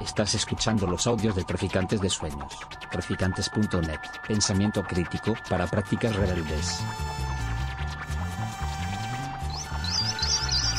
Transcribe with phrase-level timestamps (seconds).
[0.00, 2.52] Estás escuchando los audios de Traficantes de Sueños.
[2.90, 4.00] Traficantes.net.
[4.26, 6.80] Pensamiento crítico para prácticas rebeldes.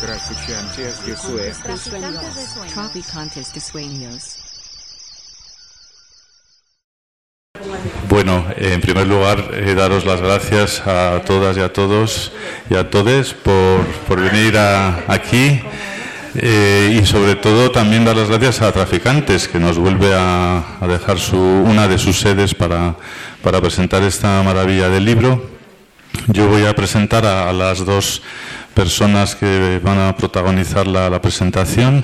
[0.02, 2.74] Traficantes de Sueños.
[2.74, 4.40] Traficantes de Sueños.
[8.10, 12.32] Bueno, en primer lugar, eh, daros las gracias a todas y a todos
[12.70, 15.62] y a todes por, por venir a- aquí
[16.36, 21.20] eh, y sobre todo también dar las gracias a Traficantes, que nos vuelve a, dejar
[21.20, 22.96] su, una de sus sedes para,
[23.44, 25.52] para presentar esta maravilla del libro.
[26.28, 28.24] Yo voy a presentar a, las dos
[28.74, 32.04] personas que van a protagonizar la, presentación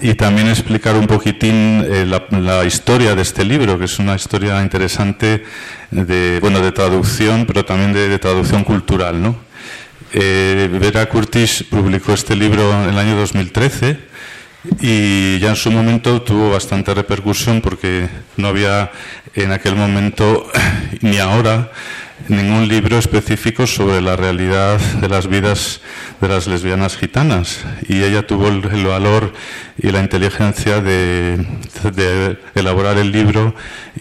[0.00, 4.14] y también explicar un poquitín eh, la, la historia de este libro, que es una
[4.14, 5.42] historia interesante
[5.90, 9.20] de, bueno, de traducción, pero también de, de traducción cultural.
[9.20, 9.47] ¿no?
[10.12, 13.98] Eh, Vera Curtis publicó este libro en el año 2013
[14.80, 18.90] y ya en su momento tuvo bastante repercusión porque no había
[19.34, 20.50] en aquel momento
[21.02, 21.70] ni ahora
[22.28, 25.80] ningún libro específico sobre la realidad de las vidas
[26.20, 27.64] de las lesbianas gitanas.
[27.88, 29.32] Y ella tuvo el, valor
[29.78, 31.46] y la inteligencia de,
[31.94, 33.54] de elaborar el libro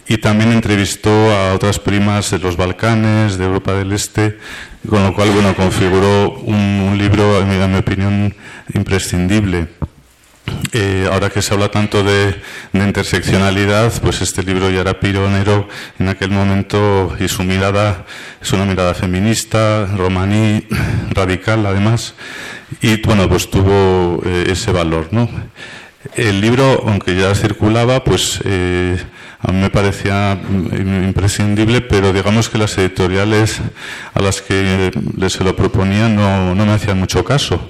[0.07, 4.37] y también entrevistó a otras primas de los Balcanes, de Europa del Este,
[4.89, 8.33] con lo cual bueno configuró un, libro, en mi- en mi opinión,
[8.73, 9.67] imprescindible.
[10.71, 12.33] Eh, ahora que se habla tanto de,
[12.73, 15.67] interseccionalidad, pues este libro ya era pionero
[15.99, 18.05] en aquel momento y su mirada
[18.41, 20.65] es una mirada feminista, romaní,
[21.11, 22.13] radical además,
[22.81, 25.29] y bueno, pues tuvo eh, ese valor, ¿no?
[26.15, 28.97] El libro, aunque ya circulaba, pues eh,
[29.39, 33.59] a mí me parecía imprescindible, pero digamos que las editoriales
[34.13, 34.91] a las que
[35.29, 37.69] se lo proponía no, no me hacían mucho caso.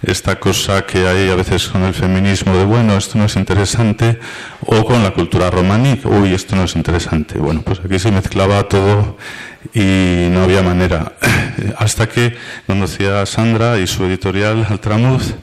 [0.00, 4.20] Esta cosa que hay a veces con el feminismo de, bueno, esto no es interesante,
[4.60, 7.38] o con la cultura romaní, uy, esto no es interesante.
[7.38, 9.16] Bueno, pues aquí se mezclaba todo
[9.72, 11.12] y no había manera.
[11.78, 12.36] Hasta que
[12.66, 15.34] conocí a Sandra y su editorial, Altramuz,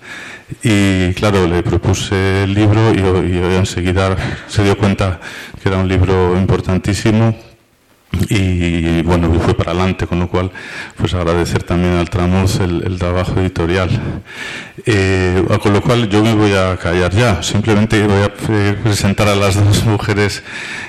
[0.64, 4.16] y claro, le propuse el libro y, y enseguida
[4.48, 5.20] se dio cuenta
[5.62, 7.36] que era un libro importantísimo
[8.30, 10.52] y bueno, fue para adelante, con lo cual
[10.98, 13.90] pues agradecer también al Tramuz el, trabajo editorial.
[14.86, 18.34] Eh, con lo cual yo me voy a callar ya, simplemente voy a
[18.84, 20.44] presentar a las dos mujeres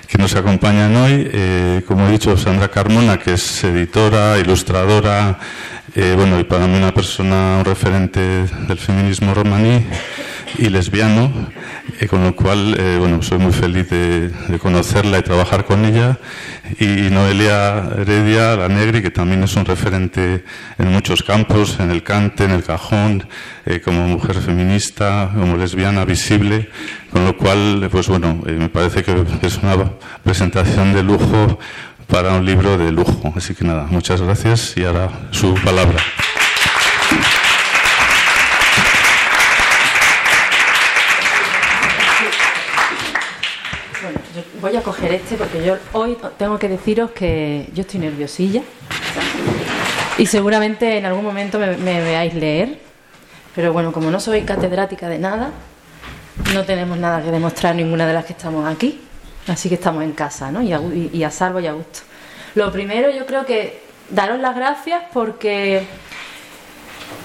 [0.08, 1.30] que nos acompañan hoy.
[1.32, 5.38] Eh, como he dicho, Sandra Carmona, que es editora, ilustradora,
[5.94, 9.84] eh, bueno, y para mí una persona, un referente del feminismo romaní
[10.58, 11.30] y lesbiano,
[12.00, 14.30] eh, con lo cual, eh, bueno, soy muy feliz de,
[14.60, 16.18] conocerla y trabajar con ella.
[16.78, 20.44] Y Noelia Heredia, la Negri, que también es un referente
[20.78, 23.28] en muchos campos, en el cante, en el cajón,
[23.64, 26.70] eh, como mujer feminista, como lesbiana visible,
[27.12, 31.58] con lo cual, eh, pues bueno, me parece que es una presentación de lujo
[32.06, 33.32] para un libro de lujo.
[33.36, 35.98] Así que nada, muchas gracias y ahora su palabra.
[44.66, 48.62] Voy a coger este porque yo hoy tengo que deciros que yo estoy nerviosilla
[50.18, 52.80] y seguramente en algún momento me, veáis leer,
[53.54, 55.52] pero bueno, como no soy catedrática de nada,
[56.52, 59.00] no tenemos nada que demostrar ninguna de las que estamos aquí,
[59.46, 60.62] así que estamos en casa, ¿no?
[60.62, 62.00] Y a, y a salvo y a gusto.
[62.56, 65.86] Lo primero yo creo que daros las gracias porque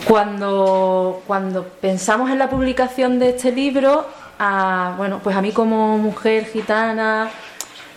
[0.08, 4.06] cuando, cuando pensamos en la publicación de este libro,
[4.44, 7.30] a- bueno, pues a mí como mujer gitana,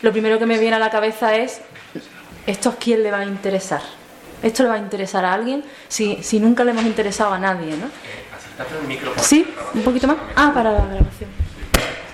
[0.03, 1.61] lo primero que me viene a la cabeza es,
[2.47, 3.81] ¿esto a quién le va a interesar?
[4.43, 5.65] ¿Esto le va a interesar a alguien?
[5.89, 7.87] Si, si nunca le hemos interesado a nadie, ¿no?
[9.23, 10.17] Sí, un poquito más.
[10.37, 11.31] Ah, para la grabación.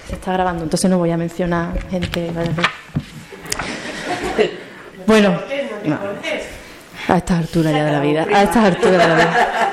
[0.09, 2.67] Se está grabando, entonces no voy a mencionar gente veces.
[5.07, 5.41] Bueno,
[7.09, 9.70] a estas alturas ya de la vida, a estas alturas de la vida.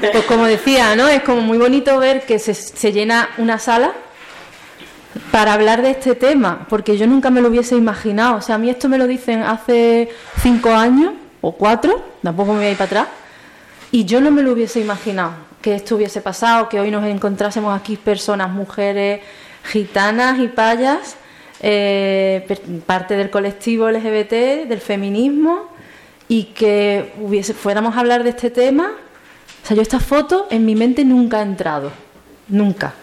[0.00, 1.08] Pues como decía, ¿no?
[1.08, 3.92] Es como muy bonito ver que se, se llena una sala
[5.30, 8.36] para hablar de este tema, porque yo nunca me lo hubiese imaginado.
[8.36, 10.08] O sea, a mí esto me lo dicen hace
[10.42, 13.08] cinco años o cuatro, tampoco me voy a ir para atrás,
[13.90, 17.78] y yo no me lo hubiese imaginado que esto hubiese pasado, que hoy nos encontrásemos
[17.78, 19.20] aquí personas, mujeres
[19.64, 21.16] gitanas y payas,
[21.60, 22.46] eh,
[22.86, 25.68] parte del colectivo LGBT, del feminismo,
[26.28, 28.92] y que hubiese, fuéramos a hablar de este tema.
[29.68, 31.90] Sea, yo esta foto en mi mente nunca ha entrado,
[32.48, 32.94] nunca.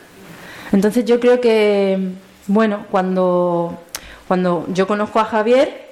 [0.71, 2.13] Entonces yo creo que,
[2.47, 3.83] bueno, cuando,
[4.27, 5.91] cuando yo conozco a Javier,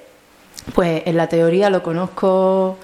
[0.74, 2.76] pues en la teoría lo conozco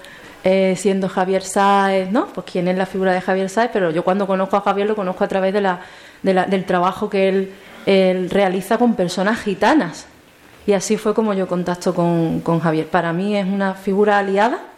[0.45, 2.27] eh, siendo Javier Sáez, ¿no?
[2.27, 4.95] Pues quién es la figura de Javier Sáez, pero yo cuando conozco a Javier lo
[4.95, 5.75] conozco a través de
[6.23, 7.51] del trabajo que
[7.85, 10.05] él, realiza con personas gitanas.
[10.65, 12.87] Y así fue como yo contacto con, con Javier.
[12.87, 14.70] Para mí es una figura aliada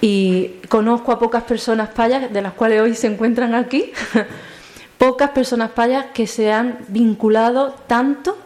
[0.00, 3.92] y conozco a pocas personas payas, de las cuales hoy se encuentran aquí,
[4.98, 8.36] pocas personas payas que se han vinculado tanto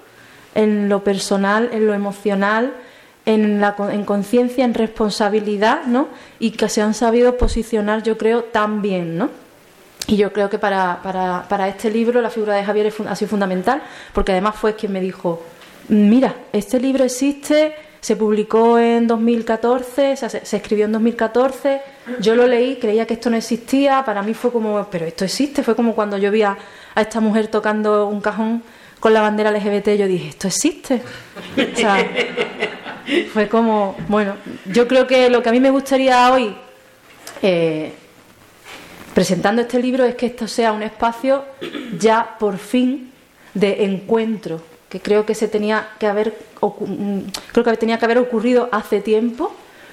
[0.54, 2.72] en lo personal, en lo emocional,
[3.24, 6.08] en, la, en conciencia, en responsabilidad, ¿no?
[6.38, 9.30] Y que se han sabido posicionar, yo creo, tan bien, ¿no?
[10.06, 13.28] Y yo creo que para, para, para este libro la figura de Javier ha sido
[13.28, 13.82] fundamental,
[14.12, 15.42] porque además fue quien me dijo,
[15.88, 21.80] mira, este libro existe, se publicó en 2014, se, escribió en 2014,
[22.18, 25.62] yo lo leí, creía que esto no existía, para mí fue como, pero esto existe,
[25.62, 26.58] fue como cuando yo vi a,
[26.96, 28.64] esta mujer tocando un cajón
[28.98, 31.00] con la bandera LGBT, yo dije, esto existe.
[31.56, 32.04] O sea,
[33.32, 34.34] fue como, bueno,
[34.66, 36.56] yo creo que lo que a mí me gustaría hoy,
[37.40, 37.92] eh,
[39.14, 41.44] presentando este libro, es que esto sea un espacio
[42.00, 43.12] ya por fin
[43.54, 48.18] de encuentro que creo que se tenía que haber mm, creo que tenía que haber
[48.18, 49.50] ocurrido hace tiempo,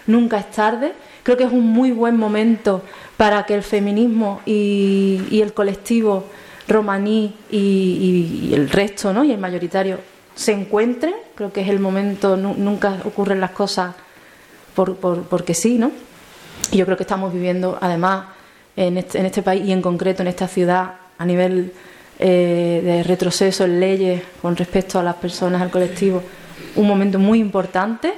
[0.08, 0.92] nunca es tarde.
[1.24, 2.84] Creo que es un muy buen momento
[3.16, 6.26] para que el feminismo y, el colectivo
[6.68, 9.24] romaní y, el resto, ¿no?
[9.24, 10.00] y el mayoritario
[10.36, 11.14] se encuentren.
[11.34, 13.96] Creo que es el momento, nunca ocurren las cosas
[14.76, 15.94] por, porque sí, ¿no?
[16.72, 18.26] Y yo creo que estamos viviendo, además,
[18.76, 21.72] en este, en este país y en concreto en esta ciudad, a nivel
[22.20, 26.22] eh, de retroceso en leyes con respecto a las personas, al colectivo,
[26.76, 28.14] un momento muy importante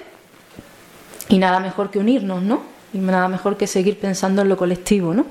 [1.29, 2.63] y nada mejor que unirnos, ¿no?
[2.93, 5.25] Y nada mejor que seguir pensando en lo colectivo, ¿no?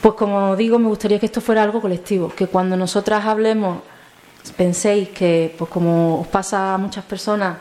[0.00, 3.78] Pues como digo, me gustaría que esto fuera algo colectivo, que cuando nosotras hablemos,
[4.56, 7.58] penséis que, pues como os pasa a muchas personas,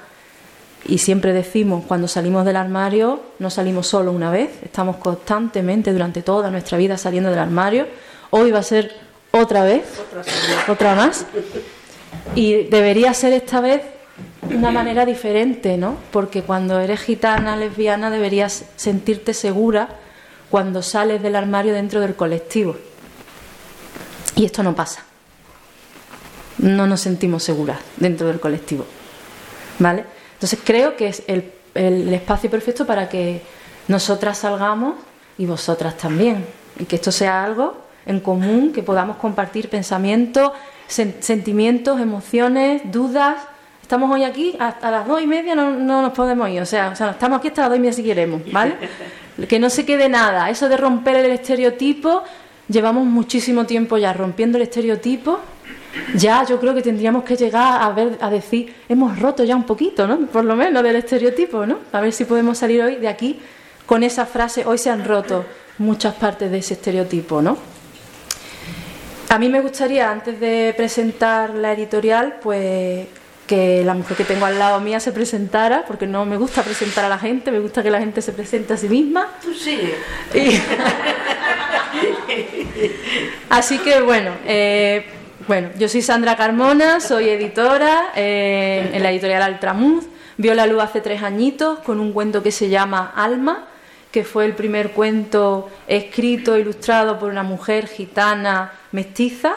[0.86, 6.24] y siempre decimos, cuando salimos del armario, no salimos solo una vez, estamos constantemente durante
[6.24, 7.86] toda nuestra vida saliendo del armario.
[8.32, 8.92] Hoy va a ser
[9.32, 9.84] otra vez,
[10.68, 11.26] otra más.
[12.36, 13.82] Y debería ser esta vez
[14.50, 15.98] una manera diferente, ¿no?
[16.12, 19.90] Porque cuando eres gitana, lesbiana, deberías sentirte segura
[20.50, 22.76] cuando sales del armario dentro del colectivo.
[24.36, 25.04] Y esto no pasa.
[26.58, 28.86] No nos sentimos seguras dentro del colectivo.
[29.80, 30.04] ¿Vale?
[30.34, 33.42] Entonces creo que es el, el espacio perfecto para que
[33.88, 34.96] nosotras salgamos
[35.38, 36.46] y vosotras también.
[36.78, 40.52] Y que esto sea algo en común, que podamos compartir pensamientos,
[40.88, 43.38] sentimientos, emociones, dudas.
[43.82, 46.96] Estamos hoy aquí, hasta las dos y media no, nos podemos ir, o sea, o
[46.96, 48.76] sea, estamos aquí hasta las dos y media si queremos, ¿vale?
[49.48, 50.50] Que no se quede nada.
[50.50, 52.22] Eso de romper el estereotipo,
[52.68, 55.40] llevamos muchísimo tiempo ya rompiendo el estereotipo.
[56.16, 59.64] Ya yo creo que tendríamos que llegar a ver, a decir, hemos roto ya un
[59.64, 60.20] poquito, ¿no?
[60.28, 61.80] Por lo menos del estereotipo, ¿no?
[61.92, 63.40] A ver si podemos salir hoy de aquí
[63.86, 65.44] con esa frase, hoy se han roto
[65.80, 67.58] muchas partes de ese estereotipo, ¿no?
[69.32, 73.08] A mí me gustaría, antes de presentar la editorial, pues
[73.48, 77.06] que la mujer que tengo al lado mía se presentara, porque no me gusta presentar
[77.06, 79.30] a la gente, me gusta que la gente se presente a sí misma.
[79.42, 79.94] Tú sí.
[83.50, 85.06] Así que bueno, eh,
[85.48, 90.08] bueno, yo soy Sandra Carmona, soy editora eh, en la editorial Altramuz.
[90.36, 93.70] Vio la luz hace tres añitos con un cuento que se llama Alma,
[94.12, 99.54] que fue el primer cuento escrito, ilustrado por una mujer gitana mestiza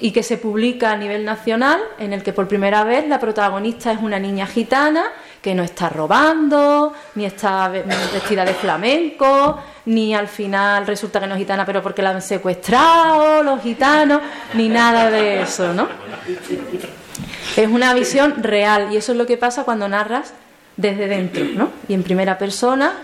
[0.00, 3.92] y que se publica a nivel nacional, en el que por primera vez la protagonista
[3.92, 5.04] es una niña gitana
[5.40, 11.34] que no está robando, ni está vestida de flamenco, ni al final resulta que no
[11.34, 14.22] es gitana pero porque la han secuestrado los gitanos,
[14.54, 15.86] ni nada de eso, ¿no?
[17.56, 20.32] Es una visión real y eso es lo que pasa cuando narras
[20.76, 21.70] desde dentro, ¿no?
[21.86, 22.94] Y en primera persona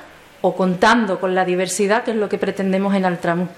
[0.43, 3.49] o contando con la diversidad, que es lo que pretendemos en Altramuz.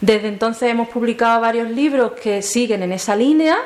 [0.00, 3.56] Desde entonces hemos publicado varios libros que siguen en esa línea,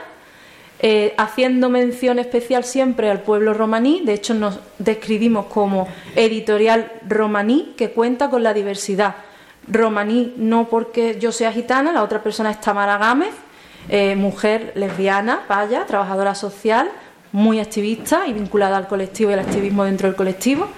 [0.78, 4.02] eh, haciendo mención especial siempre al pueblo romaní.
[4.04, 9.16] De hecho, nos describimos como editorial romaní que cuenta con la diversidad.
[9.66, 13.32] Romaní no porque yo sea gitana, la otra persona es Tamara Gámez,
[13.88, 16.90] eh, mujer lesbiana, vaya, trabajadora social,
[17.32, 20.68] muy activista y vinculada al colectivo y al activismo dentro del colectivo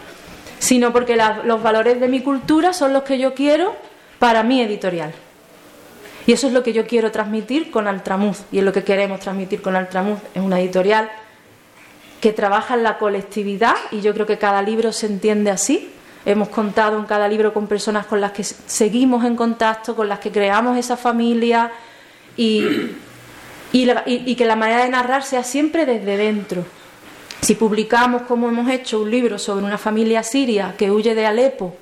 [0.58, 3.74] sino porque los valores de mi cultura son los que yo quiero
[4.18, 5.12] para mi editorial.
[6.26, 9.20] Y eso es lo que yo quiero transmitir con Altramuz, y es lo que queremos
[9.20, 10.18] transmitir con Altramuz.
[10.34, 11.08] Es una editorial
[12.20, 15.90] que trabaja en la colectividad, y yo creo que cada libro se entiende así.
[16.26, 20.18] Hemos contado en cada libro con personas con las que seguimos en contacto, con las
[20.18, 21.70] que creamos esa familia,
[22.36, 22.62] y,
[23.72, 26.64] y que la manera de narrar sea siempre desde dentro
[27.40, 31.74] si publicamos, como hemos hecho, un libro sobre una familia siria que huye de Alepo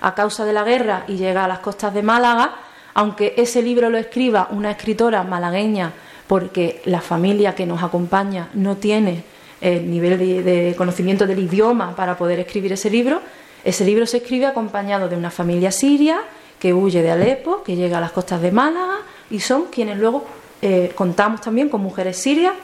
[0.00, 2.54] a causa de la guerra y llega a las costas de Málaga,
[2.94, 5.92] aunque ese libro lo escriba una escritora malagueña,
[6.26, 9.24] porque la familia que nos acompaña no tiene
[9.60, 13.20] el nivel de, conocimiento del idioma para poder escribir ese libro,
[13.62, 16.20] ese libro se escribe acompañado de una familia siria
[16.58, 18.98] que huye de Alepo, que llega a las costas de Málaga
[19.28, 20.24] y son quienes luego
[20.62, 22.54] eh, contamos también con mujeres sirias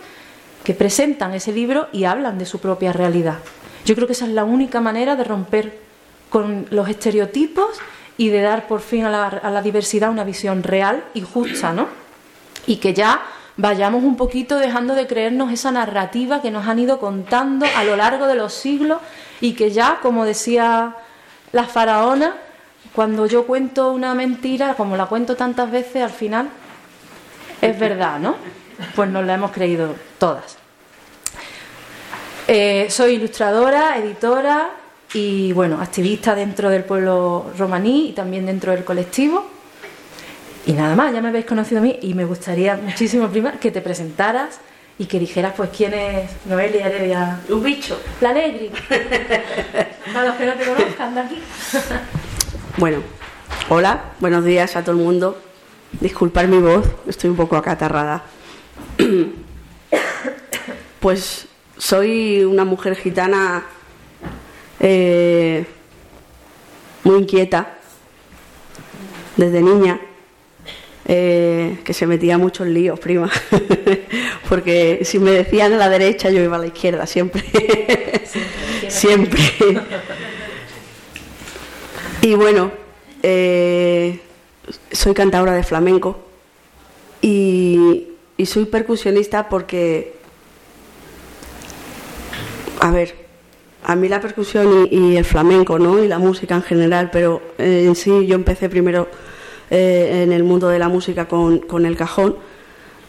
[0.66, 3.38] que presentan ese libro y hablan de su propia realidad.
[3.84, 5.78] Yo creo que esa es la única manera de romper
[6.28, 7.68] con los estereotipos
[8.18, 11.72] y de dar por fin a la, a la diversidad una visión real y justa,
[11.72, 11.86] ¿no?
[12.66, 13.22] Y que ya
[13.56, 17.94] vayamos un poquito dejando de creernos esa narrativa que nos han ido contando a lo
[17.94, 18.98] largo de los siglos
[19.40, 20.96] y que ya, como decía
[21.52, 22.34] la faraona,
[22.92, 26.48] cuando yo cuento una mentira, como la cuento tantas veces, al final
[27.60, 28.34] es verdad, ¿no?
[28.94, 30.58] Pues nos la hemos creído todas.
[32.48, 34.70] Eh, soy ilustradora, editora
[35.12, 39.46] y, bueno, activista dentro del pueblo romaní y también dentro del colectivo.
[40.66, 43.70] Y nada más, ya me habéis conocido a mí y me gustaría muchísimo, prima, que
[43.70, 44.60] te presentaras
[44.98, 47.40] y que dijeras, pues, quién es Noelia Heredia.
[47.48, 48.00] Un bicho.
[48.20, 48.70] La Negri.
[50.12, 51.42] Para los que no te conozcan de aquí.
[52.78, 52.98] bueno,
[53.68, 55.40] hola, buenos días a todo el mundo.
[56.00, 58.22] Disculpar mi voz, estoy un poco acatarrada.
[61.00, 61.46] pues
[61.78, 63.64] soy una mujer gitana
[64.80, 65.64] eh,
[67.04, 67.78] muy inquieta
[69.36, 70.00] desde niña
[71.08, 73.30] eh, que se metía mucho en líos, prima.
[74.48, 77.44] Porque si me decían a la derecha, yo iba a la izquierda, siempre.
[78.88, 79.40] siempre.
[82.22, 82.72] y bueno,
[83.22, 84.20] eh,
[84.90, 86.18] soy cantadora de flamenco
[87.22, 88.08] y,
[88.44, 90.16] soy percusionista porque,
[92.80, 93.14] a ver,
[93.84, 96.02] a mí la percusión y, y, el flamenco, ¿no?
[96.04, 99.08] Y la música en general, pero en sí yo empecé primero
[99.68, 102.36] eh, en el mundo de la música con, con el cajón.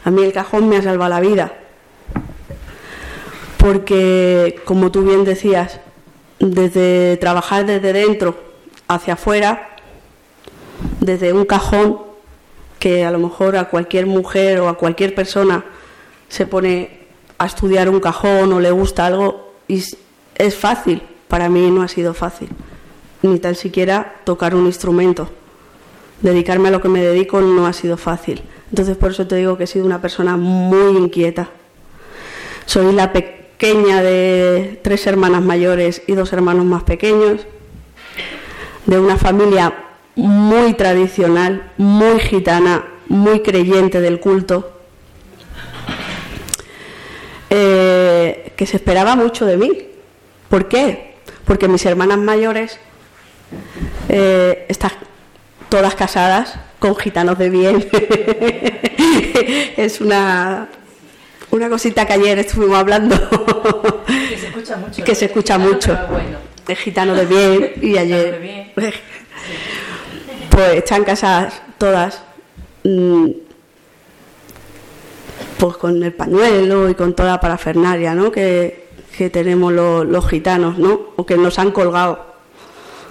[0.04, 1.54] A mí el cajón me ha salvado la vida.
[3.58, 5.80] Porque, como tú bien decías,
[6.40, 8.36] desde trabajar desde dentro
[8.88, 9.70] hacia afuera,
[11.00, 12.07] desde un cajón
[12.80, 15.66] que a lo mejor a cualquier mujer o a cualquier persona
[16.30, 17.08] se pone
[17.38, 19.84] a estudiar un cajón o le gusta algo y
[20.36, 21.02] es fácil.
[21.28, 22.50] Para mí no ha sido fácil,
[23.22, 25.30] ni tan siquiera tocar un instrumento
[26.22, 28.42] dedicarme a lo que me dedico no ha sido fácil.
[28.70, 31.50] Entonces por eso te digo que he sido una persona muy inquieta.
[32.66, 37.42] Soy la pequeña de tres hermanas mayores y dos hermanos más pequeños,
[38.86, 39.74] de una familia
[40.18, 44.82] muy tradicional, muy gitana, muy creyente del culto,
[47.50, 49.88] eh, que se esperaba mucho de mí.
[50.50, 51.16] ¿Por qué?
[51.46, 52.80] Porque mis hermanas mayores,
[54.10, 54.68] eh,
[55.70, 57.88] todas casadas con gitanos de bien.
[59.78, 60.68] es una,
[61.52, 63.16] una cosita que ayer estuvimos hablando.
[64.08, 65.04] que se escucha mucho.
[65.04, 65.98] Que se escucha mucho.
[66.66, 68.74] De gitano de bien y ayer.
[70.58, 72.24] pues están casadas todas.
[72.84, 73.28] Mm,
[75.60, 78.32] pues con el pañuelo y con toda la parafernalia, ¿no?
[78.32, 81.00] Que, que tenemos los, los gitanos, ¿no?
[81.16, 82.26] O que nos han colgado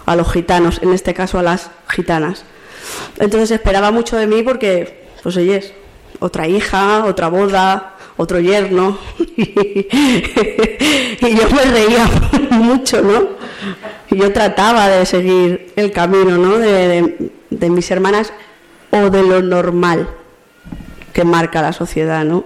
[0.06, 2.44] a los gitanos, en este caso a las gitanas.
[3.20, 5.72] Entonces esperaba mucho de mí porque, pues oyes,
[6.18, 8.98] otra hija, otra boda, otro yerno.
[9.36, 9.86] y
[11.20, 12.10] yo me reía
[12.50, 13.28] mucho, ¿no?
[14.10, 16.58] Y yo trataba de seguir el camino, ¿no?
[16.58, 18.32] De mis hermanas
[18.90, 20.08] o de lo normal
[21.12, 22.44] que marca la sociedad, ¿no?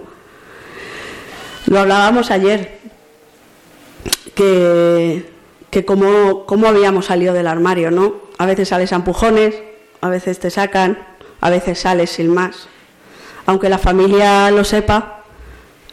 [1.67, 2.79] Lo hablábamos ayer,
[4.35, 5.31] que
[5.71, 8.15] que cómo, cómo habíamos salido del armario, ¿no?
[8.37, 9.55] A veces sales a empujones,
[10.01, 10.99] a veces te sacan,
[11.39, 12.67] a veces sales sin más.
[13.45, 15.23] Aunque la familia lo sepa,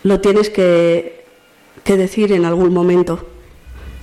[0.02, 1.24] lo tienes que,
[1.84, 3.24] que decir en algún momento.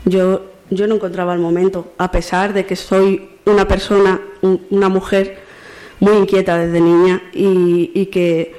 [0.06, 5.40] Yo, yo no encontraba el momento, a pesar de que soy una persona, una mujer
[6.00, 8.56] muy inquieta desde niña y, y, que,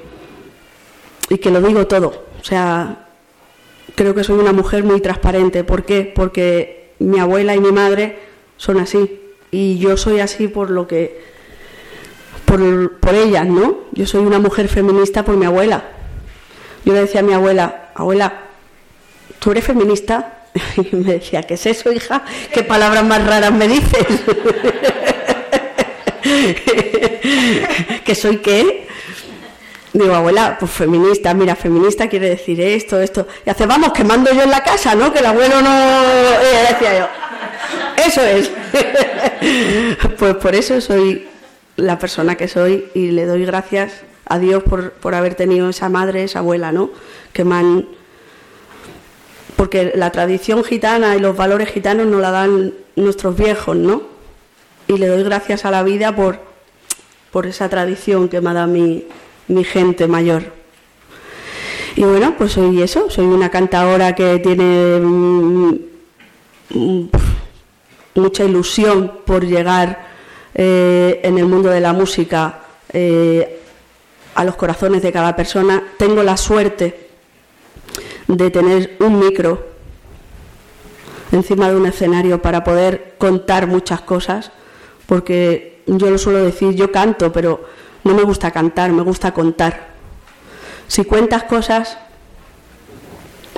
[1.29, 2.25] y que lo digo todo.
[2.39, 3.07] O sea,
[3.95, 5.63] creo que soy una mujer muy transparente.
[5.63, 6.11] ¿Por qué?
[6.15, 8.19] Porque mi abuela y mi madre
[8.57, 9.19] son así
[9.51, 11.21] y yo soy así por lo que
[12.45, 13.79] por, por ellas, ¿no?
[13.91, 15.83] Yo soy una mujer feminista por mi abuela.
[16.85, 18.43] Yo le decía a mi abuela, abuela,
[19.39, 20.45] ¿tú eres feminista?
[20.77, 22.23] Y me decía, ¿qué es eso, hija?
[22.53, 24.05] ¿Qué palabras más raras me dices?
[28.03, 28.87] ¿Que soy qué?
[29.93, 33.27] Digo, abuela, pues feminista, mira, feminista quiere decir esto, esto.
[33.45, 35.11] Y hace, vamos, que mando yo en la casa, ¿no?
[35.11, 35.91] Que el abuelo no.
[36.69, 37.07] Decía yo,
[38.05, 38.51] eso es.
[40.19, 41.27] pues por eso soy
[41.77, 43.93] la persona que soy y le doy gracias
[44.25, 46.91] a Dios por, por haber tenido esa madre, esa abuela, ¿no?
[47.33, 47.96] Que me han...
[49.57, 54.03] Porque la tradición gitana y los valores gitanos nos la dan nuestros viejos, ¿no?
[54.87, 56.39] Y le doy gracias a la vida por,
[57.31, 59.05] por esa tradición que me ha dado mi,
[59.49, 60.43] mi gente mayor.
[61.97, 65.75] Y bueno, pues soy eso, soy una cantadora que tiene mm,
[66.69, 67.09] mm,
[68.15, 70.07] mucha ilusión por llegar
[70.53, 72.59] eh, en el mundo de la música
[72.93, 73.61] eh,
[74.35, 75.83] a los corazones de cada persona.
[75.97, 77.06] Tengo la suerte
[78.27, 79.65] de tener un micro
[81.31, 84.51] encima de un escenario para poder contar muchas cosas,
[85.05, 87.65] porque yo lo suelo decir, yo canto, pero
[88.03, 89.89] no me gusta cantar, me gusta contar.
[90.87, 91.97] Si cuentas cosas,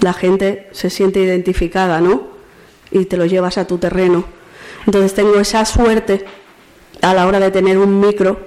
[0.02, 2.28] la gente se siente identificada, ¿no?
[2.92, 4.26] Y te lo llevas a tu terreno.
[4.86, 6.26] Entonces tengo esa suerte
[7.02, 8.40] a la hora de tener un micro,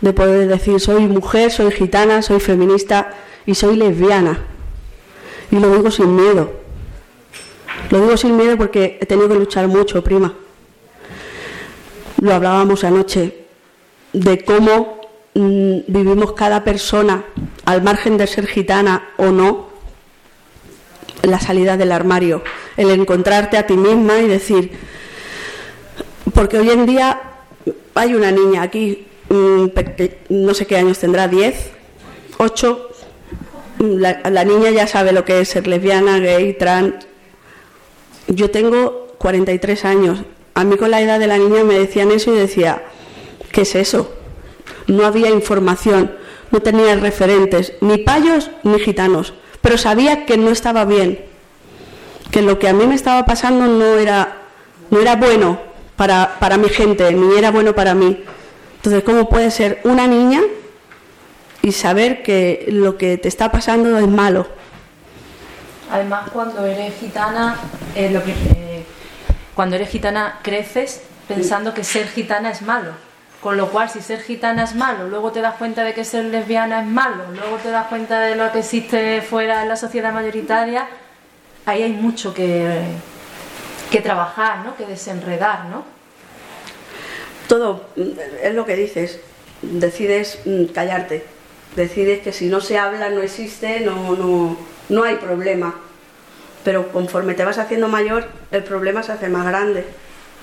[0.00, 3.12] de poder decir, soy mujer, soy gitana, soy feminista
[3.46, 4.51] y soy lesbiana.
[5.52, 6.50] Y lo digo sin miedo.
[7.90, 10.34] Lo digo sin miedo porque he tenido que luchar mucho, prima.
[12.20, 13.44] Lo hablábamos anoche
[14.14, 15.00] de cómo
[15.34, 17.24] mm, vivimos cada persona,
[17.66, 19.68] al margen de ser gitana o no,
[21.22, 22.42] la salida del armario,
[22.78, 24.72] el encontrarte a ti misma y decir,
[26.34, 27.20] porque hoy en día
[27.94, 29.66] hay una niña aquí, mm,
[30.30, 31.70] no sé qué años tendrá, 10,
[32.38, 32.91] 8,
[33.82, 37.06] la, la niña ya sabe lo que es ser lesbiana, gay, trans.
[38.28, 40.22] Yo tengo 43 años.
[40.54, 42.84] A mí con la edad de la niña me decían eso y decía,
[43.50, 44.14] ¿qué es eso?
[44.86, 46.12] No había información,
[46.50, 51.24] no tenía referentes, ni payos ni gitanos, pero sabía que no estaba bien,
[52.30, 54.42] que lo que a mí me estaba pasando no era,
[54.90, 55.58] no era bueno
[55.96, 58.22] para, para mi gente, ni era bueno para mí.
[58.76, 60.42] Entonces, ¿cómo puede ser una niña
[61.62, 64.46] y saber que lo que te está pasando es malo?
[65.90, 67.56] Además, cuando eres gitana,
[67.94, 68.84] eh, lo que, eh,
[69.54, 72.92] cuando eres gitana creces pensando que ser gitana es malo.
[73.40, 76.26] Con lo cual, si ser gitana es malo, luego te das cuenta de que ser
[76.26, 80.12] lesbiana es malo, luego te das cuenta de lo que existe fuera en la sociedad
[80.12, 80.86] mayoritaria,
[81.66, 82.82] ahí hay mucho que,
[83.90, 84.76] que trabajar, ¿no?
[84.76, 85.64] que desenredar.
[85.66, 85.84] ¿no?
[87.48, 89.18] Todo es lo que dices,
[89.60, 91.26] decides mm, callarte,
[91.76, 94.56] decides que si no se habla no existe, no, no,
[94.88, 95.74] no hay problema.
[96.64, 99.84] Pero conforme te vas haciendo mayor, el problema se hace más grande.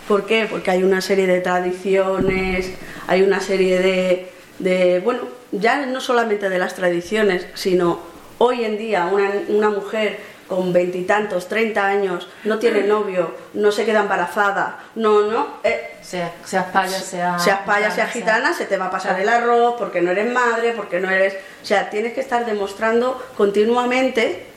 [0.07, 0.47] ¿Por qué?
[0.49, 2.71] Porque hay una serie de tradiciones,
[3.07, 7.99] hay una serie de, de bueno, ya no solamente de las tradiciones, sino
[8.37, 13.85] hoy en día una, una mujer con veintitantos, treinta años, no tiene novio, no se
[13.85, 18.87] queda embarazada, no, no, eh, Sea, seas paya, seas paya, seas gitana, se te va
[18.87, 21.35] a pasar el arroz porque no eres madre, porque no eres...
[21.61, 24.47] O sea, tienes que estar demostrando continuamente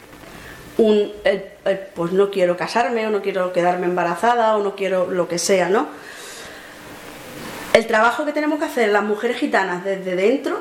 [0.79, 1.13] un...
[1.25, 5.29] el- el, pues no quiero casarme, o no quiero quedarme embarazada, o no quiero lo
[5.29, 5.87] que sea, ¿no?
[7.73, 10.59] El trabajo que tenemos que hacer las mujeres gitanas desde dentro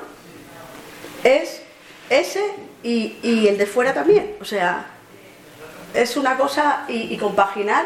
[1.24, 1.64] es
[2.12, 2.44] ese
[2.84, 4.36] y, y el de fuera también.
[4.42, 4.91] O sea,
[5.94, 7.86] es una cosa y, compaginar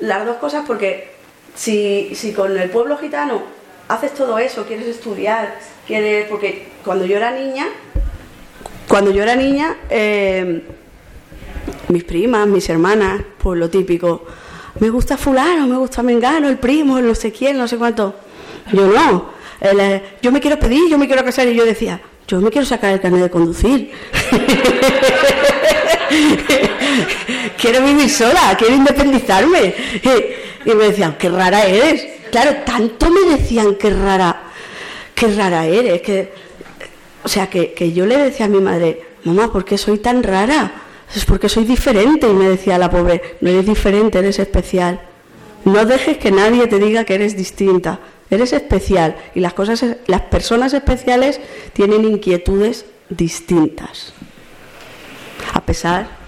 [0.00, 1.12] las dos cosas porque
[1.54, 3.42] si, si con el pueblo gitano
[3.88, 6.28] haces todo eso, quieres estudiar, quieres...
[6.28, 7.66] Porque cuando yo era niña,
[8.90, 10.62] cuando yo era niña, eh,
[11.88, 14.26] mis primas, mis hermanas, pues lo típico,
[14.80, 18.14] me gusta fulano, me gusta mengano, el primo, el no sé quién, no sé cuánto.
[18.72, 22.40] Yo no, eh, yo me quiero pedir, yo me quiero casar y yo decía, yo
[22.40, 23.92] me quiero sacar el carnet de conducir.
[27.60, 29.74] quiero vivir sola, quiero independizarme.
[30.62, 32.06] Y, me decían, qué rara eres.
[32.30, 34.42] Claro, tanto me decían qué rara,
[35.14, 36.02] qué rara eres.
[36.02, 36.30] Que,
[37.24, 40.22] o sea, que, que yo le decía a mi madre, mamá, ¿por qué soy tan
[40.22, 40.70] rara?
[41.16, 42.28] Es porque soy diferente.
[42.28, 45.00] Y me decía la pobre, no eres diferente, eres especial.
[45.64, 48.00] No dejes que nadie te diga que eres distinta.
[48.28, 49.16] Eres especial.
[49.34, 51.40] Y las, cosas, las personas especiales
[51.72, 54.12] tienen inquietudes distintas.
[55.54, 56.19] A pesar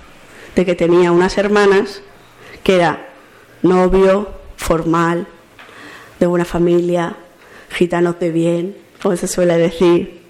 [0.55, 2.03] de que tenía unas hermanas
[2.63, 3.09] que era
[3.63, 5.27] novio, formal,
[6.19, 7.17] de buena familia,
[7.71, 10.23] gitanos de bien, como se suele decir.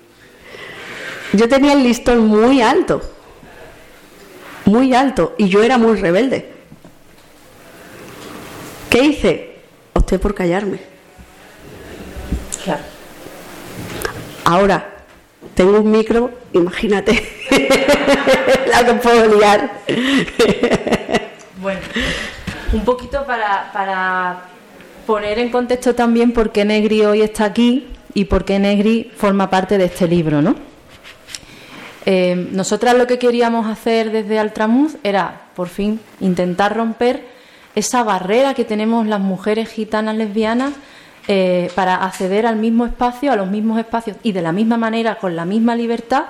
[1.32, 3.02] Yo tenía el listón muy alto,
[4.64, 6.52] muy alto, y yo era muy rebelde.
[8.90, 9.56] ¿Qué hice?
[9.94, 10.80] Opté por callarme.
[12.64, 12.82] Claro.
[14.44, 15.01] Ahora,
[15.54, 17.22] tengo un micro, imagínate
[18.70, 19.70] la que puedo liar.
[21.60, 21.80] Bueno,
[22.72, 24.44] un poquito para, para
[25.06, 29.50] poner en contexto también por qué Negri hoy está aquí y por qué Negri forma
[29.50, 30.54] parte de este libro, ¿no?
[32.04, 37.24] Eh, nosotras lo que queríamos hacer desde Altramuz era, por fin, intentar romper
[37.74, 40.72] esa barrera que tenemos las mujeres gitanas lesbianas
[41.28, 45.16] eh, para acceder al mismo espacio, a los mismos espacios y de la misma manera,
[45.16, 46.24] con la misma libertad,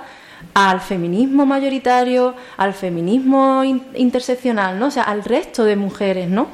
[0.53, 3.63] al feminismo mayoritario, al feminismo
[3.95, 4.87] interseccional, ¿no?
[4.87, 6.47] O sea, al resto de mujeres, ¿no?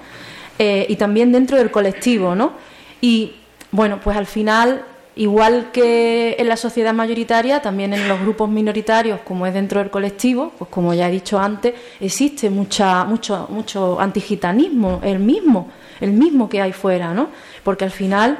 [0.57, 2.53] Eh, y también dentro del colectivo, ¿no?
[3.01, 3.33] Y
[3.71, 4.83] bueno, pues al final
[5.19, 9.89] Igual que en la sociedad mayoritaria, también en los grupos minoritarios, como es dentro del
[9.89, 16.13] colectivo, pues como ya he dicho antes, existe mucha, mucho, mucho antigitanismo, el mismo, el
[16.13, 17.27] mismo que hay fuera, ¿no?
[17.63, 18.37] Porque al final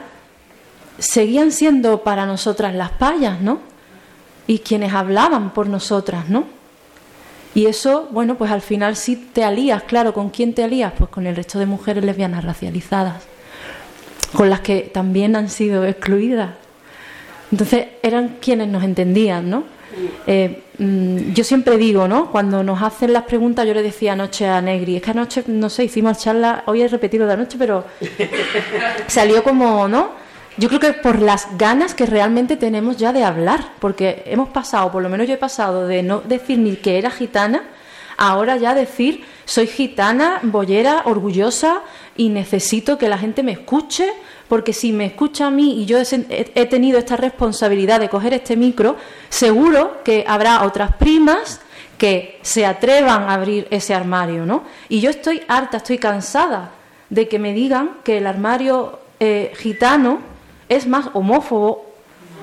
[0.98, 3.60] seguían siendo para nosotras las payas, ¿no?
[4.48, 6.46] Y quienes hablaban por nosotras, ¿no?
[7.56, 10.94] Y eso, bueno, pues al final sí te alías, claro, ¿con quién te alías?
[10.98, 13.24] Pues con el resto de mujeres lesbianas racializadas,
[14.34, 16.52] con las que también han sido excluidas
[17.52, 19.64] entonces eran quienes nos entendían, ¿no?
[20.28, 22.32] Eh, yo siempre digo, ¿no?
[22.32, 25.70] Cuando nos hacen las preguntas, yo le decía anoche a Negri, es que anoche, no
[25.70, 27.84] sé, hicimos charla, hoy he repetido de anoche, pero
[29.08, 30.12] salió como, ¿no?
[30.58, 34.90] Yo creo que por las ganas que realmente tenemos ya de hablar, porque hemos pasado,
[34.90, 37.64] por lo menos yo he pasado de no decir ni que era gitana,
[38.18, 41.82] ahora ya decir soy gitana, boyera, orgullosa
[42.16, 44.14] y necesito que la gente me escuche
[44.50, 48.58] porque si me escucha a mí y yo he tenido esta responsabilidad de coger este
[48.58, 48.98] micro,
[49.30, 51.62] seguro que habrá otras primas
[52.00, 54.64] que se atrevan a abrir ese armario, ¿no?
[54.90, 56.72] Y yo estoy harta, estoy cansada
[57.10, 60.20] de que me digan que el armario eh, gitano
[60.68, 61.86] es más homófobo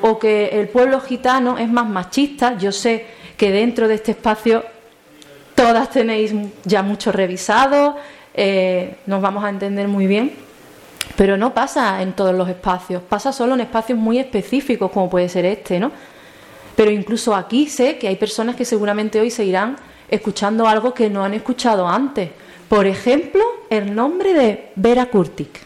[0.01, 2.57] o que el pueblo gitano es más machista.
[2.57, 4.65] Yo sé que dentro de este espacio
[5.57, 6.33] todas tenéis
[6.65, 7.97] ya mucho revisado,
[8.35, 10.46] eh, nos vamos a entender muy bien.
[11.17, 15.29] Pero no pasa en todos los espacios, pasa solo en espacios muy específicos como puede
[15.29, 15.91] ser este, ¿no?
[16.77, 19.77] Pero incluso aquí sé que hay personas que seguramente hoy se irán
[20.11, 22.31] escuchando algo que no han escuchado antes.
[22.69, 25.59] Por ejemplo, el nombre de Vera Kurtik.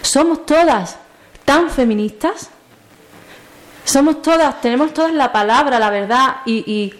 [0.00, 0.98] Somos todas
[1.44, 2.48] tan feministas,
[3.84, 6.94] somos todas, tenemos todas la palabra, la verdad y, y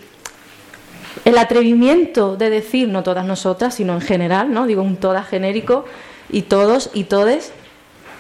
[1.25, 4.67] el atrevimiento de decir, no todas nosotras, sino en general, ¿no?
[4.67, 5.85] Digo un todas genérico,
[6.33, 7.53] y todos y todes,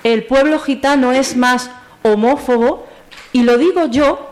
[0.04, 1.70] el pueblo gitano es más
[2.02, 2.86] homófobo
[3.32, 4.30] y lo digo yo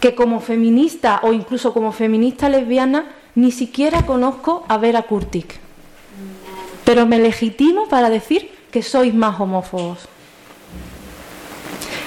[0.00, 5.60] que como feminista o incluso como feminista lesbiana ni siquiera conozco a Vera Kurtik.
[6.84, 10.08] Pero me legitimo para decir que sois más homófobos.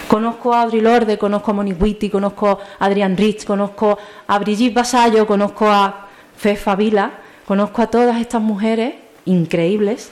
[0.07, 4.73] Conozco a Audrey Lorde, conozco a Monique Witty, conozco a Adrian Rich, conozco a Brigitte
[4.73, 7.11] Basallo, conozco a Fefa Vila,
[7.45, 10.11] conozco a todas estas mujeres increíbles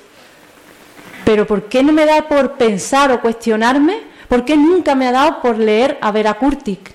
[1.30, 4.00] pero ¿por qué no me da por pensar o cuestionarme?
[4.28, 6.92] ¿Por qué nunca me ha dado por leer a Vera Kurtik?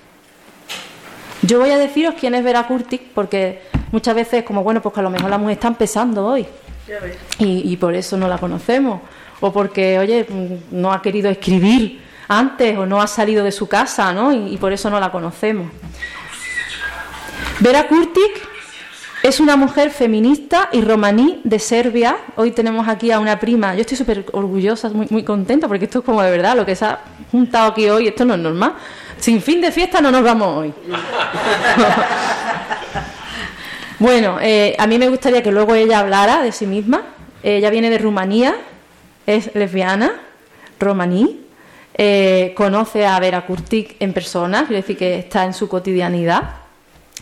[1.41, 3.61] Yo voy a deciros quién es Vera Kurtik porque
[3.93, 6.45] muchas veces como, bueno, pues que a lo mejor la mujer está empezando hoy
[7.39, 8.99] y, por eso no la conocemos.
[9.39, 10.27] O porque, oye,
[10.69, 14.33] no ha querido escribir antes o no ha salido de su casa, ¿no?
[14.33, 15.71] Y, y por eso no la conocemos.
[17.61, 18.54] Vera Kurtik
[19.27, 22.15] es una mujer feminista y romaní de Serbia.
[22.35, 23.73] Hoy tenemos aquí a una prima.
[23.73, 26.85] Yo estoy súper orgullosa, muy, contenta, porque esto es como de verdad lo que se
[26.85, 26.99] ha
[27.31, 28.07] juntado aquí hoy.
[28.07, 28.75] Esto no es normal.
[29.17, 30.73] Sin fin de fiesta no nos vamos hoy.
[33.97, 37.01] bueno, eh, a mí me gustaría que luego ella hablara de sí misma.
[37.41, 38.53] Ella viene de Rumanía,
[39.25, 40.13] es lesbiana,
[40.79, 41.41] romaní.
[41.97, 46.64] Eh, conoce a Vera Kurtik en persona, quiere decir que está en su cotidianidad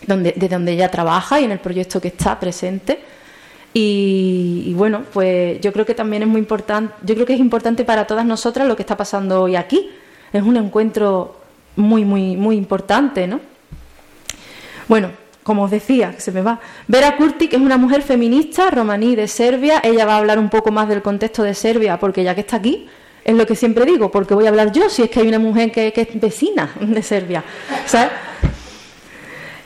[0.07, 2.99] donde, de donde ella trabaja y en el proyecto que está presente.
[3.73, 7.83] Y, bueno, pues yo creo que también es muy importante, yo creo que es importante
[7.83, 9.89] para todas nosotras lo que está pasando hoy aquí.
[10.31, 11.39] Es un encuentro
[11.75, 13.39] muy, muy, muy importante, ¿no?
[14.87, 15.09] Bueno,
[15.41, 16.59] como os decía, se me va.
[16.87, 19.81] Vera Kurtik es una mujer feminista romaní de Serbia.
[19.83, 22.57] Ella va a hablar un poco más del contexto de Serbia, porque ya que está
[22.57, 22.87] aquí,
[23.23, 25.39] es lo que siempre digo, porque voy a hablar yo si es que hay una
[25.39, 27.43] mujer que, que es vecina de Serbia.
[27.87, 28.11] ¿sabes?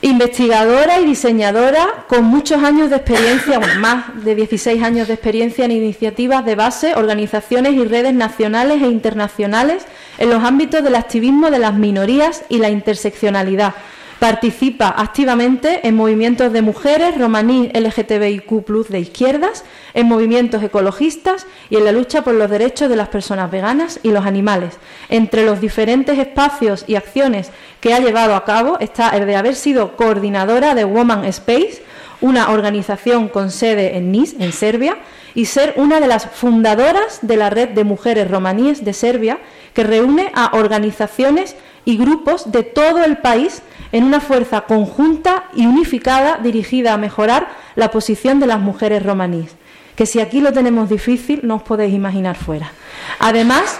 [0.07, 5.71] Investigadora y diseñadora con muchos años de experiencia, más de 16 años de experiencia en
[5.71, 9.85] iniciativas de base, organizaciones y redes nacionales e internacionales
[10.17, 13.75] en los ámbitos del activismo de las minorías y la interseccionalidad,
[14.19, 21.85] Participa activamente en movimientos de mujeres, romaní, LGTBIQ, de izquierdas, en movimientos ecologistas y en
[21.85, 24.79] la lucha por los derechos de las personas veganas y los animales.
[25.09, 29.55] Entre los diferentes espacios y acciones que ha llevado a cabo está el de haber
[29.55, 31.83] sido coordinadora de Woman Space,
[32.19, 34.97] una organización con sede en Nis, en Serbia,
[35.35, 39.37] y ser una de las fundadoras de la red de mujeres romaníes de Serbia,
[39.75, 41.55] que reúne a organizaciones
[41.87, 43.61] y grupos de todo el país
[43.93, 49.55] en una fuerza conjunta y unificada dirigida a mejorar la posición de las mujeres romaníes.
[49.95, 52.73] Que si aquí lo tenemos difícil, no os podéis imaginar fuera.
[53.19, 53.79] Además,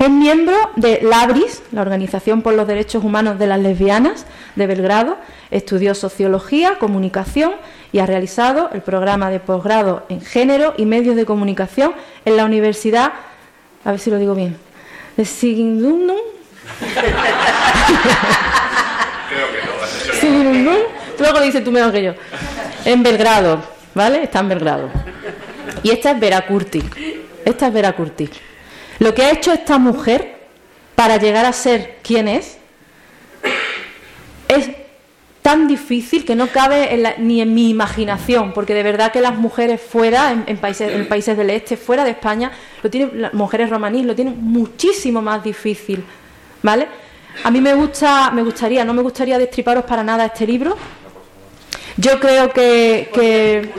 [0.00, 5.16] es miembro de LABRIS, la Organización por los Derechos Humanos de las Lesbianas de Belgrado,
[5.52, 7.52] estudió sociología, comunicación
[7.92, 11.92] y ha realizado el programa de posgrado en género y medios de comunicación
[12.24, 13.12] en la Universidad,
[13.84, 14.56] a ver si lo digo bien,
[15.16, 15.24] de
[21.18, 22.14] Luego dices tú mejor que yo.
[22.84, 23.62] En Belgrado,
[23.94, 24.22] ¿vale?
[24.24, 24.90] Está en Belgrado.
[25.82, 26.82] Y esta es Vera Curti.
[27.44, 28.28] Esta es Vera Curti.
[28.98, 30.40] Lo que ha hecho esta mujer
[30.94, 32.58] para llegar a ser quien es
[34.48, 34.70] es
[35.42, 39.80] tan difícil que no cabe ni en mi imaginación, porque de verdad que las mujeres
[39.80, 42.52] fuera, en, países, en países del este, fuera de España,
[42.82, 46.04] lo tienen, las mujeres romaníes lo tienen muchísimo más difícil,
[46.62, 46.88] ¿vale?
[47.44, 50.76] A mí me gusta, me gustaría, no me gustaría destriparos para nada este libro.
[51.96, 53.70] Yo creo que,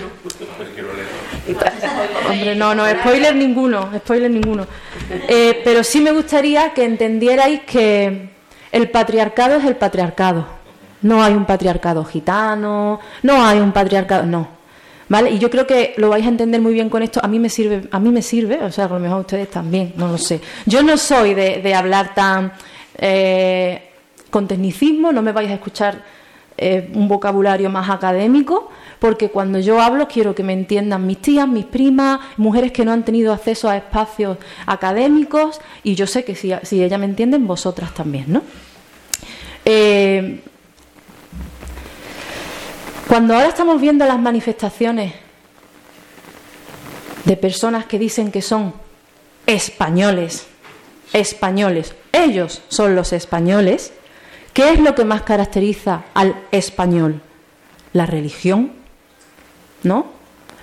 [2.29, 4.67] Hombre, no, no, spoiler ninguno, spoiler ninguno.
[5.27, 8.29] Eh, pero sí me gustaría que entendierais que
[8.71, 10.45] el patriarcado es el patriarcado.
[11.01, 14.61] No hay un patriarcado gitano, no hay un patriarcado, no.
[15.09, 15.31] ¿Vale?
[15.31, 17.19] Y yo creo que lo vais a entender muy bien con esto.
[17.21, 19.49] A mí me sirve, a mí me sirve, o sea, a lo mejor a ustedes
[19.49, 20.39] también, no lo sé.
[20.65, 22.53] Yo no soy de, hablar tan
[22.97, 23.89] eh,
[24.29, 26.03] con tecnicismo, no me vais a escuchar
[26.57, 31.47] eh, un vocabulario más académico, porque cuando yo hablo quiero que me entiendan mis tías,
[31.47, 36.35] mis primas, mujeres que no han tenido acceso a espacios académicos y yo sé que
[36.35, 38.43] si, ellas me entienden, vosotras también, ¿no?
[39.65, 40.41] Eh,
[43.07, 45.13] cuando ahora estamos viendo las manifestaciones
[47.25, 48.73] de personas que dicen que son
[49.47, 50.47] españoles,
[51.13, 53.93] españoles, ellos son los españoles,
[54.53, 57.21] ¿qué es lo que más caracteriza al español?
[57.93, 58.73] La religión,
[59.83, 60.07] ¿no?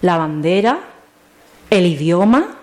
[0.01, 0.81] La bandera,
[1.71, 2.57] el idioma,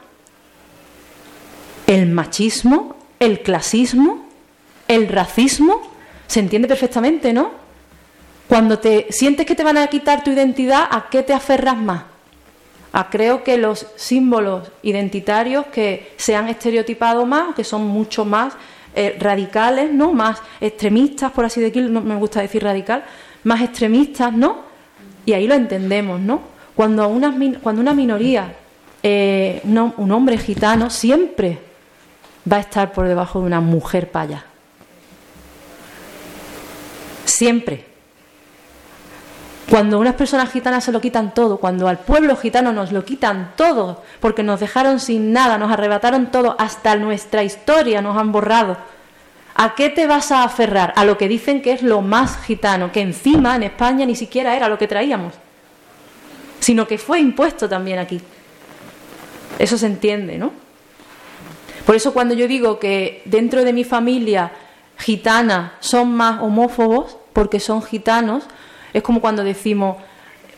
[1.88, 4.26] el machismo, el clasismo,
[4.88, 5.82] el racismo,
[6.28, 7.52] se entiende perfectamente, ¿no?
[8.48, 12.04] Cuando te sientes que te van a quitar tu identidad, ¿a qué te aferras más?
[12.96, 18.54] A creo que los símbolos identitarios que se han estereotipado más, que son mucho más
[18.96, 20.14] eh, radicales, ¿no?
[20.14, 23.04] Más extremistas, por así decirlo, no me gusta decir radical,
[23.44, 24.60] más extremistas, ¿no?
[25.26, 26.40] Y ahí lo entendemos, ¿no?
[26.74, 28.56] Cuando una, cuando una minoría,
[29.04, 31.60] eh, un hombre gitano, siempre
[32.50, 34.46] va a estar por debajo de una mujer paya.
[37.26, 37.95] Siempre.
[39.70, 43.54] Cuando unas personas gitanas se lo quitan todo, cuando al pueblo gitano nos lo quitan
[43.56, 48.78] todo, porque nos dejaron sin nada, nos arrebataron todo, hasta nuestra historia nos han borrado.
[49.56, 50.94] ¿A qué te vas a aferrar?
[50.96, 54.56] A lo que dicen que es lo más gitano, que encima en España ni siquiera
[54.56, 55.34] era lo que traíamos,
[56.60, 58.22] sino que fue impuesto también aquí.
[59.58, 60.52] Eso se entiende, ¿no?
[61.86, 64.52] Por eso cuando yo digo que dentro de mi familia
[64.98, 68.44] gitana son más homófobos porque son gitanos,
[68.96, 69.98] es como cuando decimos,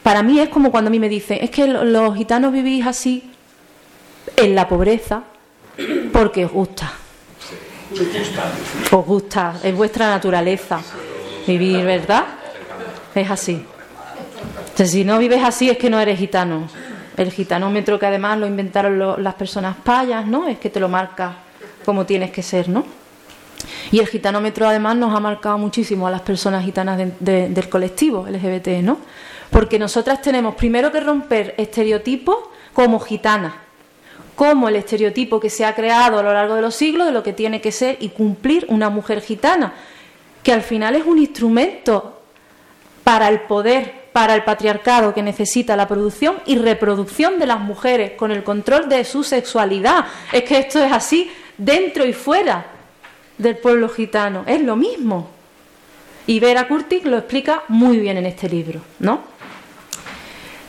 [0.04, 3.32] para mí es como cuando a mí me dicen, es que los gitanos vivís así
[4.36, 5.24] en la pobreza
[6.14, 6.94] porque os gusta.
[8.92, 10.80] Os gusta, es vuestra naturaleza
[11.48, 12.26] vivir, ¿verdad?
[13.16, 13.66] Es así.
[14.60, 16.70] Entonces, si no vives así es que no eres gitano.
[17.18, 20.48] El gitanómetro que además lo inventaron las personas payas, ¿no?
[20.48, 21.38] Es que te lo marca
[21.84, 22.86] como tienes que ser, ¿no?
[23.92, 28.84] Y el gitanómetro además nos ha marcado muchísimo a las personas gitanas del colectivo LGBT,
[28.84, 28.98] ¿no?
[29.50, 32.38] Porque nosotras tenemos primero que romper estereotipos
[32.74, 33.54] como gitanas
[34.38, 37.24] como el estereotipo que se ha creado a lo largo de los siglos de lo
[37.24, 39.74] que tiene que ser y cumplir una mujer gitana,
[40.44, 42.22] que al final es un instrumento
[43.04, 48.12] para el poder, para el patriarcado que necesita la producción y reproducción de las mujeres
[48.12, 50.06] con el control de su sexualidad.
[50.32, 52.77] Es que esto es así dentro y fuera
[53.38, 55.30] del pueblo gitano, es lo mismo.
[56.26, 59.22] Y Vera Curtis lo explica muy bien en este libro, ¿no?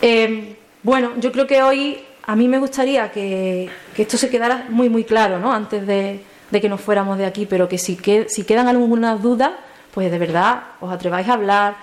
[0.01, 4.89] Eh, bueno, yo creo que hoy a mí me gustaría que, esto se quedara muy,
[4.89, 5.53] muy claro, ¿no?
[5.53, 6.21] Antes de,
[6.53, 9.53] que nos fuéramos de aquí, pero que si, si quedan algunas dudas,
[9.93, 11.77] pues de verdad os atreváis a hablar,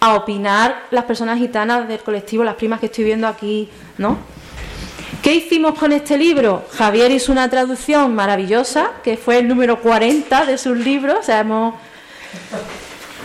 [0.00, 4.18] a opinar las personas gitanas del colectivo, las primas que estoy viendo aquí, ¿no?
[5.22, 6.64] ¿Qué hicimos con este libro?
[6.72, 11.44] Javier hizo una traducción maravillosa, que fue el número 40 de sus libros, o sea,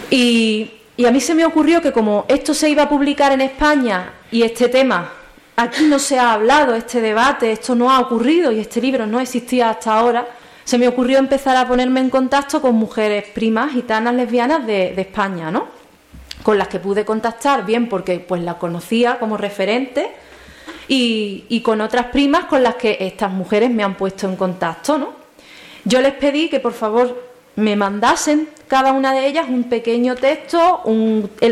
[0.09, 3.41] y, y a mí se me ocurrió que como esto se iba a publicar en
[3.41, 5.11] España y este tema
[5.55, 9.19] aquí no se ha hablado, este debate, esto no ha ocurrido y este libro no
[9.19, 10.27] existía hasta ahora,
[10.63, 15.01] se me ocurrió empezar a ponerme en contacto con mujeres primas gitanas lesbianas de, de
[15.01, 15.67] España, ¿no?
[16.43, 20.11] Con las que pude contactar, bien porque pues la conocía como referente
[20.93, 25.13] y, con otras primas con las que estas mujeres me han puesto en contacto, ¿no?
[25.85, 30.81] Yo les pedí que por favor me mandasen cada una de ellas un pequeño texto,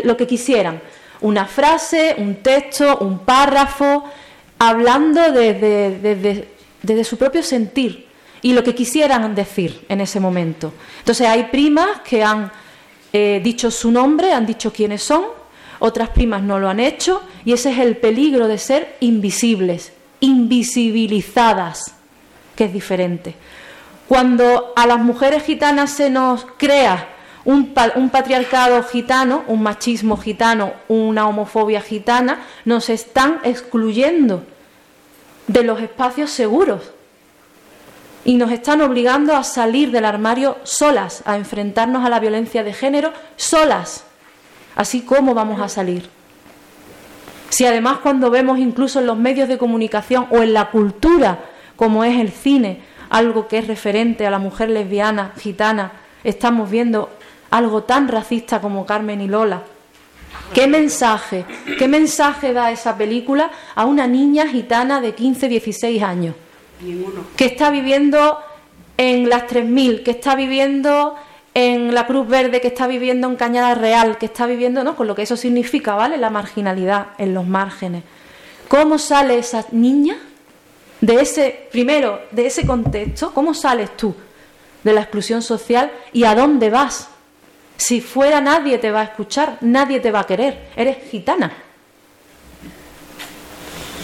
[0.03, 0.81] lo que quisieran,
[1.21, 4.03] una frase, un texto, un párrafo,
[4.59, 8.07] hablando desde su propio sentir
[8.41, 10.73] y lo que quisieran decir en ese momento.
[10.99, 12.51] Entonces hay primas que han
[13.13, 15.38] eh, dicho su nombre, han dicho quiénes son,
[15.79, 21.93] otras primas no lo han hecho y ese es el peligro de ser invisibles, invisibilizadas,
[22.55, 23.35] que es diferente.
[24.07, 27.07] Cuando a las mujeres gitanas se nos crea
[27.45, 34.43] un, un patriarcado gitano, un machismo gitano, una homofobia gitana, nos están excluyendo
[35.47, 36.91] de los espacios seguros
[38.25, 42.73] y nos están obligando a salir del armario solas, a enfrentarnos a la violencia de
[42.73, 44.03] género solas.
[44.75, 46.09] Así como vamos a salir.
[47.49, 51.39] Si además cuando vemos incluso en los medios de comunicación o en la cultura,
[51.75, 55.91] como es el cine, algo que es referente a la mujer lesbiana, gitana,
[56.23, 57.09] estamos viendo
[57.49, 59.63] algo tan racista como Carmen y Lola.
[60.53, 61.45] ¿Qué mensaje,
[61.77, 66.35] qué mensaje da esa película a una niña gitana de 15, 16 años?
[67.35, 68.39] que está viviendo
[68.97, 71.15] en las 3000, que está viviendo
[71.53, 74.95] en la Cruz Verde, que está viviendo en Cañada Real, que está viviendo, ¿no?
[74.95, 76.17] Con lo que eso significa, ¿vale?
[76.17, 78.03] La marginalidad en los márgenes.
[78.67, 80.17] ¿Cómo sale esa niña
[81.01, 83.33] de ese, primero, de ese contexto?
[83.33, 84.15] ¿Cómo sales tú
[84.83, 87.09] de la exclusión social y a dónde vas?
[87.77, 90.69] Si fuera nadie te va a escuchar, nadie te va a querer.
[90.75, 91.51] Eres gitana.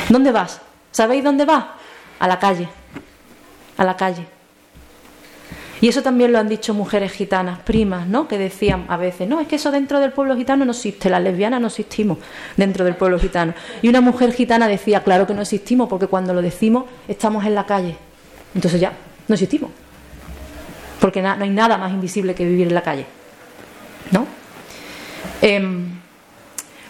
[0.10, 0.62] ¿Dónde vas?
[0.92, 1.66] ¿Sabéis dónde vas?
[2.20, 2.70] A la calle.
[3.78, 4.35] A la calle.
[5.86, 8.28] Y eso también lo han dicho mujeres gitanas, primas, ¿no?
[8.28, 11.22] Que decían a veces, no, es que eso dentro del pueblo gitano no existe, las
[11.22, 12.18] lesbianas no existimos
[12.58, 13.54] dentro del pueblo gitano.
[13.84, 17.54] Y una mujer gitana decía, claro que no existimos, porque cuando lo decimos estamos en
[17.54, 17.96] la calle.
[18.56, 18.94] Entonces ya,
[19.28, 19.70] no existimos.
[21.00, 23.06] Porque no hay nada más invisible que vivir en la calle.
[24.10, 24.26] ¿No?
[25.40, 25.86] Em,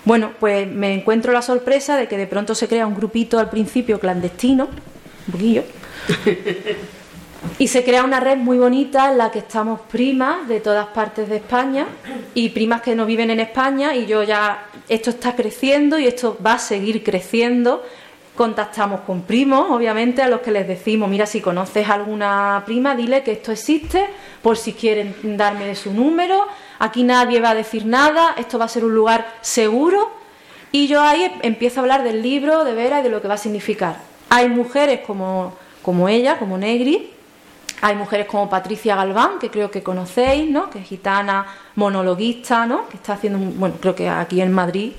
[0.06, 3.50] bueno, pues me encuentro la sorpresa de que de pronto se crea un grupito al
[3.50, 4.70] principio clandestino,
[5.28, 5.66] un poquillo,
[7.58, 11.30] y se crea una red muy bonita en la que estamos primas de todas partes
[11.30, 11.88] de España
[12.34, 16.38] y primas que no viven en España y yo ya, esto está creciendo y esto
[16.46, 17.84] va a seguir creciendo.
[18.36, 23.24] Contactamos con primos, obviamente, a los que les decimos, mira, si conoces alguna prima, dile
[23.24, 24.08] que esto existe,
[24.42, 26.46] por si quieren darme su número,
[26.80, 30.12] aquí nadie va a decir nada, esto va a ser un lugar seguro
[30.74, 33.36] y yo ahí empiezo a hablar del libro, de Vera y de lo que va
[33.36, 34.00] a significar.
[34.30, 37.15] Hay mujeres como, como ella, como Negri,
[37.82, 40.70] hay mujeres como Patricia Galván, que creo que conocéis, ¿no?
[40.70, 42.88] que es gitana, monologuista, ¿no?
[42.90, 44.94] que está haciendo, bueno, creo que aquí en Madrid.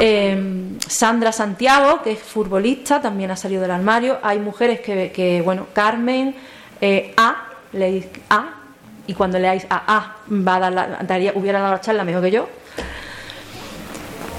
[0.00, 4.18] Eh, Sandra Santiago, que es futbolista, también ha salido del armario.
[4.22, 6.34] Hay mujeres que, que, bueno, Carmen,
[6.80, 8.50] eh, A, leéis A,
[9.06, 12.22] y cuando leáis a A, va a dar la- daría, hubiera dado la charla mejor
[12.22, 12.48] que yo.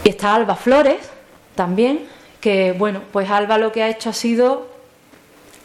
[0.03, 0.97] Y está Alba Flores,
[1.55, 2.05] también,
[2.41, 4.67] que, bueno, pues Alba lo que ha hecho ha sido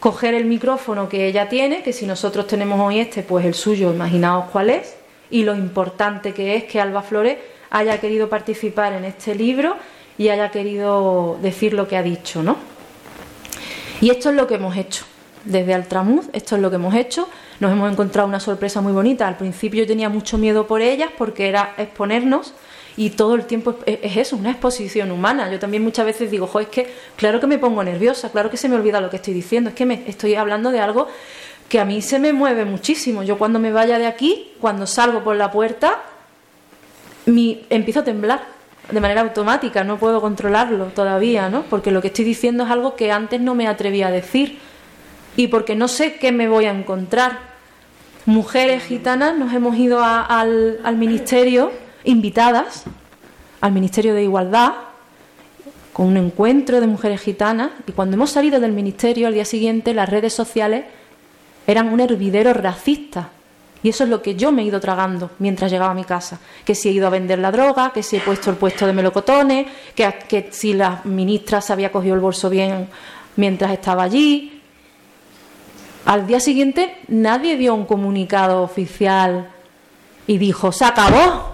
[0.03, 3.93] coger el micrófono que ella tiene, que si nosotros tenemos hoy este, pues el suyo,
[3.93, 4.97] imaginaos cuál es,
[5.29, 7.37] y lo importante que es que Alba Flores
[7.69, 9.77] haya querido participar en este libro
[10.17, 12.57] y haya querido decir lo que ha dicho, ¿no?
[14.01, 15.05] Y esto es lo que hemos hecho.
[15.45, 17.29] Desde Altramuz, esto es lo que hemos hecho.
[17.61, 19.25] Nos hemos encontrado una sorpresa muy bonita.
[19.25, 22.53] Al principio yo tenía mucho miedo por ellas porque era exponernos
[22.95, 25.51] y todo el tiempo es, es eso, una exposición humana.
[25.51, 28.57] Yo también muchas veces digo, jo, es que claro que me pongo nerviosa, claro que
[28.57, 31.07] se me olvida lo que estoy diciendo, es que me estoy hablando de algo
[31.69, 33.23] que a mí se me mueve muchísimo.
[33.23, 36.03] Yo cuando me vaya de aquí, cuando salgo por la puerta,
[37.25, 38.43] mi, empiezo a temblar
[38.91, 41.63] de manera automática, no puedo controlarlo todavía, ¿no?
[41.63, 44.59] Porque lo que estoy diciendo es algo que antes no me atrevía a decir
[45.35, 47.39] y porque no sé qué me voy a encontrar.
[48.25, 51.71] Mujeres gitanas nos hemos ido al, al ministerio
[52.03, 52.83] invitadas,
[53.61, 54.73] al Ministerio de Igualdad,
[55.93, 59.93] con un encuentro de mujeres gitanas y cuando hemos salido del ministerio al día siguiente
[59.93, 60.85] las redes sociales
[61.67, 63.29] eran un hervidero racista.
[63.83, 66.39] Y eso es lo que yo me he ido tragando mientras llegaba a mi casa.
[66.63, 68.93] Que si he ido a vender la droga, que si he puesto el puesto de
[68.93, 72.87] melocotones, que, si la ministra se había cogido el bolso bien
[73.35, 74.61] mientras estaba allí.
[76.05, 79.49] Al día siguiente nadie dio un comunicado oficial
[80.27, 81.52] y dijo, se acabó.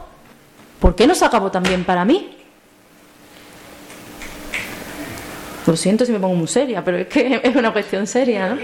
[0.80, 2.36] ¿Por qué no se acabó también para mí?
[5.66, 8.58] Lo siento si me pongo muy seria, pero es que es una cuestión seria, ¿no?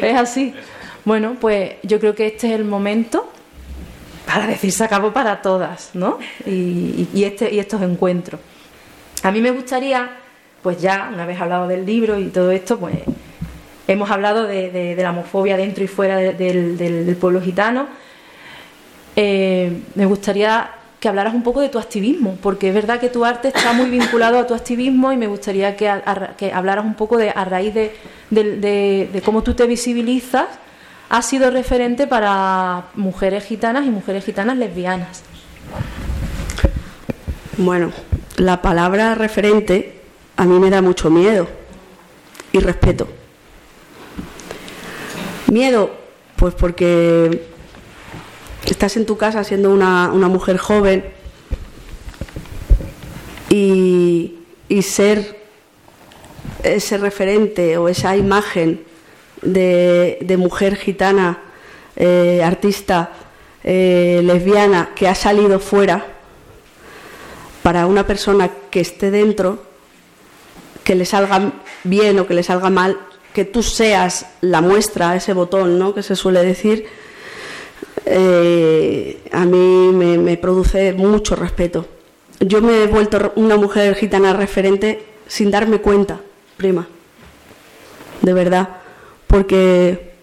[0.00, 0.54] Es así.
[1.04, 3.32] Bueno, pues yo creo que este es el momento
[4.28, 6.18] para decir se acabó para todas, ¿no?
[6.44, 8.40] Y, este, y estos encuentros.
[9.22, 10.10] A mí me gustaría,
[10.62, 12.96] pues ya, una vez hablado del libro y todo esto, pues
[13.86, 17.88] hemos hablado de, la homofobia dentro y fuera de, del, del, pueblo gitano.
[19.16, 23.24] Eh, me gustaría que hablaras un poco de tu activismo, porque es verdad que tu
[23.24, 25.88] arte está muy vinculado a tu activismo y me gustaría que,
[26.52, 27.92] hablaras un poco de a raíz de,
[28.30, 30.46] de cómo tú te visibilizas
[31.08, 35.22] ha sido referente para mujeres gitanas y mujeres gitanas lesbianas.
[37.56, 37.92] Bueno,
[38.36, 40.00] la palabra referente
[40.36, 41.48] a mí me da mucho miedo
[42.52, 43.08] y respeto.
[45.50, 45.90] Miedo,
[46.36, 47.48] pues porque
[48.64, 51.04] estás en tu casa siendo una, una mujer joven
[53.48, 54.38] y,
[54.68, 55.38] y ser
[56.62, 58.84] ese referente o esa imagen
[59.42, 61.38] de, de mujer gitana,
[61.96, 63.12] eh, artista
[63.64, 66.14] eh, lesbiana que ha salido fuera,
[67.62, 69.62] para una persona que esté dentro,
[70.84, 71.52] que le salga
[71.84, 72.96] bien o que le salga mal,
[73.34, 75.92] que tú seas la muestra, ese botón, ¿no?
[75.92, 76.86] Que se suele decir,
[78.06, 81.86] eh, a mí me, produce mucho respeto.
[82.40, 86.20] Yo me he vuelto una mujer gitana referente sin darme cuenta,
[86.56, 86.86] prima.
[88.22, 88.78] De verdad
[89.28, 90.14] porque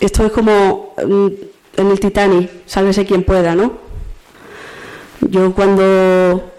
[0.00, 1.26] esto es como mm,
[1.76, 3.78] en el Titanic, sálvese quien pueda, ¿no?
[5.20, 6.52] Yo cuando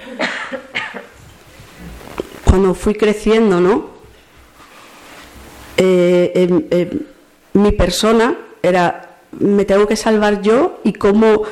[2.46, 3.90] cuando fui creciendo, ¿no?
[5.78, 7.02] Eh, eh, eh,
[7.54, 9.05] mi persona era
[9.40, 11.44] me tengo que salvar yo y cómo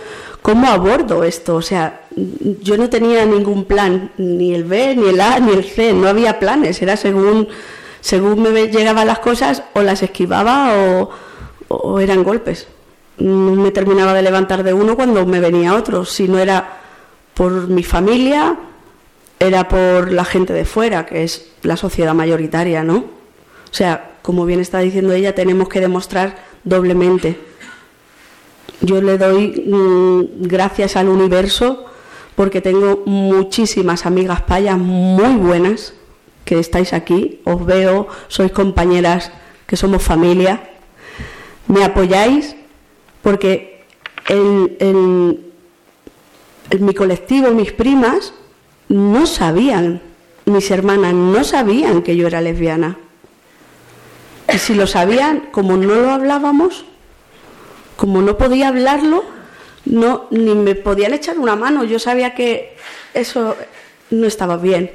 [0.41, 2.01] cómo abordo esto, o sea,
[2.61, 6.09] yo no tenía ningún plan, ni el B, ni el A, ni el C, no
[6.09, 7.47] había planes, era según
[8.03, 10.73] según me llegaban las cosas, o las esquivaba
[11.69, 12.67] o, eran golpes.
[13.17, 16.03] No me terminaba de levantar de uno cuando me venía otro.
[16.03, 16.81] Si no era
[17.33, 18.57] por mi familia,
[19.39, 22.97] era por la gente de fuera, que es la sociedad mayoritaria, ¿no?
[22.97, 27.39] O sea, como bien está diciendo ella, tenemos que demostrar doblemente.
[28.81, 31.85] Yo le doy mmm, gracias al universo
[32.35, 35.93] porque tengo muchísimas amigas payas muy buenas
[36.45, 39.31] que estáis aquí, os veo, sois compañeras,
[39.65, 40.71] que somos familia,
[41.67, 42.55] me apoyáis
[43.21, 43.85] porque
[44.27, 45.53] en
[46.79, 48.33] mi colectivo, mis primas,
[48.89, 50.01] no sabían,
[50.45, 52.97] mis hermanas no sabían que yo era lesbiana.
[54.53, 56.85] Y si lo sabían, como no lo hablábamos,
[57.95, 59.23] como no podía hablarlo,
[59.85, 61.83] no ni me podían echar una mano.
[61.83, 62.75] Yo sabía que
[63.13, 63.55] eso
[64.09, 64.91] no estaba bien.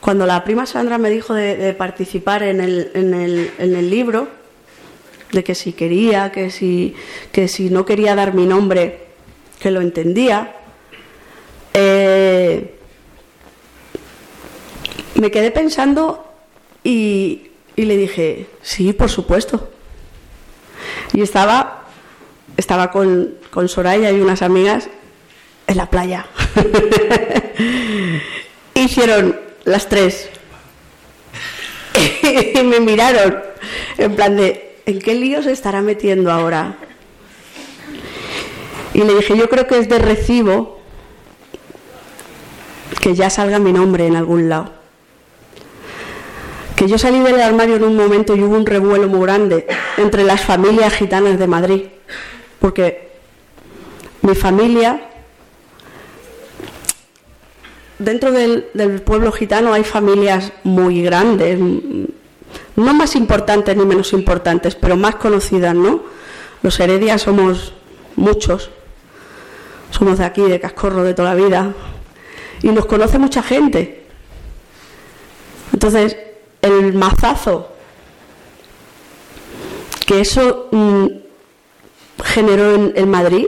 [0.00, 4.28] Cuando la prima Sandra me dijo de, participar en el, en, el, en el, libro,
[5.32, 6.94] de que si quería, que si,
[7.32, 9.06] que si no quería dar mi nombre,
[9.58, 10.54] que lo entendía,
[11.74, 12.74] eh,
[15.14, 16.24] me quedé pensando
[16.84, 19.70] y, y le dije, sí, por supuesto.
[21.12, 21.85] Y estaba,
[22.56, 24.88] estaba con, con Soraya y unas amigas
[25.66, 26.26] en la playa.
[28.74, 30.28] Hicieron las tres.
[32.54, 33.38] y me miraron
[33.98, 36.76] en plan de, ¿en qué lío se estará metiendo ahora?
[38.94, 40.80] Y le dije, yo creo que es de recibo
[43.00, 44.72] que ya salga mi nombre en algún lado.
[46.76, 50.24] Que yo salí del armario en un momento y hubo un revuelo muy grande entre
[50.24, 51.82] las familias gitanas de Madrid.
[52.60, 53.10] Porque
[54.22, 55.08] mi familia
[57.98, 58.64] dentro del,
[59.04, 65.74] pueblo gitano hay familias muy grandes, no más importantes ni menos importantes, pero más conocidas,
[65.74, 66.02] ¿no?
[66.62, 67.72] Los Heredias somos
[68.16, 68.70] muchos,
[69.90, 71.74] somos de aquí, de Cascorro, de toda la vida,
[72.62, 74.04] y nos conoce mucha gente.
[75.72, 76.16] Entonces,
[76.62, 77.72] el mazazo
[80.06, 81.06] que eso mmm,
[82.24, 83.46] generó en, Madrid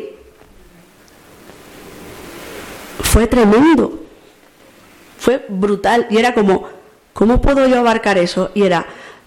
[3.02, 3.98] fue tremendo
[5.18, 6.68] fue brutal y era como,
[7.12, 8.50] ¿cómo puedo yo abarcar eso?
[8.54, 8.86] Y era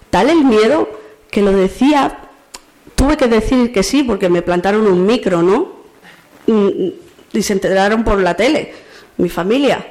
[0.10, 0.90] tal el miedo
[1.30, 2.18] que lo decía,
[2.96, 5.82] tuve que decir que sí porque me plantaron un micro, ¿no?
[6.48, 8.74] Y se enteraron por la tele,
[9.18, 9.86] mi familia.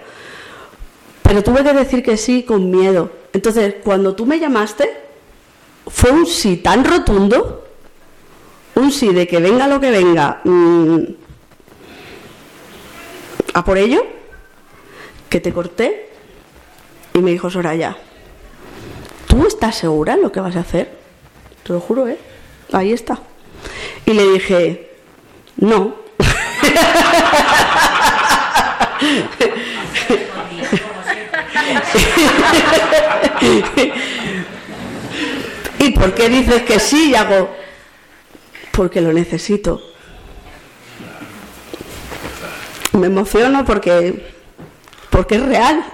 [1.22, 3.12] Pero tuve que decir que sí con miedo.
[3.32, 4.90] Entonces, cuando tú me llamaste,
[5.86, 7.68] fue un sí tan rotundo,
[8.80, 10.98] un sí de que venga lo que venga, mmm,
[13.54, 14.04] a por ello,
[15.28, 16.10] que te corté
[17.14, 17.96] y me dijo Soraya,
[19.26, 20.98] ¿tú estás segura en lo que vas a hacer?
[21.62, 22.18] Te lo juro, ¿eh?
[22.72, 23.18] Ahí está.
[24.06, 24.90] Y le dije,
[25.56, 25.94] no.
[35.78, 37.10] ¿Y por qué dices que sí?
[37.10, 37.54] Y hago,
[38.72, 39.82] porque lo necesito.
[42.92, 44.32] Me emociono porque,
[45.10, 45.84] porque es real.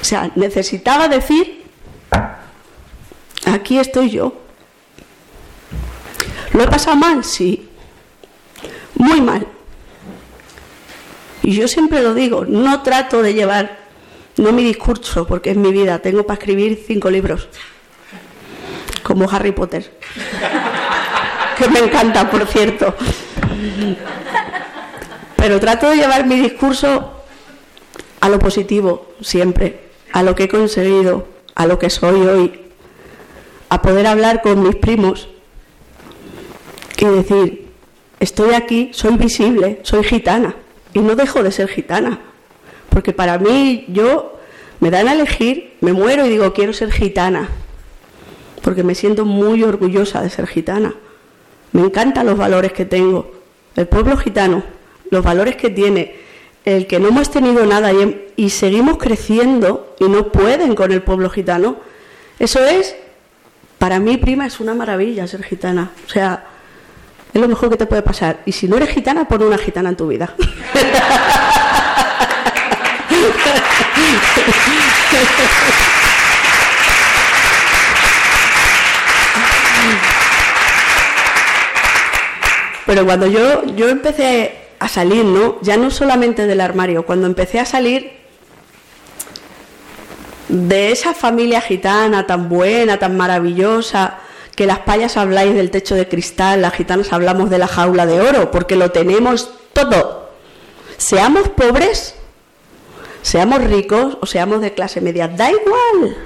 [0.00, 1.64] O sea, necesitaba decir,
[3.46, 4.40] aquí estoy yo.
[6.52, 7.24] ¿Lo he pasado mal?
[7.24, 7.68] Sí.
[8.94, 9.46] Muy mal.
[11.42, 13.78] Y yo siempre lo digo, no trato de llevar,
[14.38, 17.48] no mi discurso, porque es mi vida, tengo para escribir cinco libros,
[19.04, 19.92] como Harry Potter,
[21.56, 22.96] que me encanta, por cierto.
[25.36, 27.22] Pero trato de llevar mi discurso
[28.20, 32.60] a lo positivo, siempre, a lo que he conseguido, a lo que soy hoy,
[33.68, 35.28] a poder hablar con mis primos
[36.96, 37.68] y decir,
[38.20, 40.54] estoy aquí, soy visible, soy gitana
[40.94, 42.20] y no dejo de ser gitana.
[42.88, 44.38] Porque para mí, yo
[44.80, 47.48] me dan a elegir, me muero y digo, quiero ser gitana.
[48.64, 50.94] Porque me siento muy orgullosa de ser gitana.
[51.72, 53.30] Me encantan los valores que tengo.
[53.76, 54.62] El pueblo gitano,
[55.10, 56.16] los valores que tiene,
[56.64, 57.90] el que no hemos tenido nada
[58.36, 61.76] y, seguimos creciendo y no pueden con el pueblo gitano.
[62.38, 62.96] Eso es,
[63.78, 65.90] para mí, prima, es una maravilla ser gitana.
[66.06, 66.46] O sea,
[67.34, 68.40] es lo mejor que te puede pasar.
[68.46, 70.34] Y si no eres gitana, pon una gitana en tu vida.
[82.86, 85.58] Pero cuando yo, yo empecé a salir, ¿no?
[85.62, 88.24] Ya no solamente del armario, cuando empecé a salir
[90.48, 94.18] de esa familia gitana tan buena, tan maravillosa,
[94.54, 98.20] que las payas habláis del techo de cristal, las gitanas hablamos de la jaula de
[98.20, 100.30] oro, porque lo tenemos todo.
[100.96, 102.14] Seamos pobres,
[103.22, 106.16] seamos ricos o seamos de clase media, da igual.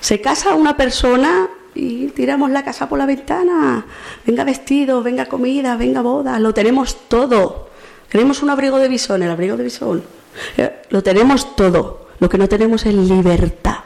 [0.00, 3.84] Se casa una persona y tiramos la casa por la ventana.
[4.26, 7.68] Venga vestido, venga comida, venga boda, lo tenemos todo.
[8.08, 10.02] Queremos un abrigo de bisón, el abrigo de bisón.
[10.56, 12.08] Eh, Lo tenemos todo.
[12.20, 13.78] Lo que no tenemos es libertad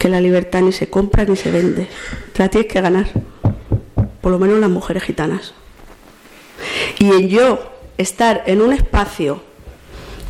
[0.00, 1.86] que la libertad ni se compra ni se vende.
[2.32, 3.06] Te la tienes que ganar.
[4.22, 5.52] Por lo menos las mujeres gitanas.
[6.98, 9.42] Y en yo estar en un espacio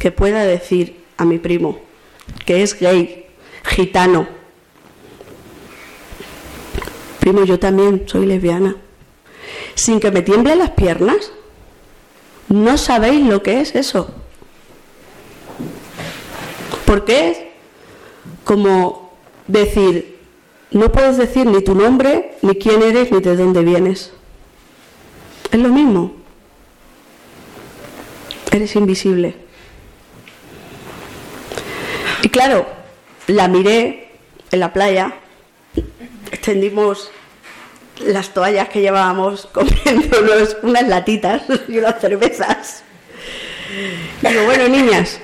[0.01, 1.79] que pueda decir a mi primo
[2.45, 3.27] que es gay,
[3.63, 4.27] gitano,
[7.21, 8.77] primo, yo también soy lesbiana,
[9.75, 11.33] sin que me tiemblen las piernas,
[12.49, 14.13] no sabéis lo que es eso.
[16.85, 17.39] Porque es
[18.43, 19.13] como
[19.47, 20.19] decir,
[20.73, 24.13] no puedes decir ni tu nombre, ni quién eres, ni de dónde vienes.
[25.53, 26.13] Es lo mismo.
[28.51, 29.37] Eres invisible.
[32.23, 32.67] Y claro,
[33.27, 34.11] la miré
[34.51, 35.15] en la playa,
[36.31, 37.11] extendimos
[38.01, 42.83] las toallas que llevábamos comiéndonos unas latitas y unas cervezas.
[44.23, 45.21] Digo, bueno, niñas,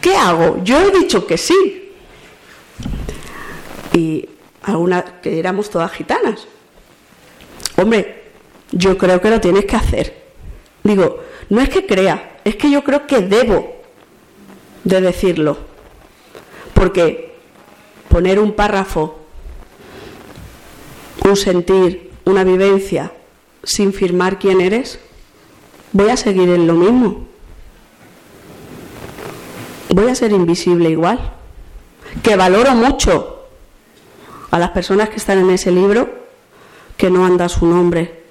[0.00, 0.62] ¿qué hago?
[0.62, 1.92] Yo he dicho que sí.
[3.94, 4.28] Y
[4.62, 6.46] algunas que éramos todas gitanas.
[7.76, 8.24] Hombre,
[8.72, 10.26] yo creo que lo tienes que hacer.
[10.82, 13.76] Digo, no es que crea, es que yo creo que debo
[14.84, 15.58] de decirlo.
[16.74, 17.34] Porque
[18.08, 19.18] poner un párrafo,
[21.24, 23.12] un sentir, una vivencia,
[23.62, 24.98] sin firmar quién eres,
[25.92, 27.26] voy a seguir en lo mismo.
[29.90, 31.34] Voy a ser invisible igual.
[32.22, 33.46] Que valoro mucho
[34.50, 36.08] a las personas que están en ese libro
[36.96, 38.22] que no anda su nombre.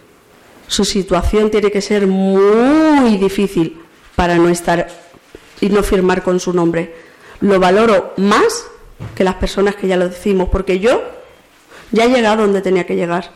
[0.67, 3.79] Su situación tiene que ser muy difícil
[4.15, 4.87] para no estar
[5.61, 6.95] y no firmar con su nombre.
[7.41, 8.65] Lo valoro más
[9.15, 11.01] que las personas que ya lo decimos, porque yo
[11.91, 13.29] ya he llegado donde tenía que llegar.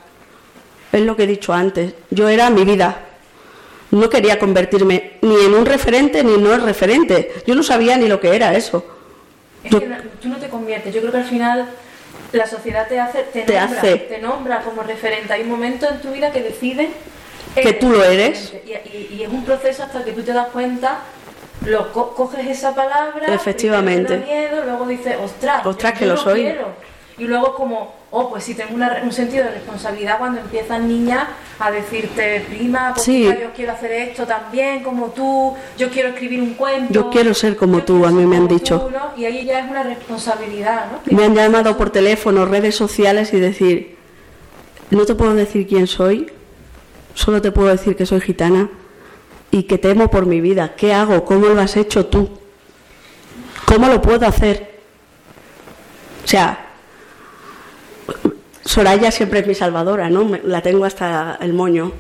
[0.91, 1.93] Es lo que he dicho antes.
[2.09, 2.97] Yo era mi vida.
[3.91, 7.31] No quería convertirme ni en un referente ni no en referente.
[7.45, 8.85] Yo no sabía ni lo que era eso.
[9.63, 10.93] Es Yo- que no- tú no te conviertes.
[10.93, 11.69] Yo creo que al final
[12.31, 13.95] la sociedad te hace, te, Te nombra, hace.
[13.97, 15.33] te nombra como referente.
[15.33, 16.89] Hay un momento en tu vida que decide
[17.53, 18.53] Que tú lo eres.
[18.65, 20.99] Y, y- y es un proceso hasta que tú te das cuenta,
[21.65, 24.15] lo co- coges esa palabra, Efectivamente.
[24.15, 26.41] te da miedo, luego dices, ostras, Ostras, yo que lo soy".
[26.43, 26.67] quiero.
[27.17, 31.27] Y luego como o pues si tengo una- un sentido de responsabilidad cuando empiezan niñas
[31.59, 33.23] a decirte, prima, pues Sí.
[33.23, 36.91] yo quiero hacer esto también como tú, yo quiero escribir un cuento.
[36.93, 38.81] Yo quiero ser como tú, a mí me han dicho.
[38.81, 39.11] tú", ¿no?
[39.15, 41.15] Y ahí ya es una responsabilidad, ¿no?
[41.17, 43.95] Me han llamado por teléfono, redes sociales y decir,
[44.89, 46.29] no te puedo decir quién soy,
[47.13, 48.69] solo te puedo decir que soy gitana
[49.51, 50.75] y que temo por mi vida.
[50.75, 51.23] ¿Qué hago?
[51.23, 52.29] ¿Cómo lo has hecho tú?
[53.65, 54.79] ¿Cómo lo puedo hacer?
[56.25, 56.70] O sea,
[58.65, 60.25] Soraya siempre es mi salvadora, ¿no?
[60.25, 61.91] Me- La tengo hasta el moño.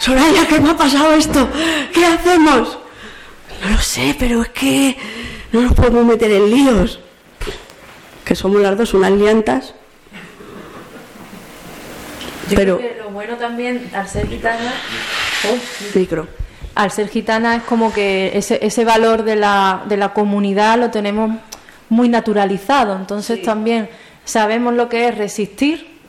[0.00, 1.48] Soraya, ¿qué me ha pasado esto?
[1.92, 2.78] ¿Qué hacemos?
[3.62, 4.96] No lo sé, pero es que
[5.52, 7.00] no nos podemos meter en líos
[8.24, 9.74] que somos las dos unas liantas.
[12.48, 14.72] Yo pero- creo que lo bueno también al ser gitana,
[15.48, 15.56] oh,
[15.98, 16.26] Micro.
[16.74, 20.90] al ser gitana es como que ese, ese valor de la, de la comunidad lo
[20.90, 21.30] tenemos
[21.88, 22.96] muy naturalizado.
[22.96, 23.88] Entonces también
[24.24, 25.99] sabemos lo que es resistir,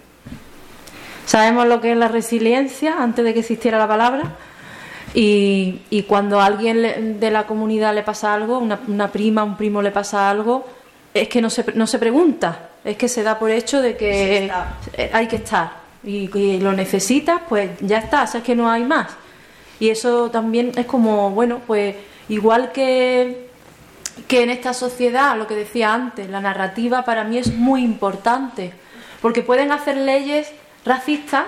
[1.31, 4.23] sabemos lo que es la resiliencia antes de que existiera la palabra.
[5.13, 9.55] Y, y cuando a alguien de la comunidad le pasa algo, una, una prima, un
[9.55, 10.65] primo le pasa algo,
[11.13, 14.51] es que no se, no se pregunta, es que se da por hecho de que
[14.97, 15.71] eh, hay que estar.
[16.03, 19.07] Y, y lo necesitas, pues ya está, o sea, es que no hay más.
[19.79, 21.95] Y eso también es como, bueno, pues
[22.27, 23.47] igual que,
[24.27, 28.73] que en esta sociedad, lo que decía antes, la narrativa para mí es muy importante,
[29.21, 30.51] porque pueden hacer leyes
[30.85, 31.45] racistas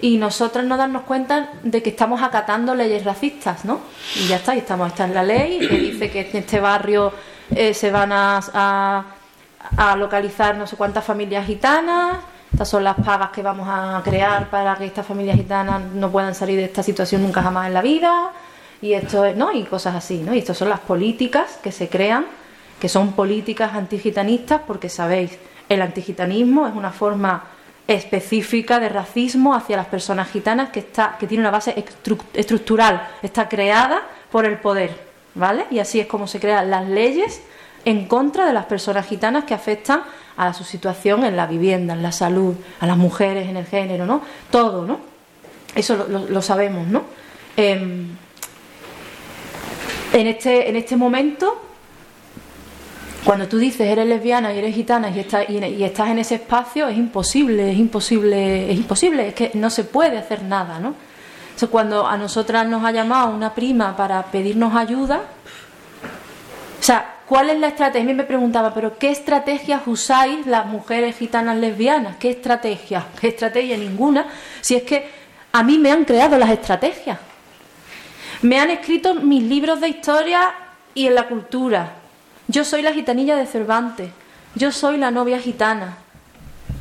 [0.00, 3.80] y nosotros no darnos cuenta de que estamos acatando leyes racistas, ¿no?
[4.14, 7.12] Y ya está, y estamos, está en la ley que dice que en este barrio
[7.50, 9.04] eh, se van a, a,
[9.76, 12.18] a localizar no sé cuántas familias gitanas,
[12.52, 16.34] estas son las pagas que vamos a crear para que estas familias gitanas no puedan
[16.34, 18.32] salir de esta situación nunca jamás en la vida,
[18.82, 19.52] y esto es, ¿no?
[19.52, 20.34] Y cosas así, ¿no?
[20.34, 22.26] Y estas son las políticas que se crean,
[22.78, 25.38] que son políticas antigitanistas, porque sabéis,
[25.68, 27.44] el antigitanismo es una forma
[27.88, 33.08] específica de racismo hacia las personas gitanas que está que tiene una base estru- estructural,
[33.22, 34.98] está creada por el poder,
[35.34, 35.66] ¿vale?
[35.70, 37.42] Y así es como se crean las leyes
[37.84, 40.02] en contra de las personas gitanas que afectan
[40.36, 44.04] a su situación en la vivienda, en la salud, a las mujeres, en el género,
[44.04, 44.20] ¿no?
[44.50, 44.98] Todo, ¿no?
[45.74, 47.04] Eso lo sabemos, ¿no?
[47.56, 48.08] Em,
[50.12, 51.62] en este, en este momento
[53.26, 57.72] cuando tú dices eres lesbiana y eres gitana y, estás en ese espacio, es imposible,
[57.72, 60.94] es imposible, es imposible, es que no se puede hacer nada, ¿no?
[61.56, 65.22] Sea, cuando a nosotras nos ha llamado una prima para pedirnos ayuda,
[66.78, 68.04] o sea, ¿cuál es la estrategia?
[68.04, 72.18] A mí me preguntaba, ¿pero qué estrategias usáis las mujeres gitanas lesbianas?
[72.18, 73.06] ¿Qué estrategia?
[73.20, 73.76] ¿Qué estrategia?
[73.76, 74.28] Ninguna.
[74.60, 75.10] Si es que
[75.50, 77.18] a mí me han creado las estrategias.
[78.42, 80.54] Me han escrito mis libros de historia
[80.94, 82.05] y en la cultura.
[82.48, 84.10] Yo soy la gitanilla de Cervantes.
[84.54, 85.96] Yo soy la novia gitana.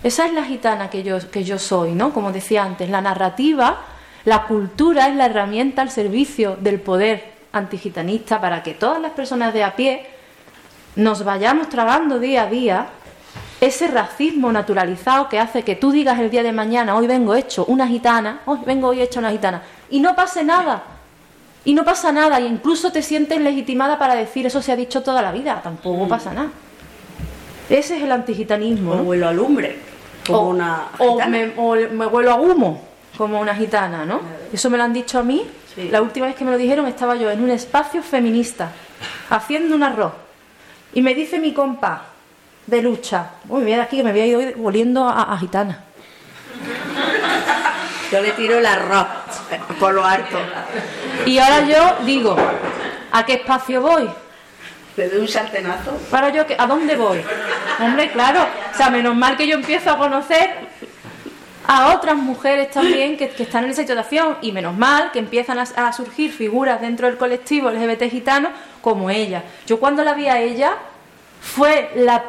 [0.04, 2.14] Esa es la gitana que yo, que yo soy, ¿no?
[2.14, 3.82] Como decía antes, la narrativa,
[4.24, 9.54] la cultura es la herramienta al servicio del poder antigitanista para que todas las personas
[9.54, 10.06] de a pie
[10.96, 12.88] nos vayamos trabando día a día
[13.62, 17.66] ese racismo naturalizado que hace que tú digas el día de mañana, hoy vengo hecho
[17.66, 20.84] una gitana, hoy vengo hoy hecha una gitana, y no pase nada.
[21.66, 25.02] Y no pasa nada, y incluso te sientes legitimada para decir eso se ha dicho
[25.02, 26.52] toda la vida, tampoco pasa nada.
[27.70, 28.92] Ese es el antigitanismo.
[28.92, 29.02] O ¿no?
[29.02, 29.80] huelo a lumbre,
[30.28, 31.32] como o, una o gitana.
[31.32, 32.84] me, o me huelo a humo,
[33.18, 34.22] como una gitana, ¿no?
[34.54, 35.44] Eso me lo han dicho a mí.
[35.74, 35.90] Sí.
[35.90, 38.72] La última vez que me lo dijeron estaba yo en un espacio feminista,
[39.32, 40.14] haciendo un arroz.
[40.94, 42.04] Y me dice mi compa
[42.68, 45.84] de lucha, uy, mira aquí que me había ido volviendo a, a gitana.
[48.16, 49.08] Yo le tiro el arroz
[49.78, 50.38] por lo alto.
[51.26, 52.38] Y ahora yo digo,
[53.12, 54.10] ¿a qué espacio voy?
[54.96, 55.98] Le doy un sartenazo.
[56.10, 57.22] Para yo, ¿a dónde voy?
[57.78, 60.50] Hombre, claro, o sea, menos mal que yo empiezo a conocer
[61.68, 65.60] a otras mujeres también que, que están en esa situación y menos mal que empiezan
[65.60, 68.48] a, a surgir figuras dentro del colectivo LGBT gitano
[68.82, 69.44] como ella.
[69.68, 70.72] Yo cuando la vi a ella,
[71.42, 72.24] fue la...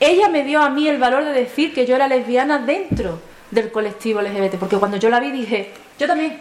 [0.00, 3.20] Ella me dio a mí el valor de decir que yo era lesbiana dentro
[3.50, 6.38] del colectivo LGBT, porque cuando yo la vi dije, yo también,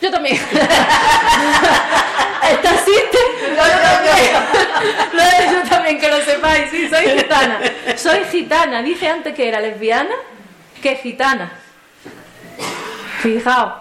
[0.00, 0.36] yo también.
[2.50, 3.18] ¿Esta existe?
[3.50, 4.32] Yo también.
[5.12, 7.60] Lo de yo también, que lo sepáis, sí, soy gitana.
[7.96, 10.14] Soy gitana, dije antes que era lesbiana
[10.82, 11.52] que gitana.
[13.20, 13.74] Fijaos.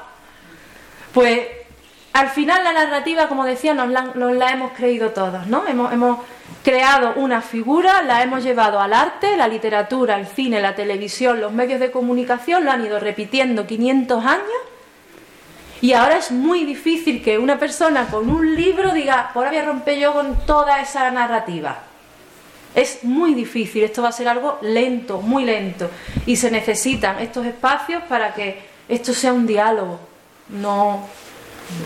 [1.14, 1.40] Pues
[2.14, 5.68] al final la narrativa, como decía, nos la, nos la hemos creído todos, ¿no?
[5.68, 6.20] Hemos, hemos
[6.64, 11.52] creado una figura, la hemos llevado al arte, la literatura, el cine, la televisión, los
[11.52, 14.72] medios de comunicación, lo han ido repitiendo 500 años
[15.82, 19.66] y ahora es muy difícil que una persona con un libro diga, ahora voy a
[19.66, 21.80] romper yo con toda esa narrativa.
[22.76, 25.90] Es muy difícil, esto va a ser algo lento, muy lento.
[26.28, 30.00] Y se necesitan estos espacios para que esto sea un diálogo,
[30.50, 31.08] no,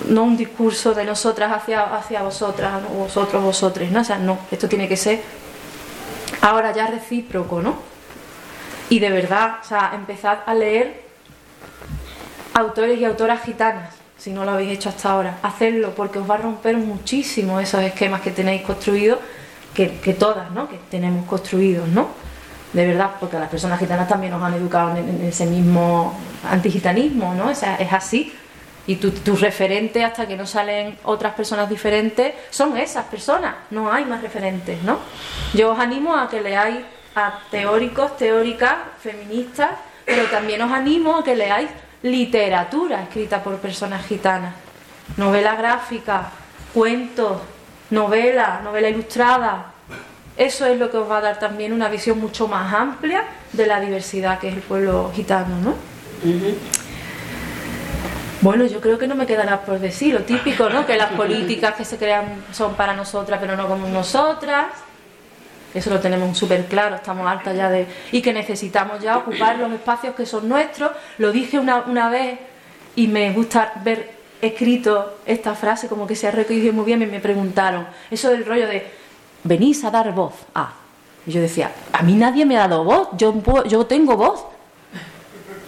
[0.08, 4.02] no un discurso de nosotras hacia, hacia vosotras, o vosotros, vosotros, ¿no?
[4.02, 5.22] O sea, no, esto tiene que ser
[6.42, 7.76] ahora ya recíproco, ¿no?
[8.90, 11.04] Y de verdad, o sea, empezad a leer
[12.54, 15.40] autores y autoras gitanas, si no lo habéis hecho hasta ahora.
[15.42, 19.20] Hacedlo, porque os va a romper muchísimo esos esquemas que tenéis construidos,
[19.74, 20.70] que, todas, ¿no?
[20.70, 22.08] Que tenemos construidos, ¿no?
[22.72, 26.18] De verdad, porque las personas gitanas también nos han educado en, ese mismo
[26.50, 27.50] antigitanismo, ¿no?
[27.50, 28.34] O sea, es así.
[28.88, 33.92] Y tu, tu, referente, hasta que no salen otras personas diferentes, son esas personas, no
[33.92, 35.00] hay más referentes, ¿no?
[35.54, 36.82] Yo os animo a que leáis
[37.16, 39.72] a teóricos, teóricas, feministas,
[40.06, 41.70] pero también os animo a que leáis
[42.04, 44.54] literatura escrita por personas gitanas,
[45.18, 46.30] novela gráfica,
[46.74, 47.42] cuentos,
[47.90, 49.72] novela, novela ilustrada.
[50.38, 53.24] Eso es lo que os va a dar también una visión mucho más amplia
[53.54, 55.76] de la diversidad que es el pueblo gitano, ¿no?
[58.46, 60.86] Bueno, yo creo que no me queda nada por decir, lo típico, ¿no?
[60.86, 64.68] Que las políticas que se crean son para nosotras, pero no como nosotras.
[65.74, 67.88] Eso lo tenemos súper claro, estamos hartas ya de...
[68.12, 70.91] Y que necesitamos ya ocupar los espacios que son nuestros.
[71.18, 72.38] Lo dije una, una vez
[72.96, 77.08] y me gusta ver escrito esta frase, como que se ha recogido muy bien, y
[77.08, 78.86] me preguntaron, eso del rollo de,
[79.43, 80.36] venís a dar voz.
[80.54, 80.72] Ah,
[81.26, 83.34] y yo decía, a mí nadie me ha dado voz, yo,
[83.66, 84.46] yo tengo voz.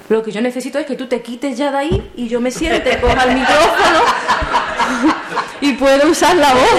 [0.10, 2.50] Lo que yo necesito es que tú te quites ya de ahí y yo me
[2.50, 4.02] siente, coja el micrófono
[5.62, 6.70] y puedo usar la voz.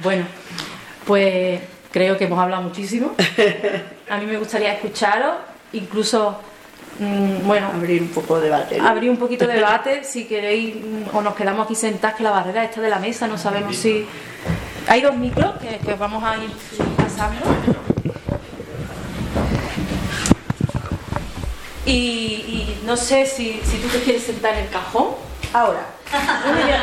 [0.00, 0.26] Bueno,
[1.04, 3.16] pues creo que hemos hablado muchísimo.
[4.08, 5.34] A mí me gustaría escucharos,
[5.72, 6.40] incluso
[6.98, 8.80] bueno, abrir un poco de debate.
[8.80, 12.30] Abrir un poquito de debate, si queréis, mm, o nos quedamos aquí sentados, que la
[12.30, 14.06] barrera está de la mesa, no sabemos si...
[14.88, 16.50] Hay dos micros que, vamos a ir
[16.96, 17.40] pasando.
[21.84, 25.08] Y, no sé si, si, tú te quieres sentar en el cajón.
[25.52, 25.86] Ahora.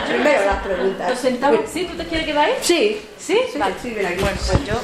[0.07, 1.19] Primero las preguntas.
[1.19, 1.61] sentamos?
[1.71, 1.85] ¿Sí?
[1.85, 2.53] ¿Tú te quieres quedar ahí?
[2.61, 3.01] Sí.
[3.19, 3.39] ¿Sí?
[3.57, 3.75] vale.
[3.83, 4.75] Bueno, pues yo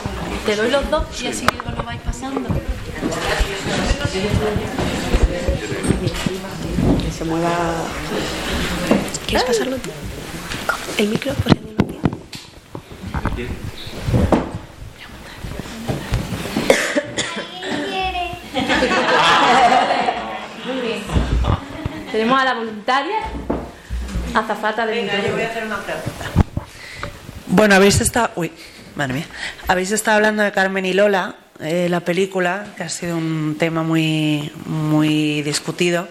[0.45, 2.41] te doy los dos y así lo vais pasando
[7.11, 7.51] se mueva.
[9.27, 9.89] ¿Quieres pasarlo tú?
[10.97, 11.59] El micro, por si
[20.65, 21.03] Muy bien.
[22.11, 23.17] Tenemos a la voluntaria,
[24.33, 26.25] azafata de Venga, yo voy a hacer una pregunta.
[27.47, 28.31] Bueno, habéis estado.
[28.35, 28.51] Uy,
[28.95, 29.25] madre mía.
[29.67, 33.83] Habéis estado hablando de Carmen y Lola, eh, la película, que ha sido un tema
[33.83, 36.07] muy, muy discutido.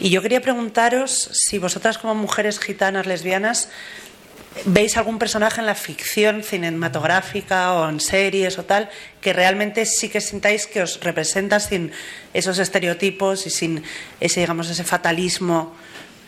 [0.00, 3.68] Y yo quería preguntaros si vosotras como mujeres gitanas lesbianas
[4.64, 8.88] veis algún personaje en la ficción cinematográfica o en series o tal
[9.20, 11.92] que realmente sí que sintáis que os representa sin
[12.34, 13.84] esos estereotipos y sin
[14.18, 15.76] ese digamos ese fatalismo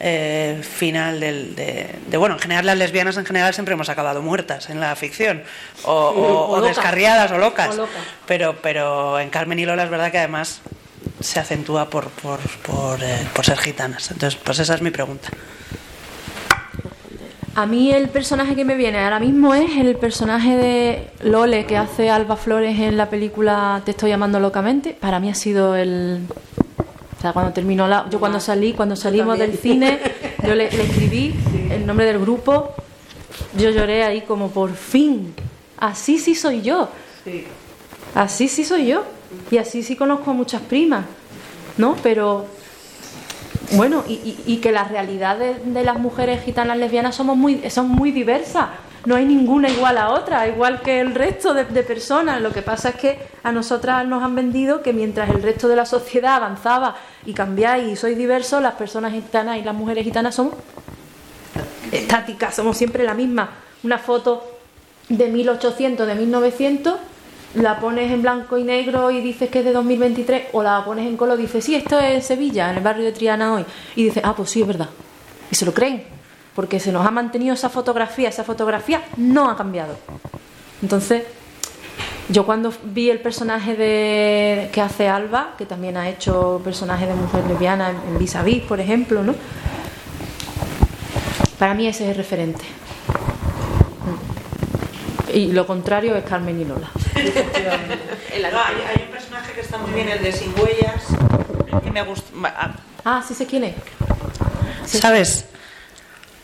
[0.01, 4.71] eh, final del, de, bueno en general las lesbianas en general siempre hemos acabado muertas
[4.71, 5.43] en la ficción
[5.85, 7.79] o, descarriadas o locas,
[8.27, 10.63] pero pero en Carmen y Lola es verdad que además
[11.21, 12.41] se acentúa por, por,
[13.03, 14.11] eh, por, ser gitanas.
[14.11, 15.29] Entonces, pues esa es mi pregunta.
[17.55, 21.77] A mí el personaje que me viene ahora mismo es el personaje de Lole que
[21.77, 24.97] hace Alba Flores en la película Te estoy llamando locamente.
[24.99, 26.21] Para mí ha sido el...
[27.21, 28.09] O sea, cuando terminó la...
[28.09, 30.01] Yo cuando salí, cuando salimos del cine,
[30.43, 31.35] yo le, escribí
[31.71, 32.73] el nombre del grupo.
[33.59, 35.35] Yo lloré ahí como por fin.
[35.77, 36.89] Así sí soy yo.
[38.15, 39.05] Así sí soy yo.
[39.51, 41.05] Y así sí conozco a muchas primas,
[41.77, 41.95] ¿no?
[42.03, 42.47] Pero
[43.73, 48.69] bueno, y, que las realidades de las mujeres gitanas lesbianas somos muy, son muy diversas.
[49.07, 52.43] No hay ninguna igual a otra, igual que el resto de, personas.
[52.43, 55.77] Lo que pasa es que a nosotras nos han vendido que mientras el resto de
[55.77, 60.35] la sociedad avanzaba y cambiáis y sois diversos, las personas gitanas y las mujeres gitanas
[60.35, 60.55] somos
[61.91, 63.51] estáticas, somos siempre la misma.
[63.83, 64.45] Una foto
[65.09, 66.95] de 1800, de 1900
[67.55, 71.07] la pones en blanco y negro y dices que es de 2023 o la pones
[71.07, 73.65] en color y dices, sí, esto es Sevilla, en el barrio de Triana hoy.
[73.97, 74.89] Y dices, ah, pues sí, es verdad.
[75.51, 76.05] Y se lo creen,
[76.55, 79.97] porque se nos ha mantenido esa fotografía, esa fotografía no ha cambiado.
[80.83, 81.25] Entonces,
[82.29, 87.15] yo cuando vi el personaje de, que hace Alba, que también ha hecho personajes de
[87.15, 89.35] mujer lesbiana en, Vis a Vis, por ejemplo, ¿no?
[91.59, 92.65] Para mí ese es el referente.
[95.35, 96.91] Y lo contrario es Carmen y Lola.
[97.15, 101.05] hay, un personaje que está muy bien, el de Sin Huellas,
[101.83, 102.31] que me gusta.
[103.05, 103.75] Ah, sí sé quién es.
[104.87, 105.47] ¿Sabes?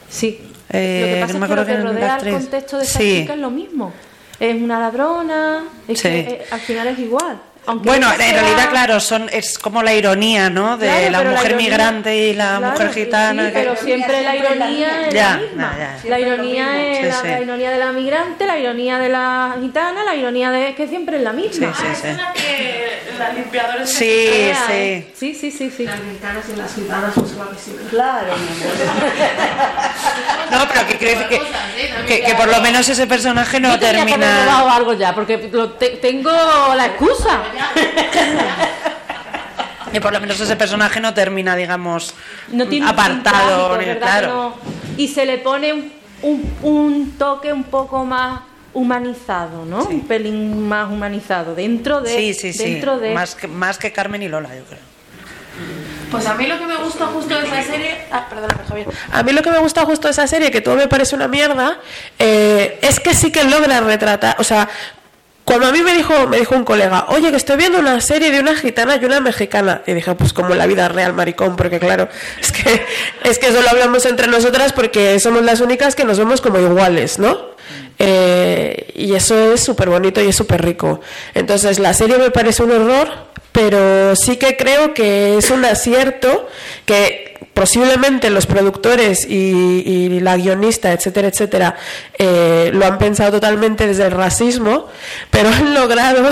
[0.08, 0.40] Sí.
[0.70, 1.84] Eh, lo que pasa no me es que lo que es la
[2.18, 3.20] rodea contexto de esta Sí.
[3.20, 3.92] chica es lo mismo.
[4.40, 6.08] Es una ladrona, es Sí.
[6.08, 7.38] que eh, al final es igual.
[7.68, 10.76] Aunque Bueno, en sea- realidad, claro, son es como la ironía, ¿no?
[10.76, 13.46] De Claro, la mujer ironía- migrante y la claro, mujer gitana.
[13.46, 15.74] sí, que- pero siempre la ironía es Ya, la misma.
[15.76, 16.10] ya, ya.
[16.10, 17.26] La ironía es Sí, la, sí.
[17.28, 21.16] la ironía de la migrante, la ironía de la gitana, la ironía de que siempre
[21.16, 21.74] es la misma.
[21.74, 22.08] Sí, sí,
[23.34, 24.72] limpiadoras Sí, Ah, sí.
[24.72, 25.12] ¿eh?
[25.18, 25.84] Sí, sí, sí, sí.
[25.86, 27.88] Las mexicanas y las gitanas son suavecitas.
[27.90, 28.32] Claro.
[30.50, 31.40] No, pero que, creo que,
[32.06, 34.44] que, que por lo menos ese personaje no Yo que termina.
[34.44, 37.42] robado algo ya, porque lo te- tengo la excusa.
[39.92, 42.14] Que por lo menos ese personaje no termina, digamos,
[42.48, 43.68] no tiene apartado.
[43.68, 44.34] trágico, ni- ¿verdad claro.
[44.34, 44.54] no?
[44.98, 45.92] Y se le pone un,
[46.22, 48.40] un- un toque un poco más
[48.74, 49.84] humanizado, ¿no?
[49.84, 52.64] Un pelín más humanizado dentro de Sí, sí, sí.
[52.72, 54.80] dentro de Más, que, más que Carmen y Lola, yo creo.
[56.10, 58.04] Pues a mí lo que me gusta justo de esa serie.
[58.10, 58.86] Ah, perdóname, Javier.
[59.12, 61.28] A mí lo que me gusta justo de esa serie, que todo me parece una
[61.28, 61.78] mierda,
[62.18, 64.36] eh, es que sí que logra retratar.
[64.38, 64.68] O sea,
[65.46, 68.32] cuando a mí me dijo, me dijo un colega, oye, que estoy viendo una serie
[68.32, 69.80] de una gitana y una mexicana.
[69.86, 72.08] Y dije, pues como la vida real, maricón, porque claro,
[72.40, 72.84] es que,
[73.22, 77.20] es que solo hablamos entre nosotras porque somos las únicas que nos vemos como iguales,
[77.20, 77.55] ¿no?
[77.98, 81.00] Eh, y eso es súper bonito y es súper rico.
[81.34, 83.08] Entonces, la serie me parece un horror,
[83.52, 86.48] pero sí que creo que es un acierto
[86.84, 91.74] que posiblemente los productores y, y la guionista, etcétera, etcétera,
[92.18, 94.88] eh, lo han pensado totalmente desde el racismo,
[95.30, 96.28] pero han logrado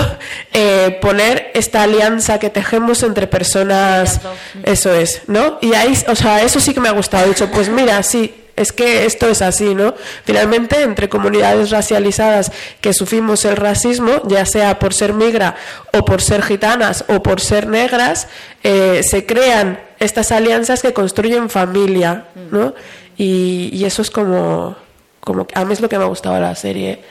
[0.53, 4.21] eh, poner esta alianza que tejemos entre personas,
[4.63, 5.57] eso es, ¿no?
[5.61, 7.25] Y ahí, o sea, eso sí que me ha gustado.
[7.25, 9.93] He dicho, pues mira, sí, es que esto es así, ¿no?
[10.23, 12.51] Finalmente, entre comunidades racializadas
[12.81, 15.55] que sufrimos el racismo, ya sea por ser migra
[15.93, 18.27] o por ser gitanas o por ser negras,
[18.63, 22.73] eh, se crean estas alianzas que construyen familia, ¿no?
[23.17, 24.75] Y, y eso es como,
[25.19, 27.01] como, a mí es lo que me ha gustado de la serie.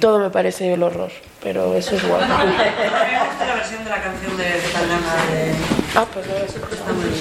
[0.00, 1.10] Todo me parece el horror,
[1.42, 2.04] pero eso es.
[2.04, 5.54] A mí me gusta la versión de la canción de Tangana de...
[5.96, 7.20] Ah, pues no, eso está muy bien.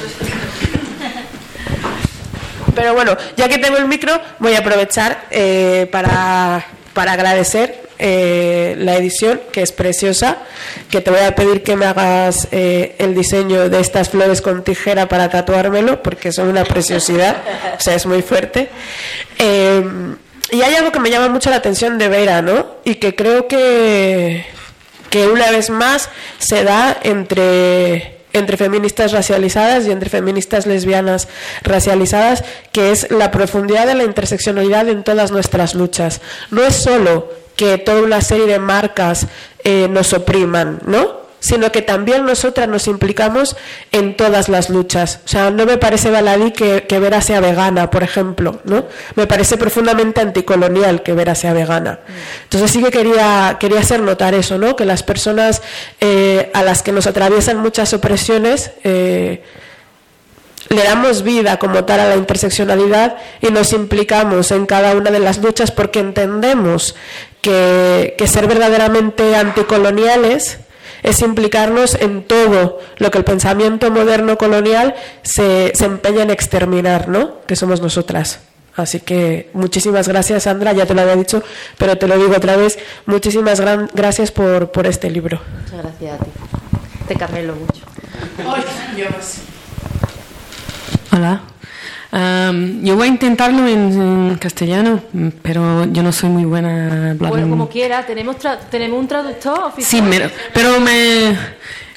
[2.79, 8.75] Pero bueno, ya que tengo el micro, voy a aprovechar eh, para, para agradecer eh,
[8.77, 10.37] la edición, que es preciosa,
[10.89, 14.63] que te voy a pedir que me hagas eh, el diseño de estas flores con
[14.63, 17.35] tijera para tatuármelo, porque son una preciosidad,
[17.77, 18.69] o sea, es muy fuerte.
[19.37, 19.83] Eh,
[20.51, 22.77] y hay algo que me llama mucho la atención de Vera, ¿no?
[22.85, 24.45] Y que creo que,
[25.09, 31.27] que una vez más se da entre entre feministas racializadas y entre feministas lesbianas
[31.63, 36.21] racializadas, que es la profundidad de la interseccionalidad en todas nuestras luchas.
[36.51, 39.27] No es solo que toda una serie de marcas
[39.63, 41.18] eh, nos opriman, ¿no?
[41.39, 43.55] Sino que también nosotras nos implicamos
[43.91, 45.19] en todas las luchas.
[45.25, 48.85] O sea, no me parece baladí que, que Vera sea vegana, por ejemplo, ¿no?
[49.15, 51.99] Me parece profundamente anticolonial que Vera sea vegana.
[52.43, 54.75] Entonces sí que quería, quería hacer notar eso, ¿no?
[54.75, 55.61] Que las personas
[56.01, 59.43] eh, a las que nos atraviesan muchas opresiones eh,
[60.69, 65.19] le damos vida como tal a la interseccionalidad y nos implicamos en cada una de
[65.19, 66.95] las luchas porque entendemos
[67.41, 70.59] que, que ser verdaderamente anticoloniales
[71.03, 77.07] es implicarnos en todo lo que el pensamiento moderno colonial se, se empeña en exterminar,
[77.07, 77.41] ¿no?
[77.45, 78.39] Que somos nosotras.
[78.75, 81.43] Así que muchísimas gracias, Sandra, ya te lo había dicho,
[81.77, 85.41] pero te lo digo otra vez, muchísimas gran, gracias por, por este libro.
[85.63, 86.31] Muchas gracias a ti.
[87.07, 87.83] Te carmelo mucho.
[91.11, 91.41] Hola.
[92.11, 93.91] Am, yo voy a intentarlo en,
[94.31, 94.99] en castellano,
[95.43, 97.27] pero yo no soy muy buena hablando.
[97.27, 100.03] Bueno, como quiera, tenemos, tra- tenemos un traductor Sí, oficial.
[100.09, 101.35] me- pero me,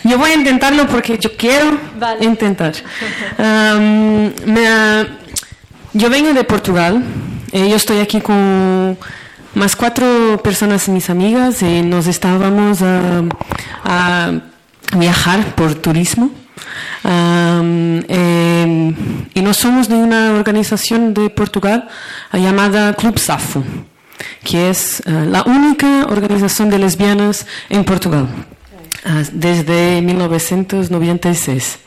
[0.04, 2.24] yo voy a intentarlo porque yo quiero Vale.
[2.24, 2.74] intentar.
[3.38, 5.06] Me
[5.94, 7.02] yo vengo de Portugal.
[7.52, 8.96] eh, yo estoy aquí con
[9.54, 13.22] más cuatro personas, mis amigas, y nos estábamos a,
[13.84, 14.32] a
[14.96, 16.30] viajar por turismo.
[17.04, 18.94] Am, eh,
[19.34, 21.88] y no somos de una organización de Portugal
[22.32, 23.64] llamada Club Safo,
[24.44, 28.28] que es eh, la única organización de lesbianas en Portugal
[29.04, 31.78] ah, desde 1996.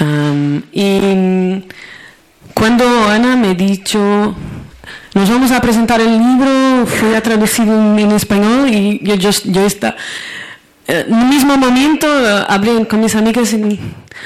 [0.00, 1.64] Am, y
[2.54, 4.34] cuando Ana me dicho,
[5.14, 9.64] nos vamos a presentar el libro, fue a traducir en, español y yo, yo, yo
[9.64, 9.96] está,
[10.88, 13.78] en el mismo momento eh, hablé con mis amigas y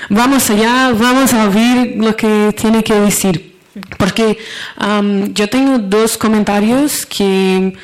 [0.09, 3.53] vamos allá, vamos a oír lo que tiene que decir.
[3.99, 4.39] Porque
[4.77, 7.75] am, yo tengo dos comentarios que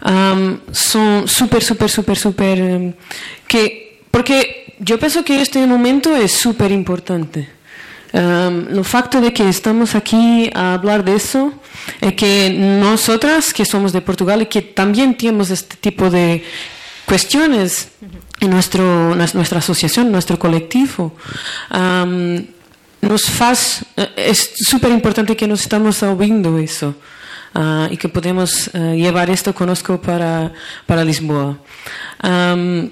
[0.00, 2.92] am, son súper, súper, súper, súper, em,
[3.48, 7.48] que porque yo pienso que este momento es súper importante.
[8.12, 11.52] Um, lo facto de que estamos aquí a hablar de eso
[12.00, 16.42] es que nosotras que somos de Portugal y que también tenemos este tipo de
[17.06, 17.88] cuestiones
[18.40, 21.14] en nuestro, nuestra asociación, nuestro colectivo,
[21.72, 22.44] um,
[23.00, 26.94] nos faz, eh, es súper importante que nos estamos oyendo eso.
[27.54, 30.52] Uh, y que podemos uh, llevar esto conozco para,
[30.84, 31.56] para Lisboa.
[32.22, 32.90] Um,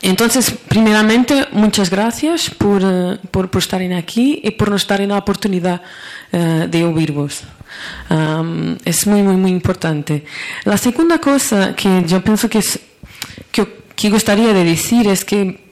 [0.00, 5.18] entonces, primeramente, muchas gracias por, uh, por, por, estar aquí y por nos dar la
[5.18, 5.82] oportunidad
[6.30, 7.42] de oír-vos.
[8.10, 10.24] Um, es muy, muy, muy importante.
[10.64, 12.78] La segunda cosa que yo pienso que, es,
[14.00, 15.70] que, gustaría de decir es que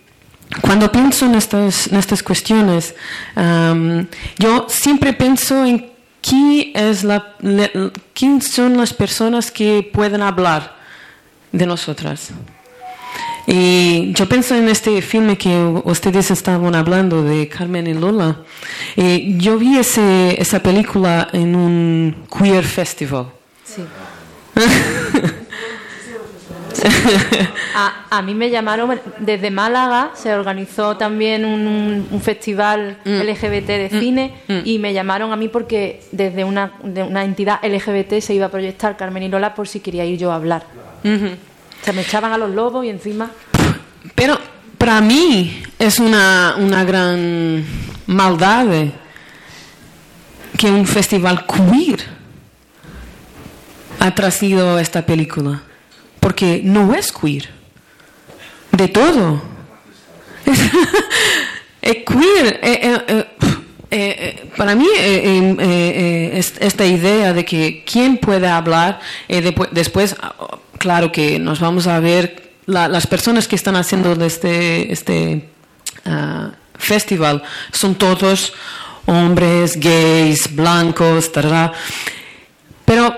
[0.60, 2.94] cuando pienso en estas, en estas cuestiones,
[3.36, 4.06] um,
[4.38, 7.70] yo siempre pienso en quién, es la, le,
[8.14, 10.76] quién son las personas que pueden hablar
[11.52, 12.30] de nosotras.
[13.46, 18.42] Y yo pienso en este filme que ustedes estaban hablando de Carmen y Lola.
[18.94, 23.28] Y yo vi ese, esa película en un queer festival.
[23.64, 23.82] Sí.
[27.74, 33.10] A, a, mí me llamaron desde Málaga, se organizó también un, un festival mm.
[33.10, 34.00] LGBT de mm.
[34.00, 34.58] cine mm.
[34.64, 38.50] y me llamaron a mí porque desde una, de una entidad LGBT se iba a
[38.50, 40.64] proyectar Carmen y Lola por si quería ir yo a hablar.
[41.82, 43.30] Se me echaban a los lobos y encima...
[44.14, 44.38] Pero
[44.76, 47.64] para mí es una, una gran
[48.06, 48.66] maldad
[50.56, 52.00] que un festival queer
[54.00, 55.62] ha traído esta película
[56.28, 57.48] porque no es queer.
[58.70, 59.40] De todo.
[61.80, 62.60] es queer.
[62.62, 63.26] Eh, eh,
[63.90, 64.86] eh, para mí,
[66.60, 69.00] esta idea de que quién puede hablar,
[69.70, 70.16] después,
[70.76, 75.48] claro que nos vamos a ver las personas que están haciendo este, este
[76.04, 78.52] uh, festival son todos
[79.06, 81.30] hombres, gays, blancos,
[82.84, 83.17] pero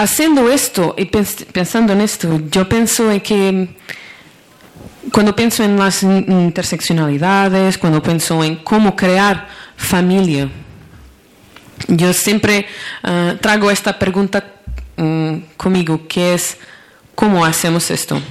[0.00, 3.76] haciendo esto y pensando en esto, yo pienso en que
[5.12, 9.46] cuando pienso en las interseccionalidades, cuando pienso en cómo crear
[9.76, 10.48] familia,
[11.86, 12.66] yo siempre
[13.04, 14.42] uh, traigo esta pregunta
[14.96, 16.56] um, conmigo, que es,
[17.14, 18.22] ¿cómo hacemos esto?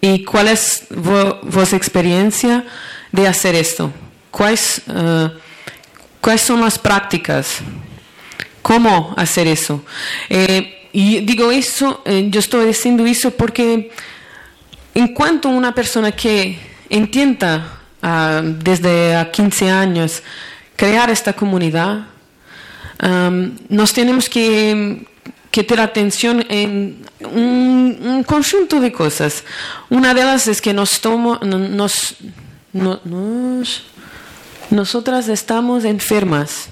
[0.00, 2.64] ¿Y cuál es vuestra experiencia
[3.10, 3.90] de hacer esto?
[4.30, 5.30] ¿Cuáles, uh,
[6.20, 7.58] ¿Cuáles son las prácticas?
[8.62, 9.84] ¿Cómo hacer eso?
[10.28, 13.90] Eh, y digo eso, eh, yo estoy diciendo eso porque
[14.94, 20.22] en cuanto una persona que intenta uh, desde a 15 años
[20.74, 22.06] crear esta comunidad,
[23.68, 25.06] nos tenemos que,
[25.50, 29.44] que, tener atención en un, un, conjunto de cosas.
[29.90, 32.16] Una de ellas es que nos tomo, nos,
[32.72, 33.84] no, nos,
[34.70, 36.70] nosotras estamos enfermas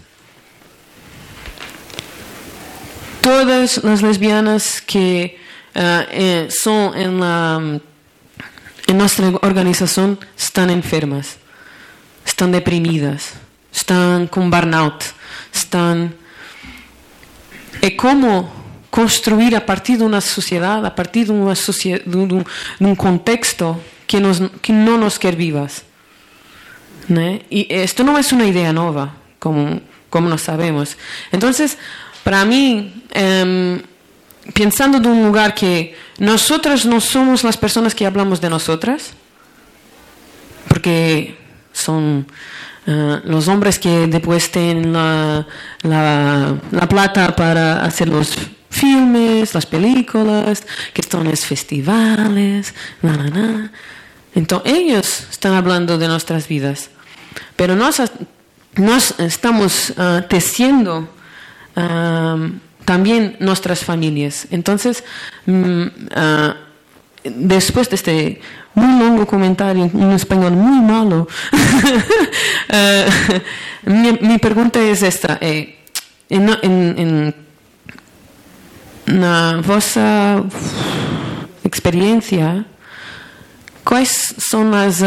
[3.25, 5.39] todas las lesbianas que
[5.75, 5.79] uh,
[6.11, 7.81] eh, son en, la,
[8.87, 11.39] en nuestra organización están enfermas,
[12.27, 13.33] están deprimidas,
[13.75, 15.03] están con burnout,
[15.55, 16.15] están...
[17.81, 18.53] ¿Y cómo
[18.91, 22.45] construir a partir de una sociedad, a partir de, una de, un,
[22.79, 25.83] de un, contexto que, nos, que no nos quiere vivas?
[27.09, 27.41] ¿no?
[27.49, 30.99] Y esto no es una idea nueva, como, como no sabemos.
[31.33, 31.79] Entonces,
[32.25, 33.83] para mí, eh,
[34.53, 39.13] pensando de un lugar que nosotras no somos las personas que hablamos de nosotras,
[40.69, 41.39] porque
[41.73, 42.27] son
[42.87, 45.47] uh, los hombres que después tienen la,
[46.89, 48.35] plata para hacer los
[48.71, 53.73] filmes, las películas, que están en los festivales, na, na, na.
[54.35, 56.91] entonces ellos están hablando de nuestras vidas,
[57.57, 58.01] pero nos,
[58.77, 61.09] nos estamos uh, teciendo
[62.85, 64.47] también nuestras familias.
[64.51, 65.05] Entonces,
[65.47, 65.91] uh,
[67.25, 68.41] después de este
[68.75, 71.29] muy largo comentario, un español muy malo,
[72.71, 75.39] uh, mi, pregunta es esta.
[75.41, 75.79] Eh,
[76.29, 77.35] en,
[79.07, 80.43] na vossa
[81.63, 82.65] experiencia,
[83.85, 85.01] ¿cuáles son las,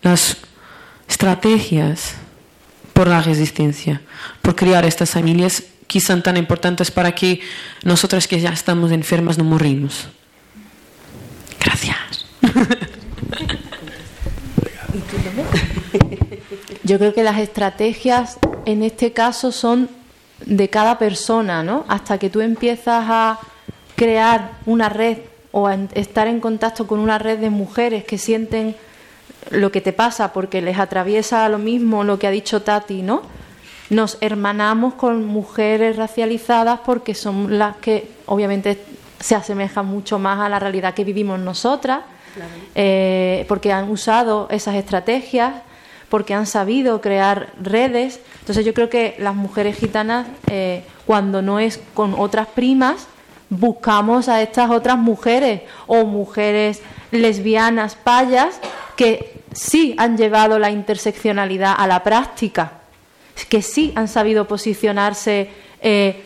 [0.00, 0.36] las
[1.06, 2.14] estrategias
[2.94, 4.00] por la resistencia,
[4.50, 7.38] por crear estas familias que son tan importantes para que
[7.84, 10.08] nosotras que ya estamos enfermas no morimos.
[11.60, 12.26] Gracias.
[16.82, 19.88] Yo creo que las estrategias en este caso son
[20.44, 21.84] de cada persona, ¿no?
[21.86, 23.38] Hasta que tú empiezas a
[23.94, 25.18] crear una red
[25.52, 28.74] o a estar en contacto con una red de mujeres que sienten
[29.50, 33.38] lo que te pasa porque les atraviesa lo mismo lo que ha dicho Tati, ¿no?
[33.90, 38.78] Nos hermanamos con mujeres racializadas porque son las que obviamente
[39.18, 42.00] se asemejan mucho más a la realidad que vivimos nosotras,
[42.74, 45.54] eh, porque han usado esas estrategias,
[46.08, 48.20] porque han sabido crear redes.
[48.40, 53.06] Entonces yo creo que las mujeres gitanas, eh, cuando no es con otras primas,
[53.50, 56.80] buscamos a estas otras mujeres o mujeres
[57.10, 58.60] lesbianas, payas,
[58.96, 62.79] que sí han llevado la interseccionalidad a la práctica,
[63.48, 65.48] que sí han sabido posicionarse
[65.82, 66.22] eh,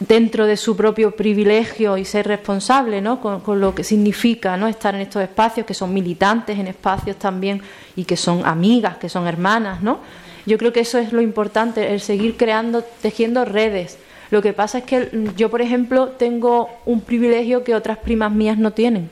[0.00, 3.20] dentro de su propio privilegio y ser responsable ¿no?
[3.20, 4.66] con, lo que significa ¿no?
[4.68, 7.62] estar en estos espacios, que son militantes en espacios también
[7.96, 9.82] y que son amigas, que son hermanas.
[9.82, 10.00] ¿no?
[10.46, 13.98] Yo creo que eso es lo importante, el seguir creando, tejiendo redes
[14.34, 18.58] lo que pasa es que yo, por ejemplo, tengo un privilegio que otras primas mías
[18.58, 19.08] no tienen.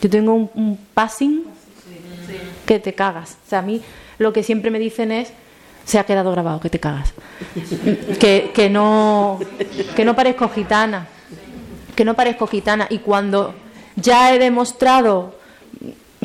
[0.00, 1.44] Yo tengo un, passing
[2.66, 3.38] que te cagas.
[3.46, 3.82] O sea, a mí
[4.18, 5.32] lo que siempre me dicen es,
[5.86, 7.14] se ha quedado grabado, que te cagas.
[8.20, 9.40] que, que, no,
[9.94, 11.06] que no parezco gitana.
[11.94, 12.86] Que no parezco gitana.
[12.90, 13.54] Y cuando
[13.94, 15.36] ya he demostrado,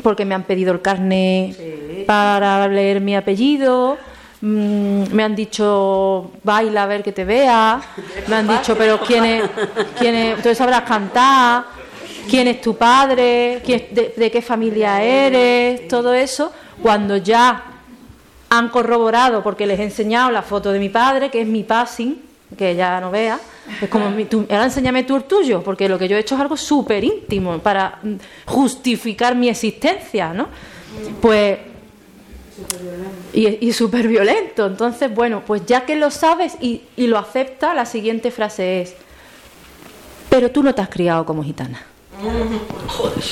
[0.02, 3.96] porque me han pedido el carnet para leer mi apellido,
[4.42, 7.80] Mm, me han dicho, baila a ver que te vea.
[8.26, 9.44] Me han dicho, pero ¿quién es?
[9.98, 11.64] Quién es entonces sabrás cantar.
[12.28, 13.62] ¿Quién es tu padre?
[13.64, 15.86] de, qué familia eres?
[15.86, 16.52] Todo eso.
[16.82, 17.71] Cuando ya
[18.52, 22.20] han corroborado, porque les he enseñado la foto de mi padre, que es mi passing,
[22.58, 23.40] que ya no vea.
[23.80, 26.40] Es como, tú, ahora enséñame tú el tuyo, porque lo que yo he hecho es
[26.42, 30.48] algo súper íntimo para mm, justificar mi existencia, ¿no?
[31.22, 31.60] Pues
[33.32, 34.66] y, y súper violento.
[34.66, 38.94] Entonces, bueno, pues ya que lo sabes y, lo acepta, la siguiente frase es,
[40.28, 41.82] pero tú no te has criado como gitana.
[42.86, 43.24] Joder.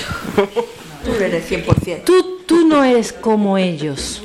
[1.05, 2.05] Tú eres 100%.
[2.05, 4.23] Tú, tú no eres como ellos.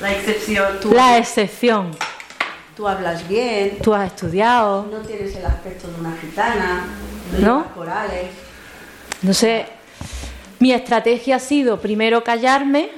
[0.00, 0.80] La excepción.
[0.80, 1.90] Tú la excepción.
[2.76, 3.78] Tú hablas bien.
[3.82, 4.86] Tú has estudiado.
[4.90, 6.84] No tienes el aspecto de una gitana.
[7.40, 7.66] ¿No?
[7.74, 8.26] Corales.
[9.22, 9.66] No sé.
[10.60, 12.90] Mi estrategia ha sido primero callarme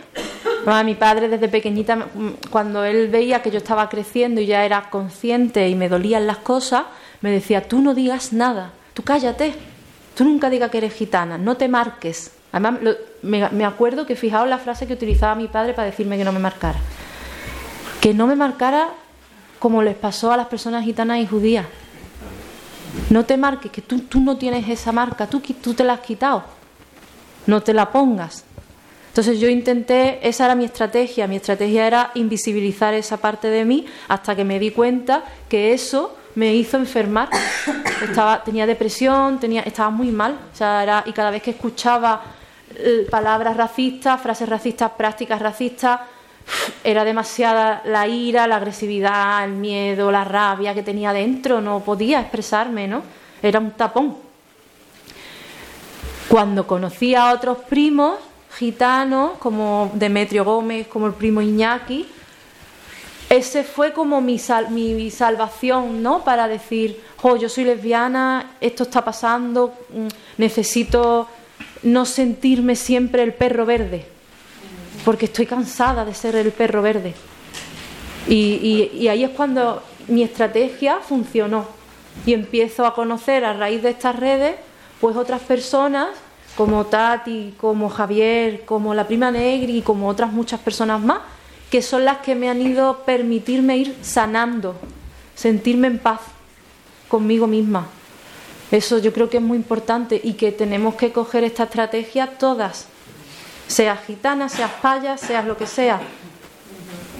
[0.66, 2.06] a mi padre desde pequeñita,
[2.50, 6.38] cuando él veía que yo estaba creciendo y ya era consciente y me dolían las
[6.38, 6.84] cosas,
[7.20, 9.54] me decía, tú no digas nada, tú cállate,
[10.14, 12.32] tú nunca digas que eres gitana, no te marques.
[12.52, 12.80] Además,
[13.22, 16.38] me, acuerdo que fijaos la frase que utilizaba mi padre para decirme que no me
[16.38, 16.78] marcara.
[18.00, 18.88] Que no me marcara
[19.58, 21.66] como les pasó a las personas gitanas y judías.
[23.10, 26.00] No te marques, que tú, tú no tienes esa marca, tú, tú te la has
[26.00, 26.44] quitado.
[27.46, 28.44] No te la pongas.
[29.08, 33.86] Entonces yo intenté, esa era mi estrategia, mi estrategia era invisibilizar esa parte de mí
[34.08, 37.28] hasta que me di cuenta que eso me hizo enfermar.
[38.44, 40.38] Tenía depresión, tenía, estaba muy mal.
[41.06, 42.22] Y cada vez que escuchaba
[43.10, 46.00] palabras racistas, frases racistas, prácticas racistas,
[46.82, 52.20] era demasiada la ira, la agresividad, el miedo, la rabia que tenía dentro, no podía
[52.20, 53.02] expresarme, ¿no?
[53.42, 54.16] Era un tapón.
[56.28, 58.16] Cuando conocí a otros primos,
[58.56, 62.08] gitanos, como Demetrio Gómez, como el primo Iñaki,
[63.28, 64.40] ese fue como mi,
[64.70, 66.24] mi salvación, ¿no?
[66.24, 70.08] Para decir, oh, yo soy lesbiana, esto está pasando, mm,
[70.38, 71.28] necesito
[71.82, 74.06] no sentirme siempre el perro verde,
[75.04, 77.14] porque estoy cansada de ser el perro verde.
[78.28, 81.66] Y, ahí es cuando mi estrategia funcionó
[82.26, 84.56] y empiezo a conocer a raíz de estas redes,
[85.00, 86.08] pues otras personas
[86.56, 91.20] como Tati, como Javier, como la prima Negri y como otras muchas personas más,
[91.70, 94.74] que son las que me han ido permitirme ir sanando,
[95.34, 96.20] sentirme en paz
[97.08, 97.86] conmigo misma.
[98.70, 102.86] Eso yo creo que es muy importante y que tenemos que coger esta estrategia todas,
[103.66, 106.00] seas gitana, seas paya, seas lo que sea.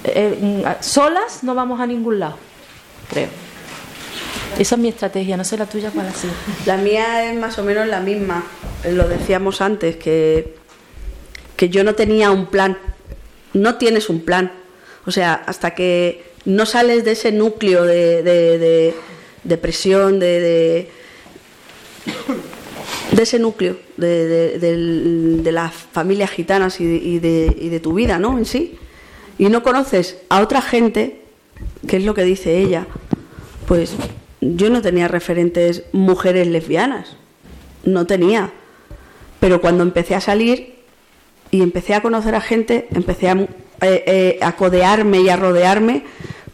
[0.03, 2.37] Eh, solas no vamos a ningún lado,
[3.09, 3.29] creo.
[4.57, 6.33] Esa es mi estrategia, no sé la tuya cuál ha sido.
[6.65, 8.43] La mía es más o menos la misma.
[8.89, 10.55] Lo decíamos antes, que,
[11.55, 12.77] que yo no tenía un plan.
[13.53, 14.51] No tienes un plan.
[15.05, 18.93] O sea, hasta que no sales de ese núcleo de, de,
[19.43, 20.89] de, presión, de,
[23.11, 28.37] de, ese núcleo de, de, las familias gitanas y, de tu vida, ¿no?
[28.37, 28.77] En sí.
[29.37, 31.21] Y no conoces a otra gente,
[31.87, 32.87] que es lo que dice ella,
[33.67, 33.95] pues
[34.41, 37.15] yo no tenía referentes mujeres lesbianas,
[37.83, 38.51] no tenía.
[39.39, 40.75] Pero cuando empecé a salir
[41.49, 43.47] y empecé a conocer a gente, empecé a, eh,
[43.81, 46.03] eh, a codearme y a rodearme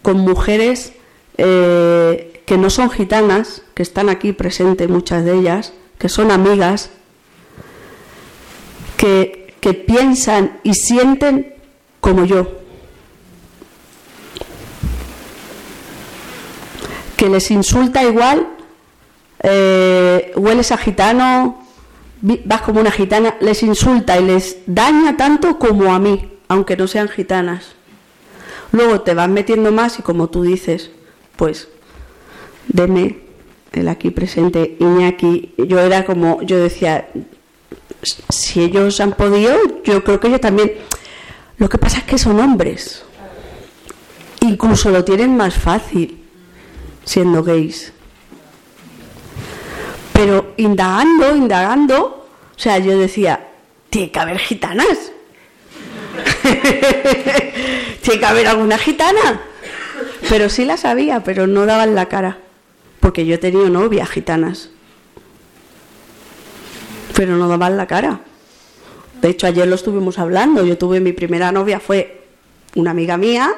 [0.01, 0.93] con mujeres
[1.37, 6.89] eh, que no son gitanas, que están aquí presentes muchas de ellas, que son amigas,
[8.95, 11.55] que, que piensan y sienten
[11.99, 12.47] como yo.
[17.17, 18.47] Que les insulta igual,
[19.43, 21.65] eh, hueles a gitano,
[22.21, 26.87] vas como una gitana, les insulta y les daña tanto como a mí, aunque no
[26.87, 27.73] sean gitanas.
[28.71, 30.91] Luego te vas metiendo más y como tú dices,
[31.35, 31.67] pues
[32.67, 33.17] deme
[33.73, 37.09] el aquí presente Iñaki, yo era como, yo decía,
[38.29, 40.73] si ellos han podido, yo creo que yo también.
[41.57, 43.03] Lo que pasa es que son hombres.
[44.41, 46.23] Incluso lo tienen más fácil
[47.03, 47.91] siendo gays.
[50.13, 53.47] Pero indagando, indagando, o sea, yo decía,
[53.89, 55.11] tiene que haber gitanas.
[58.01, 59.41] tiene que haber alguna gitana.
[60.29, 62.39] Pero sí las había, pero no daban la cara.
[63.07, 64.69] Porque yo he tenido novias gitanas.
[67.15, 68.19] Pero no daban la cara.
[69.21, 70.65] De hecho, ayer lo estuvimos hablando.
[70.65, 72.25] Yo tuve mi primera novia, fue
[72.75, 73.55] una amiga mía,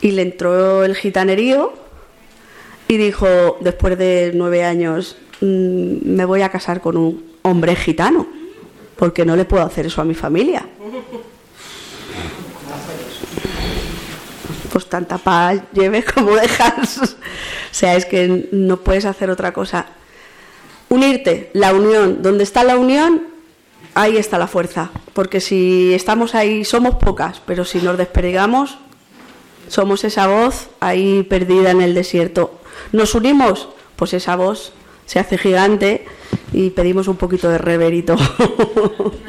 [0.00, 1.74] y le entró el gitanerío
[2.88, 8.26] y dijo, después de nueve años, "Mm, me voy a casar con un hombre gitano,
[8.96, 10.64] porque no le puedo hacer eso a mi familia.
[14.72, 17.16] Pues tanta paz lleves como dejas.
[17.74, 19.86] Sea, es que no puedes hacer otra cosa.
[20.88, 22.22] Unirte, la unión.
[22.22, 23.22] Donde está la unión,
[23.94, 24.90] ahí está la fuerza.
[25.12, 28.78] Porque si estamos ahí, somos pocas, pero si nos desperdigamos,
[29.68, 32.58] somos esa voz ahí perdida en el desierto.
[32.92, 34.72] Nos unimos, pues esa voz
[35.06, 36.06] se hace gigante
[36.52, 38.16] y pedimos un poquito de reverito.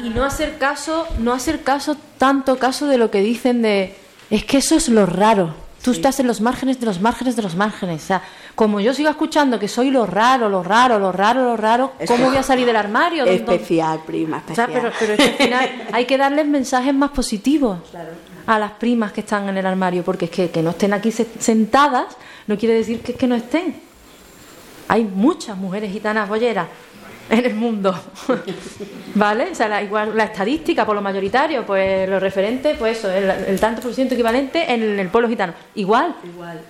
[0.02, 3.94] Y no hacer caso, no hacer caso, tanto caso de lo que dicen de
[4.30, 5.54] es que eso es lo raro.
[5.82, 8.02] Tú estás en los márgenes de los márgenes de los márgenes.
[8.02, 8.22] O sea,
[8.54, 12.26] como yo sigo escuchando que soy lo raro, lo raro, lo raro, lo raro, ¿cómo
[12.26, 13.24] voy a salir del armario?
[13.24, 14.92] ¿Dónde- especial, prima, O sea, especial.
[14.92, 17.78] pero, pero es que al final hay que darles mensajes más positivos
[18.46, 21.10] a las primas que están en el armario, porque es que que no estén aquí
[21.12, 22.16] se- sentadas
[22.46, 23.80] no quiere decir que es que no estén.
[24.88, 26.66] Hay muchas mujeres gitanas bolleras
[27.30, 27.98] en el mundo,
[29.14, 29.48] ¿vale?
[29.52, 33.30] O sea, la, igual la estadística por lo mayoritario, pues lo referente, pues eso, el,
[33.30, 35.54] el tanto por ciento equivalente en el pueblo gitano.
[35.76, 36.16] Igual.
[36.24, 36.60] Igual.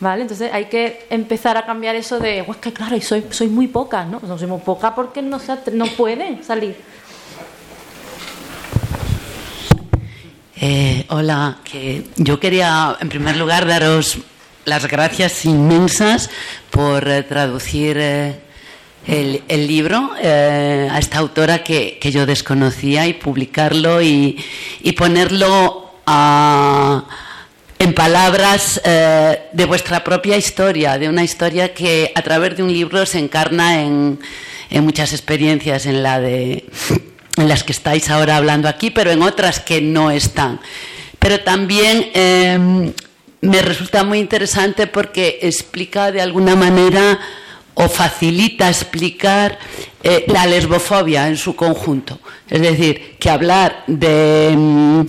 [0.00, 0.22] ¿Vale?
[0.22, 3.68] Entonces hay que empezar a cambiar eso de, pues que claro, y soy, soy muy
[3.68, 4.18] pocas, ¿no?
[4.26, 5.38] No somos pocas porque no,
[5.72, 6.76] no pueden salir.
[10.56, 14.18] Eh, hola, que yo quería en primer lugar daros
[14.64, 16.30] las gracias inmensas
[16.70, 18.40] por eh, traducir eh,
[19.06, 24.36] el, libro eh, a esta autora que, que yo desconocía y publicarlo y,
[24.82, 27.04] y ponerlo a-
[27.78, 32.70] en palabras eh, de vuestra propia historia, de una historia que a través de un
[32.72, 34.20] libro se encarna en,
[34.68, 36.66] en muchas experiencias, en la de
[37.36, 40.60] en las que estáis ahora hablando aquí, pero en otras que no están.
[41.18, 42.92] Pero también eh,
[43.40, 47.18] me resulta muy interesante porque explica de alguna manera
[47.80, 49.58] o facilita explicar
[50.02, 52.20] eh, la lesbofobia en su conjunto.
[52.48, 55.00] Es decir, que hablar de, mm,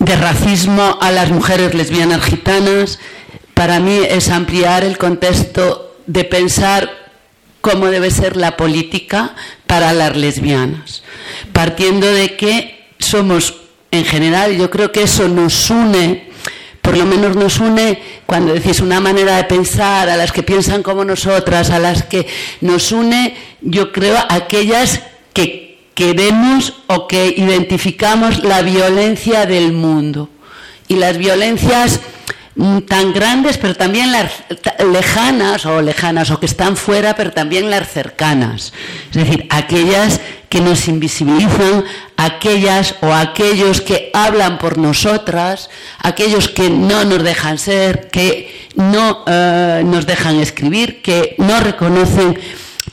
[0.00, 2.98] de racismo a las mujeres lesbianas gitanas
[3.54, 6.90] para mí es ampliar el contexto de pensar
[7.60, 9.36] cómo debe ser la política
[9.68, 11.04] para las lesbianas,
[11.52, 13.54] partiendo de que somos,
[13.92, 16.31] en general, yo creo que eso nos une,
[16.82, 20.82] por lo menos nos une cuando decís una manera de pensar, a las que piensan
[20.82, 22.26] como nosotras, a las que
[22.60, 25.00] nos une, yo creo, aquellas
[25.32, 30.28] que queremos o que identificamos la violencia del mundo.
[30.88, 32.00] Y las violencias
[32.86, 34.30] tan grandes, pero también las
[34.92, 38.72] lejanas o lejanas o que están fuera, pero también las cercanas.
[39.10, 41.84] Es decir, aquellas que nos invisibilizan,
[42.18, 49.24] aquellas o aquellos que hablan por nosotras, aquellos que no nos dejan ser, que no
[49.26, 52.38] eh, nos dejan escribir, que no reconocen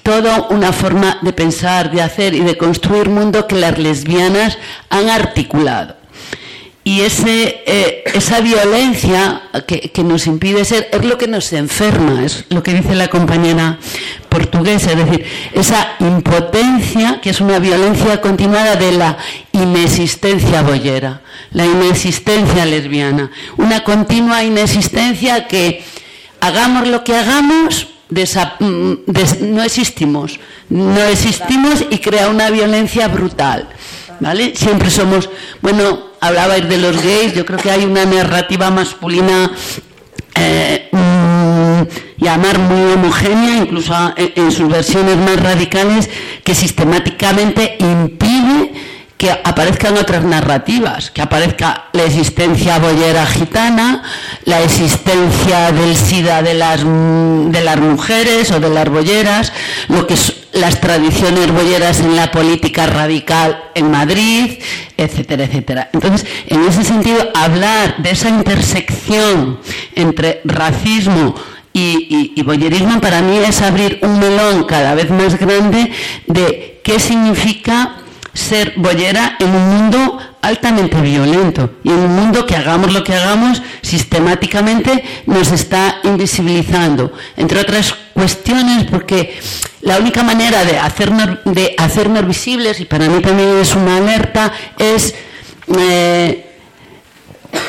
[0.03, 4.57] toda una forma de pensar, de hacer y de construir mundo que las lesbianas
[4.89, 5.98] han articulado.
[6.91, 7.01] Y
[7.67, 12.73] eh, esa violencia que, nos impide ser es lo que nos enferma, es lo que
[12.73, 13.77] dice la compañera
[14.27, 19.19] portuguesa, es decir, esa impotencia que es una violencia continuada de la
[19.51, 21.21] inexistencia boyera,
[21.51, 25.83] la inexistencia lesbiana, una continua inexistencia que
[26.41, 30.39] hagamos lo que hagamos, mm, des- no existimos,
[30.69, 33.67] no existimos y crea una violencia brutal.
[34.19, 34.53] ¿Vale?
[34.55, 35.29] Siempre somos,
[35.61, 39.51] bueno, hablabais de los gays, yo creo que hay una narrativa masculina
[40.35, 46.09] eh, mm, llamar muy homogénea, incluso en sus versiones más radicales,
[46.43, 48.71] que sistemáticamente impide
[49.19, 54.01] que aparezcan otras narrativas, que aparezca la existencia boyera gitana,
[54.45, 59.51] la existencia del SIDA de las, de las mujeres o de las boyeras,
[59.89, 60.15] lo que
[60.53, 64.59] las tradiciones boyeras en la política radical en Madrid,
[64.95, 65.89] etcétera, etcétera.
[65.91, 69.59] Entonces, en ese sentido, hablar de esa intersección
[69.95, 71.35] entre racismo
[71.73, 75.91] y, y, boyerismo para mí es abrir un melón cada vez más grande
[76.25, 77.98] de qué significa
[78.33, 83.13] ser boyera en un mundo altamente violento y en un mundo que hagamos lo que
[83.13, 89.39] hagamos sistemáticamente nos está invisibilizando, entre otras cuestiones porque
[89.81, 94.51] la única manera de hacernos, de hacernos visibles, y para mí también es una alerta,
[94.77, 95.15] es
[95.77, 96.49] eh,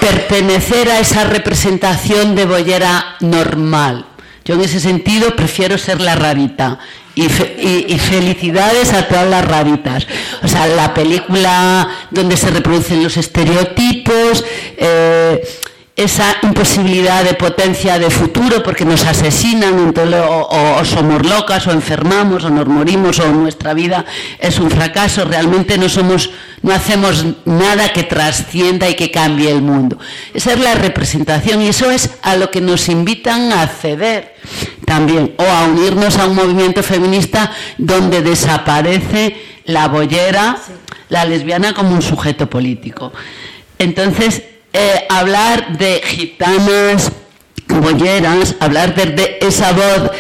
[0.00, 4.06] pertenecer a esa representación de boyera normal.
[4.44, 6.80] Yo en ese sentido prefiero ser la rarita
[7.14, 7.28] y,
[7.98, 10.06] felicidades a todas las raritas.
[10.42, 14.44] O sea, la película donde se reproducen los estereotipos,
[14.76, 15.42] eh,
[16.02, 22.51] esa imposibilidad de potencia de futuro porque nos asesinan o, somos locas o enfermamos o
[22.51, 24.06] nos morimos o nuestra vida
[24.39, 25.27] es un fracaso.
[25.27, 26.31] Realmente no somos
[26.62, 29.98] no hacemos nada que trascienda y que cambie el mundo.
[30.32, 34.36] Esa es la representación y eso es a lo que nos invitan a acceder
[34.86, 39.36] también o a unirnos a un movimiento feminista donde desaparece
[39.66, 40.56] la boyera
[41.10, 43.12] la lesbiana como un sujeto político.
[43.78, 47.12] Entonces eh, hablar de gitanas,
[47.66, 50.10] bolleras, hablar de, esa voz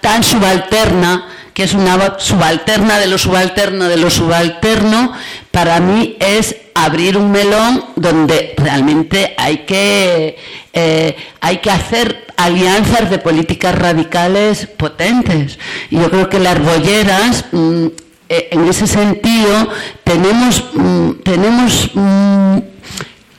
[0.00, 5.12] tan subalterna, que es una voz subalterna de lo subalterno de lo subalterno,
[5.50, 10.36] para mí es abrir un melón donde realmente hay que,
[10.72, 15.58] eh, hay que hacer alianzas de políticas radicales potentes.
[15.90, 17.86] Y yo creo que las bolleras, mm,
[18.28, 19.68] eh, en ese sentido,
[20.04, 22.58] tenemos, mm, tenemos mm,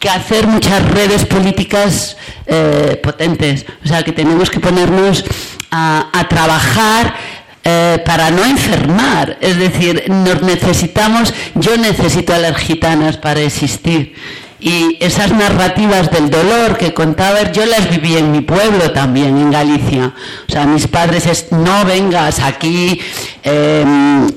[0.03, 3.65] que hacer muchas redes políticas eh, potentes.
[3.85, 5.23] O sea, que tenemos que ponernos
[5.71, 7.15] a, trabajar
[7.63, 9.37] eh, para no enfermar.
[9.39, 14.13] Es decir, nos necesitamos, yo necesito a las gitanas para existir.
[14.59, 19.51] Y esas narrativas del dolor que contaba, yo las viví en mi pueblo también, en
[19.51, 20.13] Galicia.
[20.49, 22.99] O sea, mis padres es, no vengas aquí,
[23.41, 24.27] em,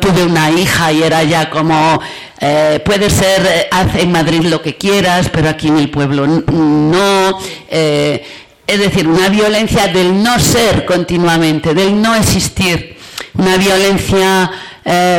[0.00, 2.00] tuve una hija y era ya como
[2.40, 6.26] eh, puede ser, eh, haz en Madrid lo que quieras, pero aquí en el pueblo
[6.26, 7.38] no.
[7.68, 8.24] Eh,
[8.66, 12.96] es decir, una violencia del no ser continuamente, del no existir.
[13.34, 14.50] Una violencia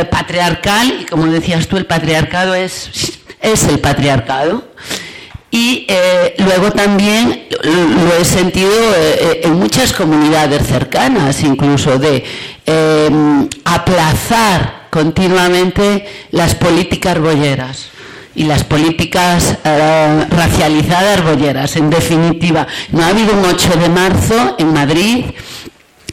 [0.10, 4.68] patriarcal, y como decías tú, el patriarcado es, es el patriarcado.
[5.52, 5.88] Y
[6.40, 8.72] luego también lo he sentido
[9.44, 12.24] en muchas comunidades cercanas, incluso de
[13.64, 17.90] aplazar continuamente las políticas bolleras
[18.36, 21.76] y las políticas eh, racializadas bolleras.
[21.76, 25.26] En definitiva, no ha habido un 8 de marzo en Madrid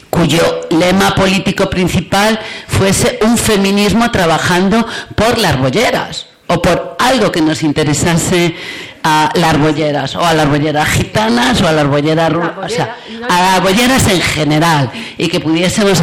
[0.09, 4.85] cuyo lema político principal fuese un feminismo trabajando
[5.15, 8.55] por las bolleras o por algo que nos interesase
[9.03, 12.97] a las bolleras, o a las bolleras gitanas, o a las bolleras, o sea,
[13.29, 16.01] a las bolleras en general, y que pudiésemos,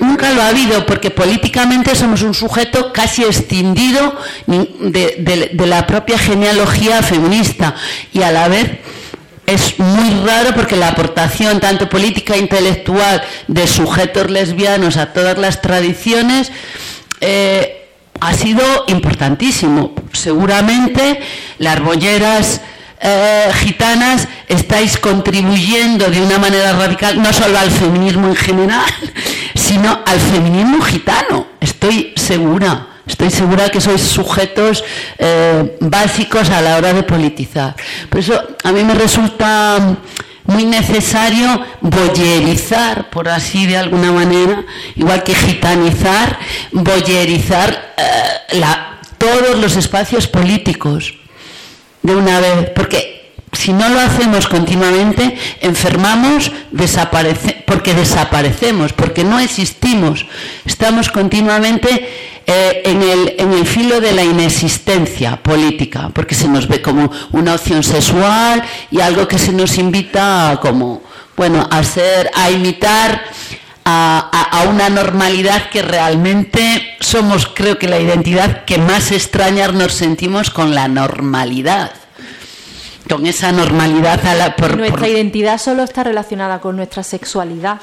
[0.00, 6.18] nunca lo ha habido, porque políticamente somos un sujeto casi extendido de, de la propia
[6.18, 7.74] genealogía feminista,
[8.12, 8.78] y a la vez
[9.48, 15.38] es muy raro porque la aportación tanto política e intelectual de sujetos lesbianos a todas
[15.38, 16.52] las tradiciones
[17.22, 17.87] eh,
[18.20, 19.92] ha sido importantísimo.
[20.12, 21.20] Seguramente
[21.58, 22.60] las bolleras
[23.00, 28.84] eh, gitanas estáis contribuyendo de una manera radical no solo al feminismo en general,
[29.54, 31.46] sino al feminismo gitano.
[31.60, 32.86] Estoy segura.
[33.06, 34.84] Estoy segura que sois sujetos
[35.18, 37.74] eh, básicos a la hora de politizar.
[38.10, 39.96] Por eso a mí me resulta
[40.48, 44.64] muy necesario boyerizar, por así de alguna manera,
[44.96, 46.38] igual que gitanizar,
[46.72, 48.62] boyerizar eh,
[49.18, 51.14] todos los espacios políticos
[52.02, 59.38] de una vez, porque si no lo hacemos continuamente, enfermamos, desaparece, porque desaparecemos, porque no
[59.40, 60.24] existimos,
[60.64, 66.66] estamos continuamente eh, en, el, en el filo de la inexistencia política, porque se nos
[66.66, 71.02] ve como una opción sexual y algo que se nos invita a como,
[71.36, 73.22] bueno, a ser, a imitar
[73.84, 80.48] a, una normalidad que realmente somos, creo que la identidad que más extraña nos sentimos
[80.50, 81.92] con la normalidad
[83.10, 87.80] con esa normalidad a la, por, nuestra por- identidad solo está relacionada con nuestra sexualidad.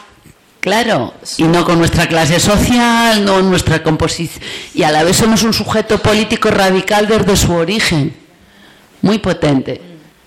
[0.66, 4.44] Claro, y no con nuestra clase social, no nuestra composición.
[4.74, 8.16] Y a la vez somos un sujeto político radical desde su origen,
[9.04, 9.80] muy potente.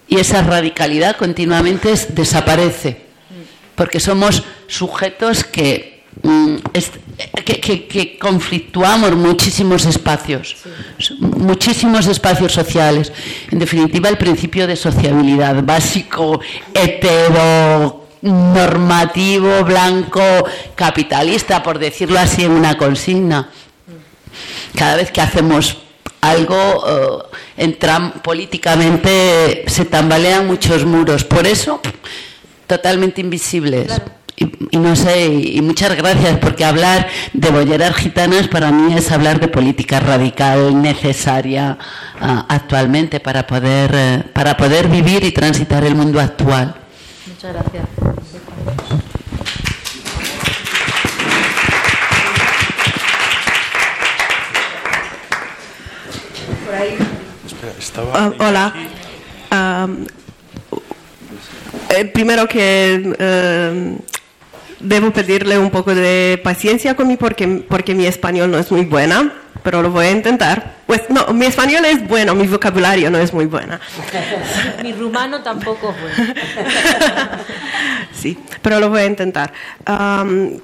[0.07, 3.07] Y esa radicalidad continuamente es- desaparece,
[3.75, 6.55] porque somos sujetos que, mm,
[7.45, 10.55] que, que- que conflictuamos muchísimos espacios,
[11.19, 13.13] muchísimos espacios sociales.
[13.51, 16.41] En definitiva, el principio de sociabilidad básico,
[16.73, 20.23] hetero normativo, blanco,
[20.75, 23.49] capitalista, por decirlo así en una consigna.
[24.75, 25.79] Cada vez que hacemos
[26.21, 31.25] algo, eh, entram- políticamente se tambalean muchos muros.
[31.25, 31.81] Por eso,
[32.67, 34.01] totalmente invisibles.
[34.37, 38.95] Y, y no sé, y, y muchas gracias, porque hablar de bolleras gitanas para mí
[38.95, 41.77] es hablar de política radical necesaria
[42.21, 46.77] ah, actualmente para poder, eh, para poder vivir y transitar el mundo actual.
[47.39, 47.87] Muchas gracias.
[58.13, 58.75] Ah, hola.
[61.91, 63.99] Eh, primero que eh,
[64.81, 69.33] debo pedirle un poco de paciencia conmigo porque, porque mi español no es muy buena,
[69.63, 70.77] pero lo voy a intentar.
[70.87, 73.81] Pues no, mi español es bueno, mi vocabulario no es muy buena.
[74.83, 76.35] Mi rumano tampoco es bueno.
[78.13, 79.53] Sí, pero lo voy a intentar.
[79.85, 80.59] Am,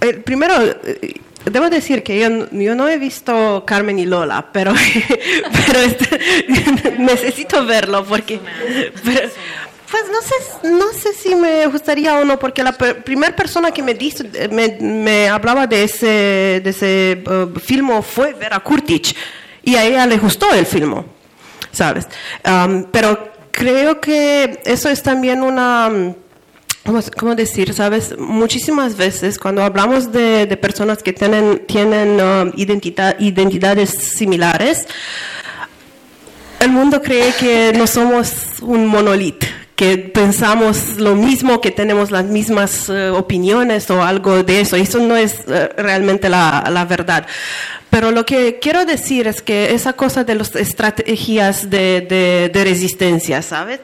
[0.00, 4.72] eh, primero, eh, debo decir que yo, yo no he visto Carmen y Lola, pero,
[5.66, 8.40] pero este- necesito verlo porque...
[9.04, 9.28] pero-
[9.90, 13.82] pues no sé, no sé si me gustaría o no, porque la primera persona que
[13.82, 17.24] me, dice, me, hablaba de ese, de ese
[17.62, 19.16] filme fue Vera Kurtic
[19.62, 21.04] y a ella le gustó el filme,
[21.72, 22.06] ¿sabes?
[22.42, 26.14] Am, pero creo que eso es también una...
[27.16, 27.74] ¿Cómo, decir?
[27.74, 34.86] Sabes, muchísimas veces cuando hablamos de, personas que tienen, tienen um, identidad, identidades similares,
[36.60, 42.24] el mundo cree que no somos un monolito, que pensamos lo mismo, que tenemos las
[42.24, 44.74] mismas eh, opiniones o algo de eso.
[44.76, 47.26] Eso no es eh, realmente la, la verdad.
[47.90, 52.64] Pero lo que quiero decir es que esa cosa de las estrategias de, de- de
[52.64, 53.80] resistencia, ¿sabes?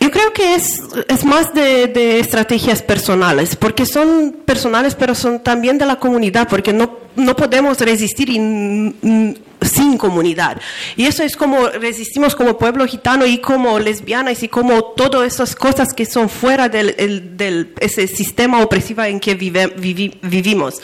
[0.00, 5.42] Yo creo que es, es más de, de estrategias personales, porque son personales, pero son
[5.42, 9.34] también de la comunidad, porque no, no podemos resistir mm,
[9.64, 10.60] sin comunidad.
[10.96, 15.54] Y eso es como resistimos como pueblo gitano y como lesbianas y como todas esas
[15.54, 20.80] cosas que son fuera del, el- del ese sistema opresivo en que vive- vivi- vivimos.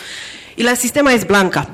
[0.56, 1.68] Y el sistema es blanca.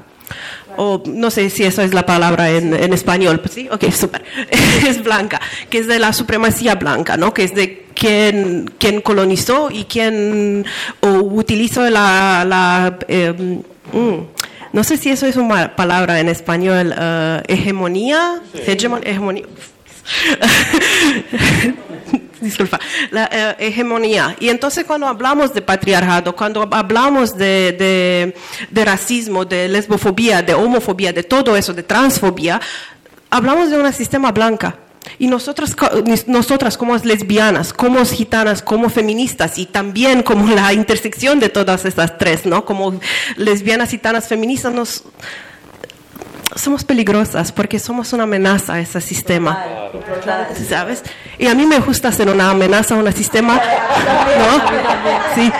[0.76, 4.24] O no sé si eso es la palabra en, en español, pues sí, ok, súper.
[4.89, 5.40] Es blanca,
[5.70, 7.32] que es de la supremacía blanca, ¿no?
[7.32, 10.66] Que es de quien, quien colonizó y quien
[11.01, 13.62] o utilizó la, la eh,
[13.93, 14.18] mm,
[14.74, 19.44] no sé si eso es una palabra en español, eh, hegemonía, Hegemon- hegemonía.
[22.40, 22.78] Disculpa,
[23.10, 24.36] la eh, hegemonía.
[24.38, 28.34] Y entonces cuando hablamos de patriarcado, cuando hablamos de, de-
[28.70, 32.60] de racismo, de lesbofobia, de homofobia, de todo eso, de transfobia,
[33.30, 34.76] hablamos de un sistema blanca.
[35.18, 35.76] Y nosotras,
[36.26, 42.18] nosotras como lesbianas, como gitanas, como feministas y también como la intersección de todas estas
[42.18, 42.64] tres, ¿no?
[42.64, 43.01] Como
[43.36, 45.05] lesbianas, gitanas, feministas, nos,
[46.56, 49.64] somos peligrosas porque somos una amenaza a ese sistema.
[50.68, 51.02] ¿Sabes?
[51.39, 55.35] Y a mí me gusta ser una amenaza a un sistema, ¿no?
[55.35, 55.52] Sí.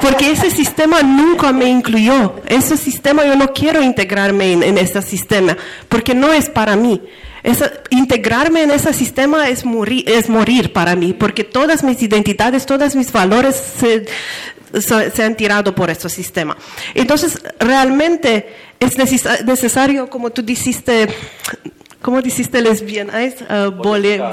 [0.00, 2.36] Porque ese sistema nunca me incluyó.
[2.46, 5.56] Ese sistema yo no quiero integrarme en, en ese sistema
[5.88, 7.02] porque no es para mí.
[7.42, 12.66] Esa- integrarme en ese sistema es morir, es morir para mí, porque todas mis identidades,
[12.66, 14.04] todos mis valores se,
[14.80, 16.56] se- se han tirado por ese sistema.
[16.94, 21.08] Entonces, realmente es neces- necesario, como tú dijiste,
[22.02, 23.22] ¿cómo dijiste lesbiana?
[23.22, 23.70] Es uh,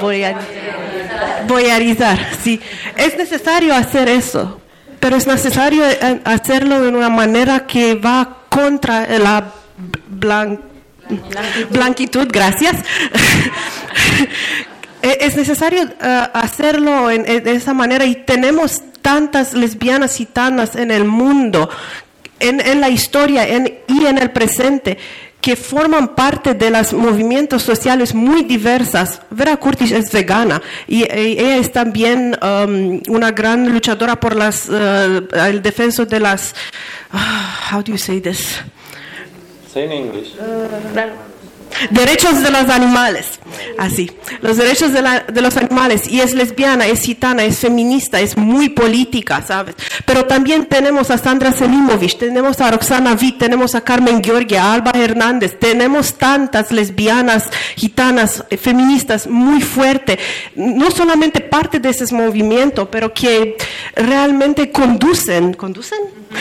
[1.46, 2.60] boyarizar, sí.
[2.96, 4.60] Es necesario hacer eso,
[5.00, 9.52] pero es necesario eh, hacerlo de una manera que va contra la
[10.10, 10.60] blan-
[11.70, 12.76] blanquitud, gracias.
[15.00, 21.04] Eh, es necesario eh, hacerlo de esa manera y tenemos tantas lesbianas gitanas en el
[21.04, 21.70] mundo,
[22.40, 24.98] en, la historia y en el presente
[25.40, 29.20] que forman parte de los movimientos sociales muy diversas.
[29.30, 34.68] Vera Curtis es vegana y, y ella es también um, una gran luchadora por las,
[34.70, 36.54] eh, el defenso de las,
[37.12, 38.60] ah, how do you say this?
[39.84, 40.12] In
[41.90, 43.38] derechos de los animales,
[43.78, 44.10] así,
[44.40, 48.36] los derechos de, la- de los animales, y es lesbiana, es gitana, es feminista, es
[48.38, 49.74] muy política, ¿sabes?
[50.06, 54.74] Pero también tenemos a Sandra Selimovic, tenemos a Roxana Witt, tenemos a Carmen Georgia, a
[54.74, 57.44] Alba Hernández, tenemos tantas lesbianas,
[57.76, 60.18] gitanas, eh, feministas muy fuerte,
[60.56, 63.56] no solamente parte de ese movimiento, pero que
[63.94, 65.98] realmente conducen, conducen,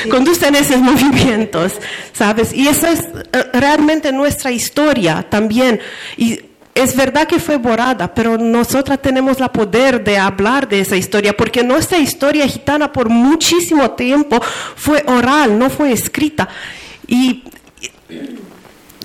[0.10, 1.74] conducen esos movimientos,
[2.14, 2.54] ¿sabes?
[2.54, 5.80] Y esa es eh, realmente nuestra historia también.
[6.18, 6.40] Y
[6.74, 11.36] es verdad que fue borrada, pero nosotras tenemos la poder de hablar de esa historia,
[11.36, 14.40] porque nuestra historia gitana por muchísimo tiempo
[14.76, 16.48] fue oral, no fue escrita.
[17.08, 17.44] Y
[18.10, 18.40] y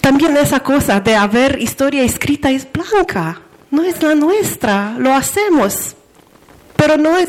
[0.01, 3.41] también esa cosa de haber historia escrita es blanca,
[3.71, 5.97] no es la nuestra, lo hacemos.
[6.77, 7.29] Pero no es,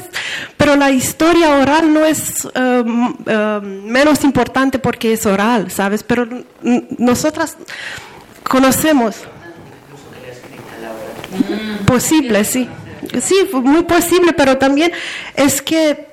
[0.58, 6.04] pero la historia oral no es eh, m- eh, menos importante porque es oral, ¿sabes?
[6.04, 6.28] Pero
[6.98, 7.58] nosotras
[8.44, 9.16] conocemos.
[11.86, 12.70] Posible, sí.
[13.22, 14.92] Sí, muy posible, pero también
[15.36, 16.13] es que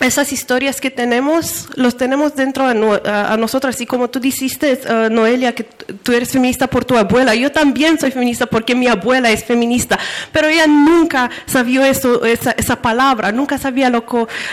[0.00, 3.80] esas historias que tenemos, los tenemos dentro de no- a, a nosotras.
[3.80, 7.34] Y como tú dijiste, eh, Noelia, que tú eres feminista por tu abuela.
[7.34, 9.98] Yo también soy feminista porque mi abuela es feminista.
[10.32, 14.04] Pero ella nunca sabía eso, esa, palabra, nunca sabía lo,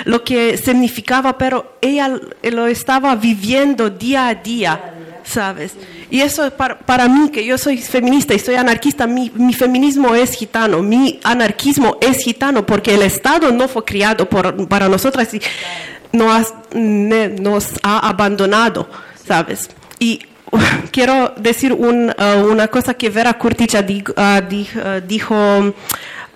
[0.06, 4.94] lo que significaba, pero ella lo estaba viviendo día a día.
[5.24, 5.74] ¿Sabes?
[6.09, 10.15] Y eso para, para mí, que yo soy feminista y soy anarquista, mi, mi feminismo
[10.15, 15.34] es gitano, mi anarquismo es gitano, porque el Estado no fue criado por, para nosotras
[15.34, 15.41] y
[17.41, 18.88] nos ha abandonado,
[19.27, 19.69] ¿sabes?
[19.99, 20.21] Y
[20.91, 23.38] quiero decir un, uh, una cosa que Vera
[24.47, 25.73] di- uh, dijo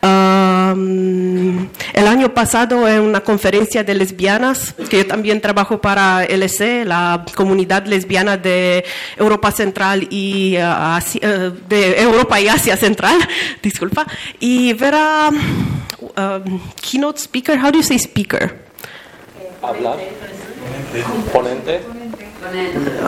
[0.03, 6.86] um, el año pasado en una conferencia de lesbianas, que yo también trabajo para LC,
[6.86, 8.84] la comunidad lesbiana de
[9.18, 13.18] Europa Central y uh, Asia- eh, de Europa y Asia Central,
[13.64, 14.06] disculpa.
[14.40, 18.60] Y Vera, um, keynote speaker, how do you say speaker?
[19.61, 19.98] Hablar.
[21.32, 21.82] Ponente.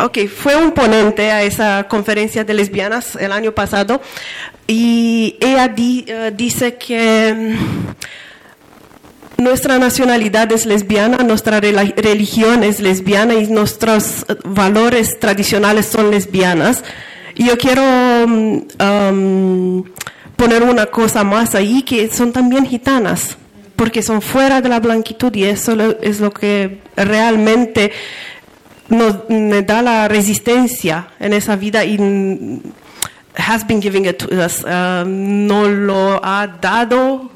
[0.02, 4.02] Ok, fue un ponente a esa conferencia de lesbianas el año pasado
[4.68, 13.48] y ella eh, dice que mm, nuestra nacionalidad es lesbiana, nuestra religión es lesbiana y
[13.48, 16.84] nuestros eh, valores tradicionales son lesbianas.
[17.36, 17.82] Y yo quiero
[18.28, 19.82] mm,
[20.36, 23.38] poner una cosa más ahí, que son también gitanas,
[23.76, 27.92] porque son fuera de la blanquitud y eso es lo que realmente
[28.94, 32.62] nos me da la resistencia en esa vida y mm,
[33.36, 37.30] has been giving it to us, uh, no lo ha dado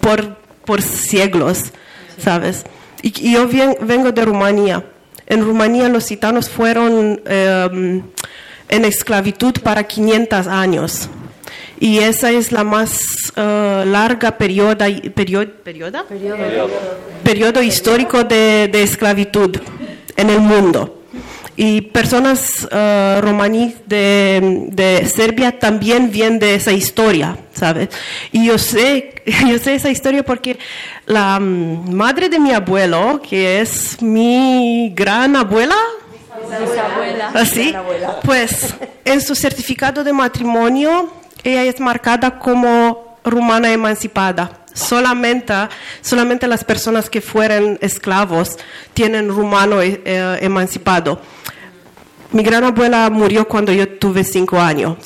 [0.00, 1.72] por, por siglos,
[2.18, 2.64] ¿sabes?
[3.02, 3.48] Y, y yo
[3.80, 4.84] vengo de Rumanía.
[5.26, 8.02] En Rumanía los gitanos fueron em,
[8.68, 11.08] en esclavitud para 500 años.
[11.78, 13.00] Y esa es la más
[13.36, 14.84] eh, larga periodo,
[15.14, 16.04] periodo, periodo,
[17.22, 19.56] periodo histórico de, de esclavitud
[20.20, 20.96] en el mundo.
[21.56, 27.90] Y personas eh, romaníes de, de Serbia también vienen de esa historia, ¿sabes?
[28.32, 30.58] Y yo sé, yo sé esa historia porque
[31.06, 35.76] la mm, madre de mi abuelo, que es mi gran abuela,
[37.34, 37.74] ¿Así?
[38.24, 38.74] Pues
[39.04, 41.12] en su certificado de matrimonio,
[41.44, 44.59] ella es marcada como rumana emancipada.
[44.74, 45.54] Solamente,
[46.00, 48.56] solamente las personas que fueron esclavos
[48.94, 51.20] tienen rumano eh, eh, emancipado.
[52.32, 54.96] Mi gran abuela murió cuando yo tuve cinco años.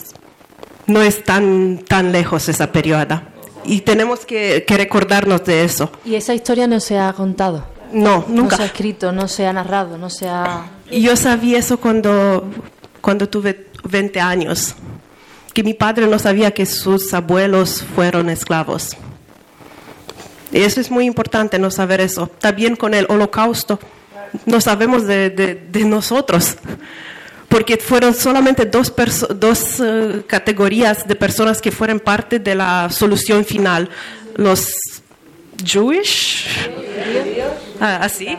[0.86, 3.22] No es tan, tan lejos esa periodo.
[3.64, 5.90] Y tenemos que, que recordarnos de eso.
[6.04, 7.66] Y esa historia no se ha contado.
[7.92, 8.56] No, nunca.
[8.56, 10.66] No se ha escrito, no se ha narrado, no se ha...
[10.90, 12.50] Yo sabía eso cuando,
[13.00, 14.74] cuando tuve 20 años,
[15.52, 18.96] que mi padre no sabía que sus abuelos fueron esclavos.
[20.54, 22.28] Eso es muy importante no saber eso.
[22.38, 23.78] También con el holocausto,
[24.46, 26.56] no sabemos de, de- de nosotros,
[27.48, 28.92] porque fueron solamente dos,
[29.82, 33.90] eh, categorías de personas que fueron parte de la solución final.
[34.36, 34.74] Los
[35.64, 36.46] Jewish,
[37.80, 38.36] ah, así,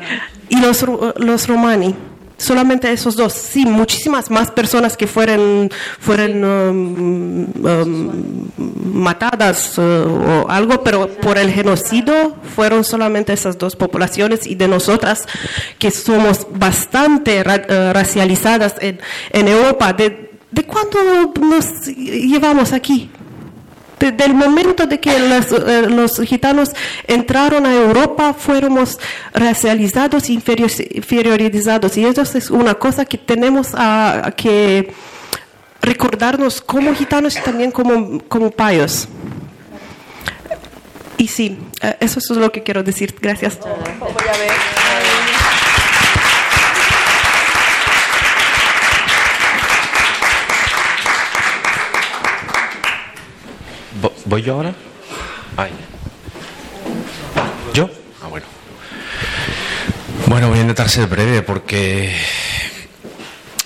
[0.49, 0.83] y los,
[1.17, 1.95] los romani.
[2.37, 3.31] Solamente esos dos.
[3.33, 8.49] Sí, muchísimas más personas que fueron, fueron um, um,
[8.93, 14.67] matadas uh, o algo, pero por el genocidio fueron solamente esas dos poblaciones y de
[14.67, 15.25] nosotras
[15.79, 18.99] que somos bastante ra- eh, racializadas en,
[19.31, 19.93] en Europa.
[19.93, 20.97] ¿De, ¿De cuándo
[21.39, 23.09] nos llevamos aquí?
[23.99, 26.69] Desde el momento de que los, eh, los gitanos
[27.07, 28.99] entraron a Europa, fuéramos
[29.33, 31.95] racializados, inferior- inferiorizados.
[31.97, 33.69] Y eso es una cosa que tenemos
[34.35, 34.93] que
[35.81, 39.07] recordarnos como gitanos y también como, como payos.
[41.17, 43.15] Y sí, eh, eso es lo que quiero decir.
[43.21, 43.57] Gracias.
[43.61, 43.65] Vo-
[43.99, 44.09] ¿Voy
[54.25, 54.73] yo ahora?
[55.57, 55.71] Ay.
[57.73, 57.89] ¿Yo?
[58.21, 58.45] Ah, bueno.
[60.27, 62.15] Bueno, voy a intentar ser breve porque,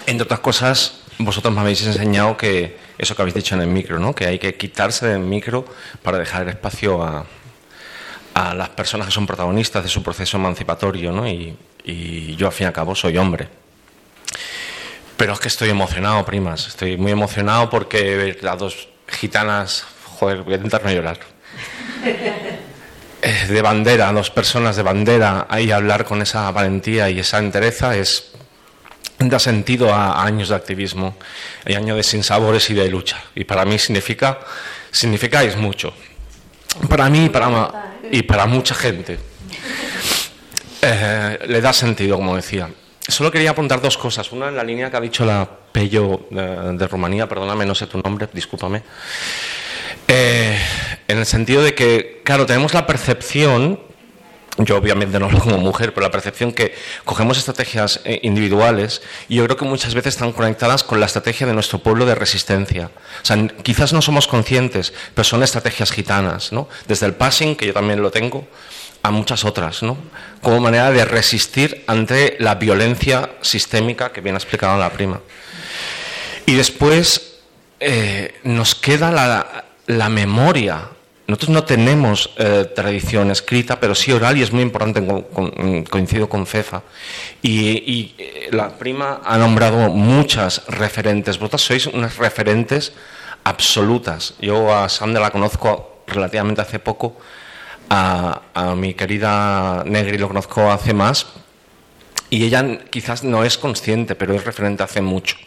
[0.05, 3.99] entre otras cosas, vosotros me habéis enseñado que eso que habéis dicho en el micro,
[3.99, 4.13] ¿no?
[4.13, 5.65] Que hay que quitarse del micro
[6.03, 7.25] para dejar espacio a,
[8.33, 11.27] a las personas que son protagonistas de su proceso emancipatorio, ¿no?
[11.27, 11.55] Y,
[11.85, 13.47] y yo, al fin y al cabo, soy hombre.
[15.17, 16.67] Pero es que estoy emocionado, primas.
[16.67, 19.85] Estoy muy emocionado porque las dos gitanas,
[20.19, 21.19] joder, voy a intentar no llorar.
[23.21, 27.95] Eh, De bandera, dos personas de bandera, ahí hablar con esa valentía y esa entereza
[27.95, 28.31] es
[29.19, 31.17] da sentido a, años de activismo,
[31.65, 33.21] y años de sinsabores y de lucha.
[33.35, 34.39] Y para mí significa,
[34.91, 35.93] significáis mucho.
[36.87, 39.19] Para mí y para, y para mucha gente.
[40.81, 42.69] Eh, le da sentido, como decía.
[43.05, 44.31] Solo quería apuntar dos cosas.
[44.31, 47.87] Una en la línea que ha dicho la Pello de, de Rumanía, perdóname, no sé
[47.87, 48.83] tu nombre, discúlpame.
[50.11, 50.57] Eh,
[51.07, 53.79] en el sentido de que, claro, tenemos la percepción,
[54.57, 56.73] yo obviamente no hablo como mujer, pero la percepción que
[57.05, 61.45] cogemos estrategias eh, individuales y yo creo que muchas veces están conectadas con la estrategia
[61.45, 62.89] de nuestro pueblo de resistencia.
[63.21, 66.67] O sea, quizás no somos conscientes, pero son estrategias gitanas, ¿no?
[66.87, 68.47] Desde el passing, que yo también lo tengo,
[69.03, 69.95] a muchas otras, ¿no?
[70.41, 75.21] Como manera de resistir ante la violencia sistémica que bien ha explicado la prima.
[76.47, 77.37] Y después
[77.79, 80.87] eh, nos queda la, la memoria.
[81.25, 86.29] Nosotros no tenemos eh, tradición escrita, pero sí oral y es muy importante, con- coincido
[86.29, 86.81] con Cefa.
[87.41, 91.37] Y, eh, la prima ha nombrado muchas referentes.
[91.37, 92.93] Vosotras sois unas referentes
[93.43, 94.35] absolutas.
[94.39, 97.17] Yo a Sandra la conozco relativamente hace poco,
[97.89, 98.41] a
[98.75, 101.27] mi querida Negri lo conozco hace más,
[102.29, 105.37] y ella quizás no es consciente, pero es referente hace mucho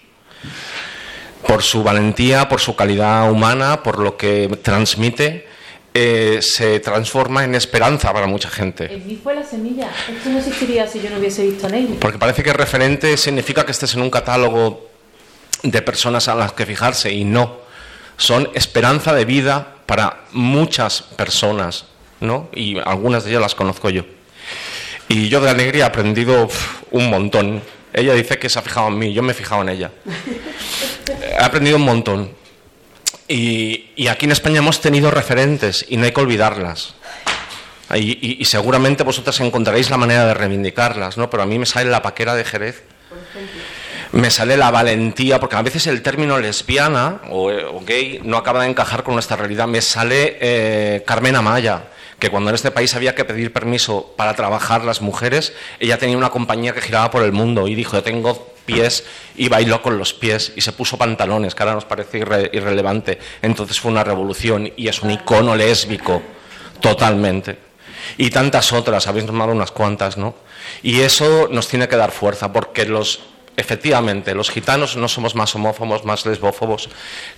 [1.53, 5.47] por su valentía, por su calidad humana, por lo que transmite,
[5.93, 8.91] eh, se transforma en esperanza para mucha gente.
[8.91, 9.91] En mí fue la semilla.
[10.11, 11.99] Esto no existiría si yo no hubiese visto a Negri.
[12.01, 14.89] Porque parece que referente significa que estés en un catálogo
[15.63, 17.59] de personas a las que fijarse y no.
[18.17, 21.85] Son esperanza de vida para muchas personas,
[22.21, 22.49] ¿no?
[22.55, 24.07] Y algunas de ellas las conozco yo.
[25.07, 27.61] Y yo de Alegría he aprendido uf, un montón.
[27.93, 29.91] Ella dice que se ha fijado en mí, yo me he fijado en ella.
[31.23, 32.33] He aprendido un montón.
[33.29, 36.95] Y, y aquí en España hemos tenido referentes y no hay que olvidarlas.
[37.95, 41.29] Y, y- y seguramente vosotras encontraréis la manera de reivindicarlas, ¿no?
[41.31, 42.83] Pero a mí me sale la paquera de Jerez,
[44.13, 48.37] me sale la valentía, porque a veces el término lesbiana o, eh, o gay no
[48.39, 49.67] acaba de encajar con nuestra realidad.
[49.69, 51.85] Me sale eh, Carmen Amaya,
[52.23, 56.17] que cuando en este país había que pedir permiso para trabajar las mujeres, ella tenía
[56.17, 59.03] una compañía que giraba por el mundo y dijo, yo tengo pies
[59.35, 63.19] y bailó con los pies y se puso pantalones, que ahora nos parece irre- irrelevante.
[63.43, 66.23] Entonces fue una revolución y es un icono lésbico,
[66.81, 67.59] totalmente.
[68.17, 70.37] Y tantas otras, habéis nombrado unas cuantas, ¿no?
[70.81, 73.19] Y eso nos tiene que dar fuerza, porque los,
[73.57, 76.89] efectivamente, los gitanos no somos más homófobos, más lesbófobos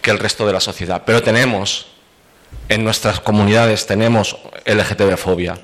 [0.02, 1.86] que el resto de la sociedad, pero tenemos
[2.68, 5.59] en nuestras comunidades tenemos LGTB-fobia,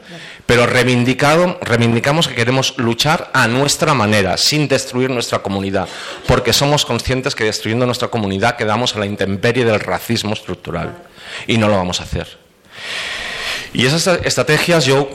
[0.47, 5.89] pero reivindicado, reivindicamos que queremos luchar a nuestra manera, sin destruir nuestra comunidad,
[6.27, 11.05] porque somos conscientes que destruyendo nuestra comunidad quedamos a la intemperie del racismo estructural
[11.47, 12.39] y no lo vamos a hacer.
[13.73, 15.09] Y esas estrategias yo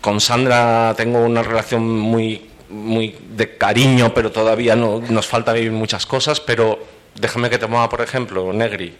[0.00, 5.72] con Sandra tengo una relación muy, muy de cariño, pero todavía no, nos falta vivir
[5.72, 6.78] muchas cosas, pero
[7.14, 8.94] déjame que te mueva, por ejemplo, Negri.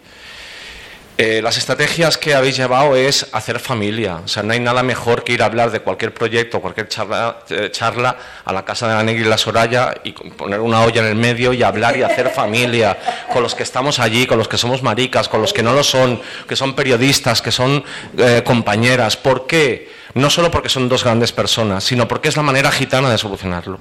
[1.16, 4.16] Eh, las estrategias que habéis llevado es hacer familia.
[4.24, 7.38] O sea, no hay nada mejor que ir a hablar de cualquier proyecto, cualquier charla,
[7.50, 11.02] eh, charla a la casa de la Negri y la Soraya y poner una olla
[11.02, 12.98] en el medio y hablar y hacer familia
[13.32, 15.84] con los que estamos allí, con los que somos maricas, con los que no lo
[15.84, 17.84] son, que son periodistas, que son
[18.18, 19.16] eh, compañeras.
[19.16, 19.92] ¿Por qué?
[20.14, 23.78] No solo porque son dos grandes personas, sino porque es la manera gitana de solucionarlo.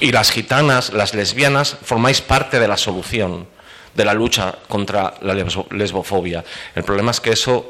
[0.00, 3.46] Y las gitanas, las lesbianas, formáis parte de la solución
[3.96, 6.44] de la lucha contra la lesbo- lesbofobia.
[6.74, 7.66] El problema es que eso,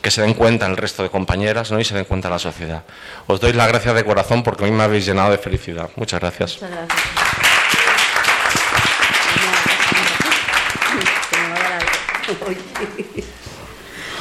[0.00, 1.80] que se den cuenta el resto de compañeras ¿no?
[1.80, 2.84] y se den cuenta la sociedad.
[3.26, 5.90] Os doy las gracias de corazón porque a mí me habéis llenado de felicidad.
[5.96, 6.58] Muchas gracias.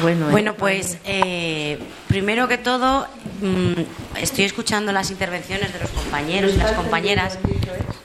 [0.02, 0.32] Bueno, eh.
[0.32, 1.78] Bueno, pues eh,
[2.08, 3.08] primero que todo
[3.42, 3.74] mm,
[4.20, 7.38] estoy escuchando las intervenciones de los compañeros y las compañeras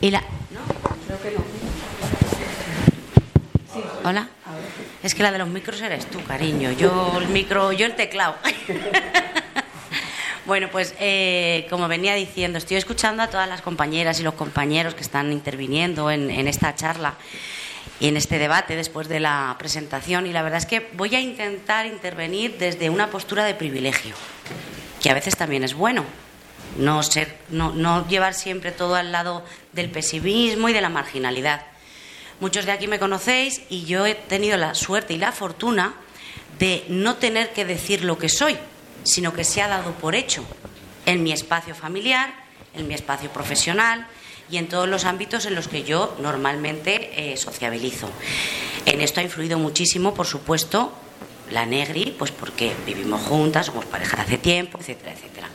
[0.01, 0.23] y la
[4.05, 4.29] Hola.
[5.03, 6.73] Es que la de los micros eres tú, cariño.
[6.73, 8.37] Yo el micro, yo el teclado.
[10.47, 14.95] bueno, pues eh, como venía diciendo, estoy escuchando a todas las compañeras y los compañeros
[14.95, 17.15] que están interviniendo en, en esta charla
[18.01, 21.21] y en este debate después de la presentación y la verdad es que voy a
[21.21, 24.15] intentar intervenir desde una postura de privilegio,
[25.03, 26.05] que a veces también es bueno.
[26.79, 31.63] No, ser, no, no llevar siempre todo al lado del pesimismo y de la marginalidad.
[32.41, 35.95] Muchos de aquí me conocéis y yo he tenido la suerte y la fortuna
[36.59, 38.57] de no tener que decir lo que soy,
[39.05, 40.45] sino que se ha dado por hecho
[41.07, 42.35] en mi espacio familiar,
[42.75, 44.07] en mi espacio profesional
[44.51, 48.09] y en todos los ámbitos en los que yo normalmente eh, sociabilizo.
[48.85, 50.93] En esto ha influido muchísimo, por supuesto,
[51.51, 55.49] la Negri, pues porque vivimos juntas, somos pareja hace tiempo, etcétera, etcétera.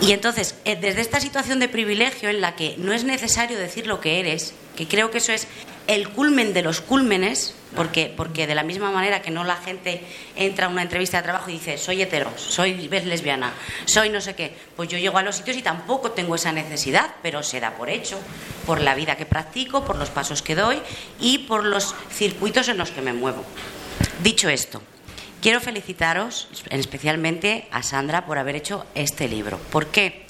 [0.00, 3.86] Y entonces, eh, desde esta situación de privilegio en la que no es necesario decir
[3.86, 5.46] lo que eres, que creo que eso es
[5.86, 10.02] el culmen de los cúlmenes, porque, porque de la misma manera que no la gente
[10.34, 13.52] entra a una entrevista de trabajo y dice, soy hetero, soy lesbiana,
[13.84, 17.14] soy no sé qué, pues yo llego a los sitios y tampoco tengo esa necesidad,
[17.22, 18.18] pero se da por hecho,
[18.64, 20.80] por la vida que practico, por los pasos que doy
[21.20, 23.44] y por los circuitos en los que me muevo.
[24.22, 24.82] Dicho esto,
[25.40, 29.58] quiero felicitaros especialmente a Sandra por haber hecho este libro.
[29.70, 30.26] ¿Por qué?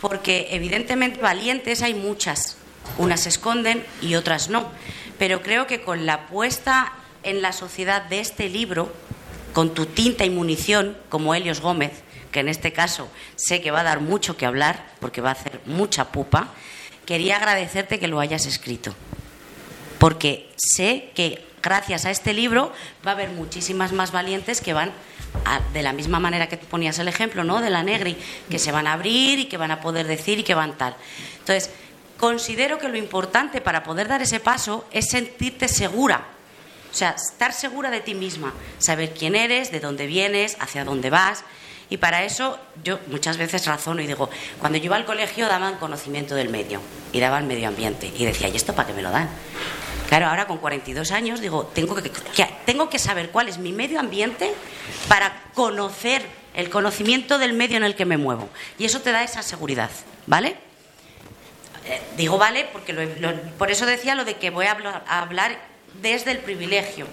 [0.00, 2.56] Porque evidentemente valientes hay muchas,
[2.98, 4.70] unas se esconden y otras no.
[5.18, 6.92] Pero creo que con la puesta
[7.22, 8.92] en la sociedad de este libro,
[9.52, 11.92] con tu tinta y munición, como Helios Gómez,
[12.30, 15.32] que en este caso sé que va a dar mucho que hablar, porque va a
[15.32, 16.48] hacer mucha pupa,
[17.06, 18.94] quería agradecerte que lo hayas escrito.
[19.98, 22.72] Porque sé que gracias a este libro
[23.04, 24.92] va a haber muchísimas más valientes que van
[25.72, 27.60] de la misma manera que tú ponías el ejemplo, ¿no?
[27.60, 28.16] De la Negri,
[28.48, 30.94] que se van a abrir y que van a poder decir y que van tal.
[31.40, 31.70] Entonces,
[32.18, 36.24] considero que lo importante para poder dar ese paso es sentirte segura.
[36.92, 41.10] O sea, estar segura de ti misma, saber quién eres, de dónde vienes, hacia dónde
[41.10, 41.42] vas.
[41.90, 44.30] Y para eso yo muchas veces razono y digo,
[44.60, 46.80] cuando yo iba al colegio daban conocimiento del medio
[47.12, 48.12] y daban medio ambiente.
[48.16, 49.28] Y decía, ¿y esto para qué me lo dan?
[50.08, 52.10] Claro, ahora con 42 años digo, tengo que,
[52.64, 54.52] tengo que saber cuál es mi medio ambiente
[55.08, 56.22] para conocer
[56.54, 58.48] el conocimiento del medio en el que me muevo.
[58.78, 59.90] Y eso te da esa seguridad,
[60.26, 60.56] ¿vale?
[61.88, 62.94] Eh, digo vale porque
[63.58, 65.58] por eso decía lo de que voy a hablar, a hablar
[66.00, 67.06] desde el privilegio.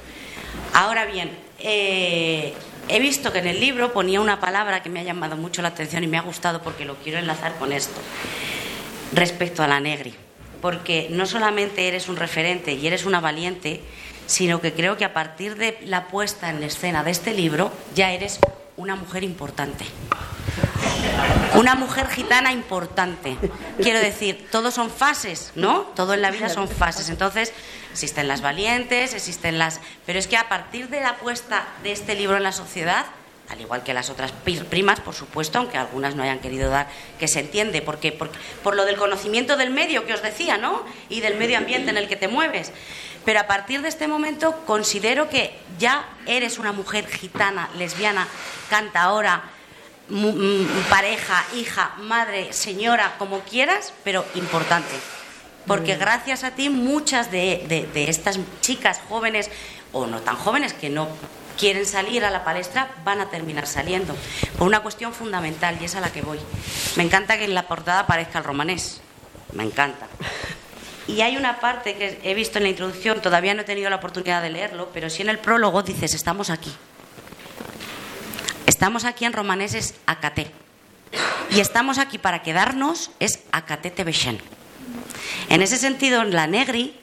[0.74, 2.53] Ahora bien, eh,
[2.88, 5.70] he visto que en el libro ponía una palabra que me ha llamado mucho la
[5.70, 7.99] atención y me ha gustado porque lo quiero enlazar con esto,
[9.14, 10.15] respecto a la negri.
[10.64, 13.81] Porque no solamente eres un referente y eres una valiente,
[14.27, 18.11] sino que creo que a partir de la puesta en escena de este libro ya
[18.14, 18.40] eres
[18.77, 19.84] una mujer importante.
[21.56, 23.38] Una mujer gitana importante.
[23.77, 25.81] Quiero decir, todos son fases, ¿no?
[25.98, 27.10] Todo en la vida son fases.
[27.10, 27.52] Entonces,
[27.91, 29.81] existen las valientes, existen las...
[30.06, 33.06] Pero es que a partir de la puesta de este libro en la sociedad,
[33.54, 34.32] al igual que las otras
[34.70, 36.88] primas, por supuesto, aunque algunas no hayan querido dar,
[37.20, 40.84] que se entiende, porque, porque por lo del conocimiento del medio que os decía, ¿no?
[41.10, 42.72] Y del medio ambiente en el que te mueves.
[43.26, 48.28] Pero a partir de este momento considero que ya eres una mujer gitana, lesbiana,
[48.70, 49.44] cantaora,
[50.10, 54.94] mu- mm, pareja, hija, madre, señora, como quieras, pero importante.
[55.68, 59.50] Porque gracias a ti muchas de, de- de estas chicas jóvenes
[59.94, 61.08] o no tan jóvenes que no
[61.58, 64.16] quieren salir a la palestra van a terminar saliendo
[64.58, 66.40] por una cuestión fundamental y es a la que voy.
[66.96, 69.02] Me encanta que en la portada aparezca el romanés.
[69.54, 70.08] Me encanta.
[71.08, 73.98] Y hay una parte que he visto en la introducción, todavía no he tenido la
[73.98, 76.74] oportunidad de leerlo, pero sí en el prólogo dices, estamos aquí.
[78.66, 80.50] Estamos aquí en romanés es Acate.
[81.52, 84.40] Y estamos aquí para quedarnos es Acate Tebeshen.
[85.50, 86.98] En ese sentido, la Negri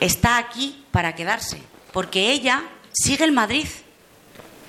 [0.00, 1.62] está aquí para quedarse,
[1.92, 2.62] porque ella
[2.92, 3.66] sigue el Madrid.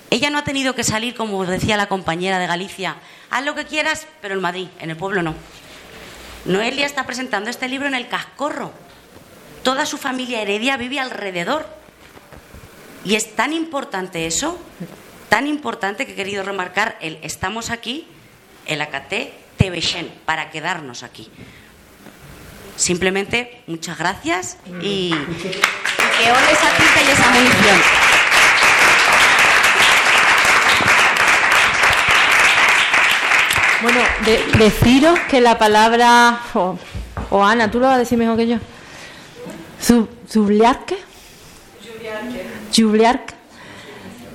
[0.09, 2.97] Ella no ha tenido que salir, como decía la compañera de Galicia,
[3.29, 5.35] haz lo que quieras, pero en Madrid, en el pueblo no.
[6.45, 8.71] Noelia está presentando este libro en el Cascorro.
[9.63, 11.65] Toda su familia heredia vive alrededor.
[13.05, 14.59] Y es tan importante eso,
[15.29, 18.07] tan importante que he querido remarcar el estamos aquí,
[18.65, 21.29] el Acate Tebeshen, para quedarnos aquí.
[22.75, 27.81] Simplemente muchas gracias y, que ole esa tinta y esa munición.
[33.83, 36.39] Bueno, de- deciros que la palabra.
[37.29, 38.57] O, Ana, tú lo vas a decir mejor que yo.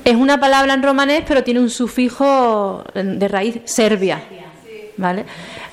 [0.04, 4.22] Es una palabra en romanés, pero tiene un sufijo de raíz serbia.
[4.96, 5.24] ¿Vale?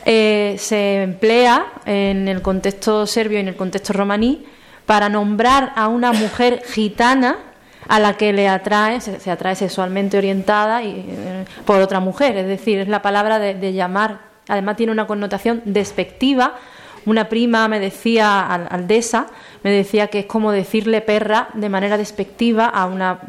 [0.05, 4.45] Eh, se emplea en el contexto serbio y en el contexto romaní
[4.85, 7.37] para nombrar a una mujer gitana
[7.87, 12.37] a la que le atrae, se, atrae sexualmente orientada y, eh, por otra mujer.
[12.37, 14.19] Es decir, es la palabra de, llamar.
[14.47, 16.55] Además tiene una connotación despectiva.
[17.05, 19.27] Una prima me decía, al- aldesa,
[19.63, 23.19] me decía que es como decirle perra de manera despectiva a una,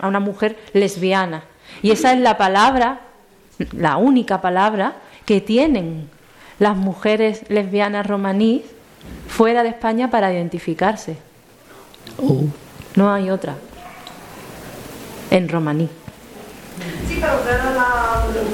[0.00, 1.42] a una mujer lesbiana.
[1.82, 3.00] Y esa es la palabra,
[3.72, 4.94] la única palabra
[5.26, 6.08] que tienen
[6.58, 8.62] las mujeres lesbianas romaníes
[9.28, 11.18] fuera de España para identificarse.
[12.96, 13.54] No hay otra.
[15.30, 15.88] En romaní.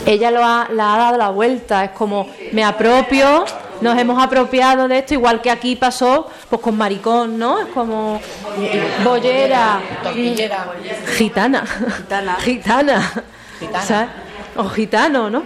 [0.07, 3.45] Ella lo ha, la ha dado la vuelta, es como me apropio,
[3.81, 7.61] nos hemos apropiado de esto, igual que aquí pasó pues con maricón, ¿no?
[7.61, 8.21] Es como
[9.05, 9.81] bollera,
[10.15, 11.65] mm, gitana,
[12.41, 13.25] gitana,
[13.85, 14.11] ¿sabes?
[14.57, 15.43] o gitano, ¿no?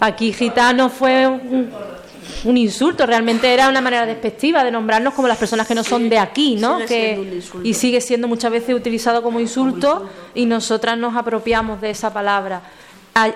[0.00, 1.72] Aquí gitano fue un,
[2.44, 6.08] un insulto, realmente era una manera despectiva de nombrarnos como las personas que no son
[6.08, 6.76] de aquí, ¿no?
[6.80, 7.68] Sigue Que- siendo un insulto.
[7.68, 12.62] y sigue siendo muchas veces utilizado como insulto y nosotras nos apropiamos de esa palabra.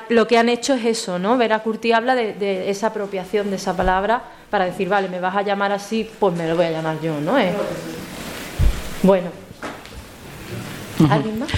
[0.08, 1.36] Lo que han hecho es eso, ¿no?
[1.38, 5.36] Vera Curti habla de, de esa apropiación de esa palabra para decir, vale, me vas
[5.36, 7.38] a llamar así, pues me lo voy a llamar yo, ¿no?
[7.38, 7.52] Eh,
[9.02, 9.30] Bueno.
[11.08, 11.48] ¿Alguien más?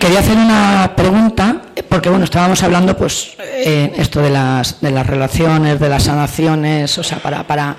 [0.00, 1.60] Quería hacer una pregunta,
[1.90, 6.96] porque bueno, estábamos hablando pues eh, esto de las, de las relaciones, de las sanaciones,
[6.96, 7.76] o sea, para, para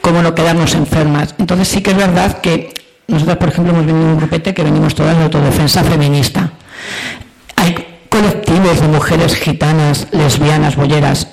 [0.00, 1.34] cómo no quedarnos enfermas.
[1.36, 2.72] Entonces sí que es verdad que
[3.08, 6.52] nosotros, por ejemplo, hemos venido un grupete que venimos todas de autodefensa feminista.
[7.56, 7.74] Hay
[8.08, 11.26] colectivos de mujeres gitanas, lesbianas, bolleras,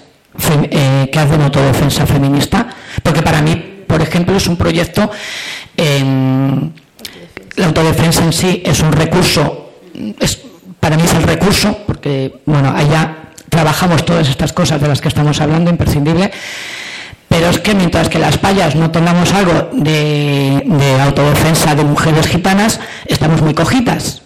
[0.71, 2.67] eh, que hacen autodefensa feminista,
[3.03, 5.11] porque para mí, por ejemplo, es un proyecto...
[5.77, 6.71] em,
[7.55, 9.64] la autodefensa en sí es un recurso,
[10.19, 10.39] es,
[10.79, 15.07] para mí es el recurso, porque bueno, allá trabajamos todas estas cosas de las que
[15.07, 16.31] estamos hablando, imprescindible,
[17.27, 22.27] pero es que mientras que las payas no tengamos algo de, de autodefensa de mujeres
[22.27, 24.21] gitanas, estamos muy cojitas,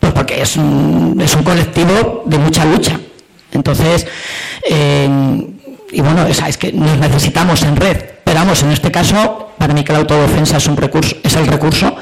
[0.00, 2.98] pues porque es un, es un colectivo de mucha lucha.
[3.52, 4.06] Entonces,
[4.68, 5.08] eh,
[5.92, 8.11] y bueno, esa es que nos necesitamos en red.
[8.32, 11.46] Pero vamos, en este caso, para mí que la autodefensa es un recurso, es el
[11.46, 11.94] recurso.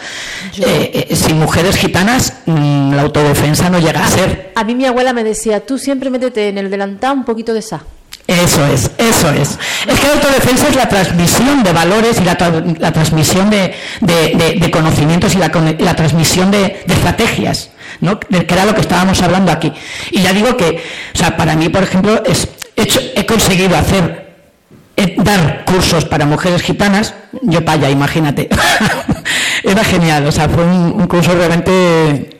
[0.64, 4.52] Eh, eh, sin mujeres gitanas, mm, la autodefensa no llega a ser.
[4.54, 7.58] A mí mi abuela me decía, tú siempre métete en el delantal un poquito de
[7.58, 7.82] esa.
[8.28, 9.58] Eso es, eso es.
[9.88, 13.74] Es que la autodefensa es la transmisión de valores y la, tra- la transmisión de,
[14.00, 15.48] de- de- de conocimientos y la,
[15.80, 17.70] la transmisión de, estrategias,
[18.00, 18.20] ¿no?
[18.20, 19.72] Que era lo que estábamos hablando aquí.
[20.12, 20.80] Y ya digo que,
[21.12, 22.46] o sea, para mí, por ejemplo, es,
[22.76, 24.29] he, hecho- he conseguido hacer,
[25.18, 28.48] dar cursos para mujeres gitanas, yo paya, imagínate.
[29.64, 32.38] era genial, o sea, fue un, curso realmente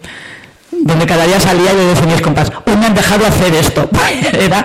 [0.70, 3.88] donde cada día salía y le decía mis compas, hoy me han dejado hacer esto.
[4.32, 4.64] era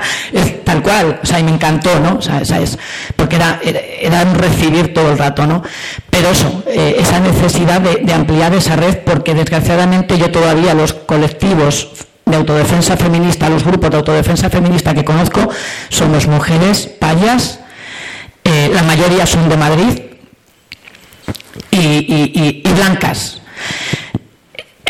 [0.63, 2.17] tal cual, o sea, y me encantó, ¿no?
[2.17, 2.77] O sea, esa es,
[3.15, 5.63] porque era, era, era recibir todo el rato, ¿no?
[6.09, 10.93] Pero eso, eh, esa necesidad de, de ampliar esa red, porque desgraciadamente yo todavía los
[10.93, 11.89] colectivos
[12.25, 15.47] de autodefensa feminista, los grupos de autodefensa feminista que conozco,
[15.89, 17.59] somos mujeres payas,
[18.45, 20.01] eh, la mayoría son de Madrid
[21.71, 23.41] y, blancas.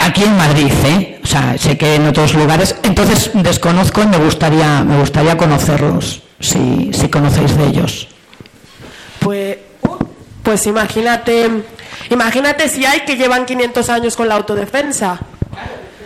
[0.02, 1.22] Aquí en Madrid, ¿eh?
[1.24, 2.76] O sea, sé que en otros lugares.
[2.84, 8.08] Entonces desconozco y me gustaría, me gustaría conocerlos, si, si conocéis de ellos.
[9.20, 9.58] Pues,
[10.44, 11.50] pues imagínate,
[12.10, 15.20] imagínate si hay que llevan 500 años con la autodefensa.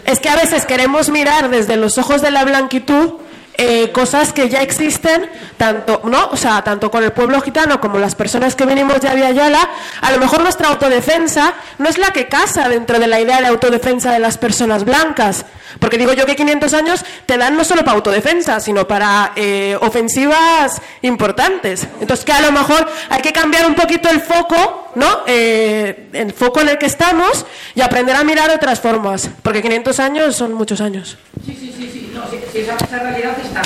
[0.05, 3.13] Es que a veces queremos mirar desde los ojos de la blanquitud
[3.61, 6.29] eh, cosas que ya existen, tanto, ¿no?
[6.31, 9.69] O sea, tanto con el pueblo gitano como las personas que venimos de Aviala,
[9.99, 13.47] a lo mejor nuestra autodefensa no es la que casa dentro de la idea de
[13.47, 15.45] autodefensa de las personas blancas.
[15.79, 19.77] Porque digo yo que 500 años te dan no solo para autodefensa, sino para eh,
[19.81, 21.85] ofensivas importantes.
[21.99, 25.19] Entonces, que a lo mejor hay que cambiar un poquito el foco, ¿no?
[25.27, 27.45] Eh, el foco en el que estamos
[27.75, 29.29] y aprender a mirar otras formas.
[29.41, 31.17] Porque 500 años son muchos años.
[31.45, 32.11] Sí, sí, sí, sí.
[32.13, 33.61] No, si, si esa, esa realidad está.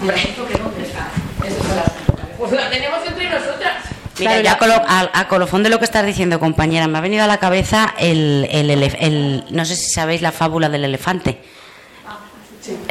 [0.00, 1.08] Hombre, ¿esto que dónde está?
[1.46, 1.54] Es.
[2.38, 3.72] Pues la tenemos entre nosotras.
[4.18, 7.24] Mira, ya colo- a, a colofón de lo que estás diciendo, compañera, me ha venido
[7.24, 11.40] a la cabeza el, el, el- no sé si sabéis la fábula del elefante.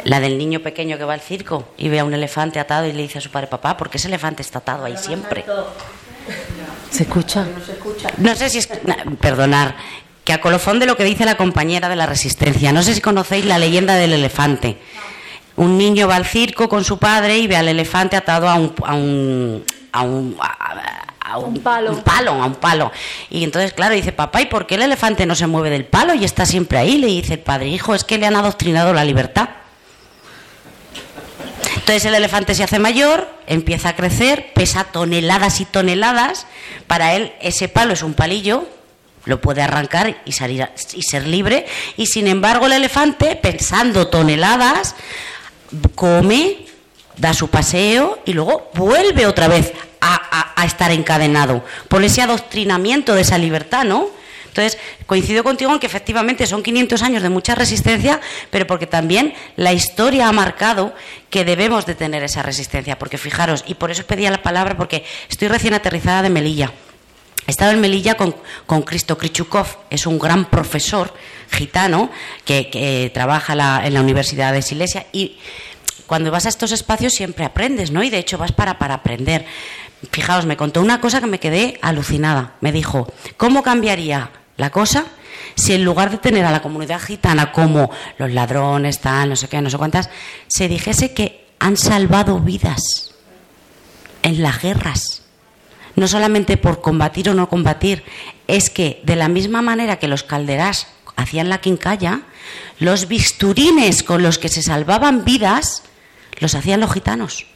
[0.04, 2.92] La del niño pequeño que va al circo y ve a un elefante atado y
[2.92, 5.44] le dice a su padre, papá, ¿por qué ese elefante está atado ahí siempre?
[6.90, 7.46] ¿Se escucha?
[8.18, 8.68] No sé si es.
[8.84, 9.74] na- Perdonar.
[10.24, 13.00] Que a colofón de lo que dice la compañera de la Resistencia, no sé si
[13.00, 14.78] conocéis la leyenda del elefante.
[15.56, 18.72] Un niño va al circo con su padre y ve al elefante atado a un.
[18.84, 21.92] A un, a un, a- a un- palo.
[21.92, 22.92] un palo, a un palo.
[23.30, 26.14] Y entonces, claro, dice, papá, ¿y por qué el elefante no se mueve del palo
[26.14, 26.98] y está siempre ahí?
[26.98, 29.48] Le dice el padre, hijo, es que le han adoctrinado la libertad.
[31.74, 36.46] Entonces el elefante se hace mayor, empieza a crecer, pesa toneladas y toneladas.
[36.86, 38.66] Para él ese palo es un palillo,
[39.24, 41.66] lo puede arrancar y, salir y ser libre.
[41.96, 44.94] Y sin embargo el elefante, pensando toneladas,
[45.94, 46.66] come,
[47.16, 53.14] da su paseo y luego vuelve otra vez a- a estar encadenado por ese adoctrinamiento
[53.14, 54.08] de esa libertad, ¿no?
[54.52, 58.20] Entonces, coincido contigo en que efectivamente son 500 años de mucha resistencia,
[58.50, 60.94] pero porque también la historia ha marcado
[61.30, 62.98] que debemos de tener esa resistencia.
[62.98, 66.70] Porque fijaros, y por eso pedía la palabra, porque estoy recién aterrizada de Melilla.
[67.46, 71.14] He estado en Melilla con, con Cristo Krichukov, es un gran profesor
[71.50, 72.10] gitano
[72.44, 73.54] que, trabaja
[73.86, 75.38] en la Universidad de Silesia y
[76.06, 78.02] cuando vas a estos espacios siempre aprendes, ¿no?
[78.02, 79.46] Y de hecho vas para, para aprender.
[80.10, 82.54] Fijaos, me contó una cosa que me quedé alucinada.
[82.60, 85.04] Me dijo, ¿cómo cambiaría la cosa
[85.54, 89.48] si en lugar de tener a la comunidad gitana como los ladrones, tal, no sé
[89.48, 90.08] qué, no sé cuántas,
[90.48, 93.14] se dijese que han salvado vidas
[94.22, 95.22] en las guerras?
[95.96, 98.04] no solamente por combatir o no combatir,
[98.46, 102.22] es que de la misma manera que los calderás hacían la quincalla,
[102.78, 105.82] los bisturines con los que se salvaban vidas
[106.38, 107.46] los hacían los gitanos.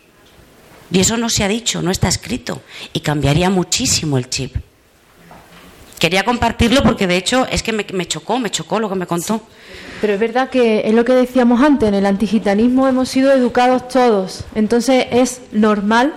[0.90, 2.62] Y eso no se ha dicho, no está escrito.
[2.92, 4.54] Y cambiaría muchísimo el chip.
[5.98, 9.40] Quería compartirlo porque de hecho es que me, chocó, me chocó lo que me contó.
[10.00, 13.88] Pero es verdad que es lo que decíamos antes, en el antigitanismo hemos sido educados
[13.88, 14.44] todos.
[14.54, 16.14] Entonces es normal,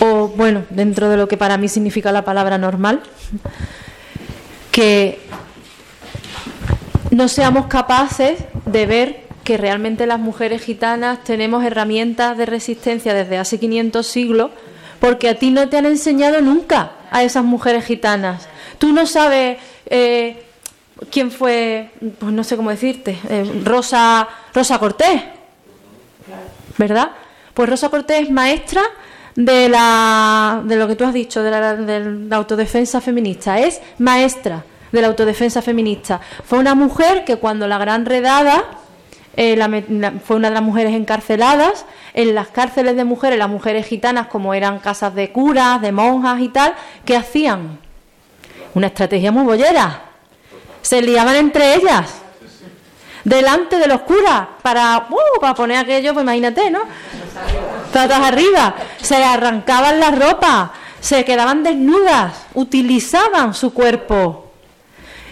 [0.00, 3.00] o bueno, dentro de lo que para mí significa la palabra normal,
[4.70, 5.20] que
[7.10, 13.38] no seamos capaces de ver que realmente las mujeres gitanas tenemos herramientas de resistencia desde
[13.38, 14.50] hace 500 siglos,
[15.00, 18.48] porque a ti no te han enseñado nunca a esas mujeres gitanas.
[18.78, 20.42] Tú no sabes eh,
[21.10, 25.22] quién fue, pues no sé cómo decirte, eh, Rosa, Rosa Cortés,
[26.76, 27.10] ¿verdad?
[27.54, 28.82] Pues Rosa Cortés es maestra
[29.34, 33.58] de, la, de lo que tú has dicho, de la, de la autodefensa feminista.
[33.58, 36.20] Es maestra de la autodefensa feminista.
[36.44, 38.64] Fue una mujer que cuando la gran redada,
[39.36, 41.84] eh, la fue una de las mujeres encarceladas,
[42.14, 46.40] en las cárceles de mujeres, las mujeres gitanas, como eran casas de curas, de monjas
[46.40, 46.74] y tal,
[47.04, 47.78] ¿qué hacían?
[48.74, 50.02] Una estrategia muy bollera.
[50.82, 52.22] Se liaban entre ellas
[53.24, 56.80] delante de los curas para, uh, para poner aquello, pues imagínate, ¿no?
[57.92, 64.52] Patas arriba, se arrancaban la ropa, se quedaban desnudas, utilizaban su cuerpo.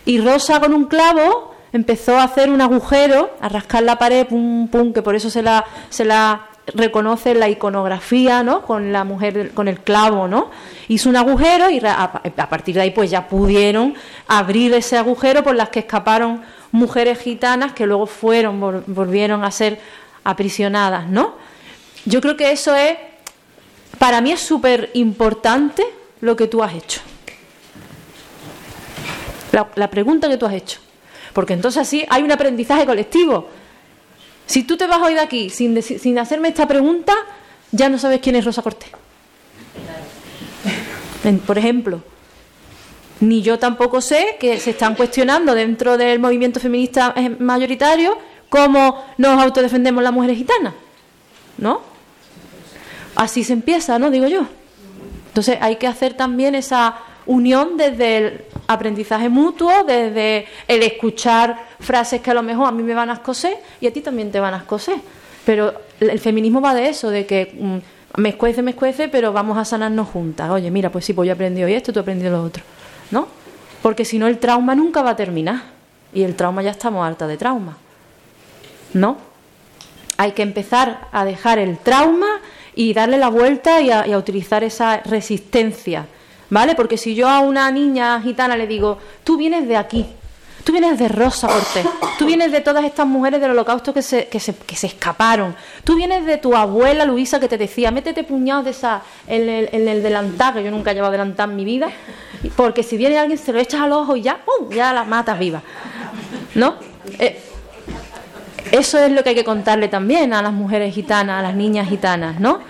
[0.04, 4.68] Y Rosa con un clavo empezó a hacer un agujero, a rascar la pared, pum,
[4.68, 8.62] pum, que por eso se la, se la reconoce la iconografía, ¿no?
[8.62, 10.50] Con la mujer, con el clavo, ¿no?
[10.88, 13.94] Hizo un agujero y a, partir de ahí pues ya pudieron
[14.26, 16.42] abrir ese agujero por las que escaparon
[16.72, 19.78] mujeres gitanas que luego fueron, vol- volvieron a ser
[20.24, 21.34] aprisionadas, ¿no?
[22.04, 22.96] Yo creo que eso es,
[23.98, 25.84] para mí es súper importante
[26.20, 27.00] lo que tú has hecho.
[29.74, 30.80] La pregunta que tú has hecho.
[31.36, 33.46] Porque entonces así hay un aprendizaje colectivo.
[34.46, 37.12] Si tú te vas hoy de aquí sin, sin hacerme esta pregunta,
[37.72, 38.88] ya no sabes quién es Rosa Cortés.
[41.24, 42.00] En- por ejemplo,
[43.20, 48.16] ni yo tampoco sé que se están cuestionando dentro del movimiento feminista eh, mayoritario
[48.48, 50.72] cómo nos autodefendemos las mujeres gitanas.
[51.58, 51.82] ¿No?
[53.14, 54.10] Así se empieza, ¿no?
[54.10, 54.46] Digo yo.
[55.28, 56.96] Entonces hay que hacer también esa
[57.26, 62.82] unión desde el aprendizaje mutuo, desde el escuchar frases que a lo mejor a mí
[62.82, 64.96] me van a escocer y a ti también te van a escocer.
[65.44, 69.58] Pero el feminismo va de eso, de que mm, me escuece, me escuece, pero vamos
[69.58, 70.50] a sanarnos juntas.
[70.50, 72.62] Oye, mira, pues sí, pues yo he aprendido hoy esto, tú has aprendido lo otro.
[73.10, 73.28] ¿No?
[73.82, 75.62] Porque si no, el trauma nunca va a terminar.
[76.12, 77.76] Y el trauma ya estamos harta de trauma.
[78.94, 79.18] ¿No?
[80.16, 82.40] Hay que empezar a dejar el trauma
[82.74, 86.06] y darle la vuelta y a utilizar esa resistencia,
[86.50, 86.74] ¿vale?
[86.74, 90.06] Porque si yo a una niña gitana le digo, tú vienes de aquí,
[90.64, 91.86] tú vienes de Rosa Cortés,
[92.18, 95.54] tú vienes de todas estas mujeres del holocausto que se, que se, que se escaparon,
[95.84, 99.88] tú vienes de tu abuela Luisa que te decía, métete puñados de esa en el,
[99.88, 101.88] el delantal, que yo nunca he llevado delantal en mi vida,
[102.56, 105.38] porque si viene alguien se lo echas al ojo y ya, ¡pum!, ya la matas
[105.38, 105.62] viva,
[106.54, 106.74] ¿no?
[107.18, 107.40] Eh,
[108.72, 111.88] eso es lo que hay que contarle también a las mujeres gitanas, a las niñas
[111.88, 112.60] gitanas, ¿no?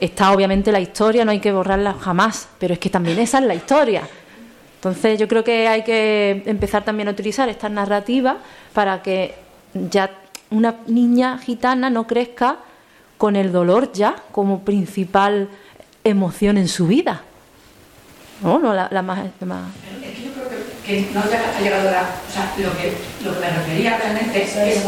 [0.00, 3.44] Está obviamente la historia, no hay que borrarla jamás, pero es que también esa es
[3.44, 4.02] la historia.
[4.76, 8.36] Entonces yo creo que hay que empezar también a utilizar estas narrativas
[8.72, 9.34] para que
[9.74, 10.10] ya
[10.50, 12.56] una niña gitana no crezca
[13.18, 15.48] con el dolor ya como principal
[16.02, 17.20] emoción en su vida.
[18.42, 18.58] ¿No?
[18.58, 19.68] no la, la más, la más-
[20.02, 22.00] Es que yo creo que, que no te ha llegado la.
[22.26, 24.82] O sea, lo que, lo que me refería realmente es, es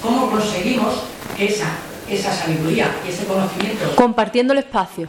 [0.00, 1.02] cómo conseguimos
[1.36, 1.66] que esa
[2.08, 3.96] esa sabiduría y ese conocimiento.
[3.96, 5.08] compartiendo el espacio.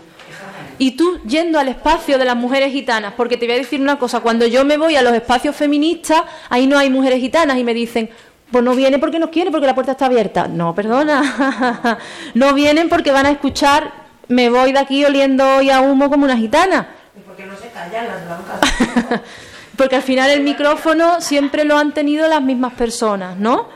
[0.77, 3.97] Y tú yendo al espacio de las mujeres gitanas, porque te voy a decir una
[3.97, 7.63] cosa, cuando yo me voy a los espacios feministas, ahí no hay mujeres gitanas y
[7.63, 8.09] me dicen,
[8.51, 10.47] pues no vienen porque no quieren, porque la puerta está abierta.
[10.47, 11.97] No, perdona,
[12.33, 13.91] no vienen porque van a escuchar,
[14.27, 16.89] me voy de aquí oliendo hoy a humo como una gitana.
[17.25, 19.21] Porque no se callan las blancas.
[19.75, 23.67] Porque al final el micrófono siempre lo han tenido las mismas personas, ¿no?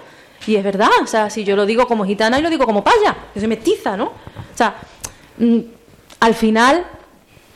[0.47, 2.83] Y es verdad, o sea, si yo lo digo como gitana y lo digo como
[2.83, 4.05] paya, que soy mestiza, ¿no?
[4.05, 4.75] O sea,
[5.37, 5.59] mm,
[6.19, 6.85] al final,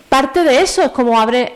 [0.10, 1.54] parte de eso es como abre,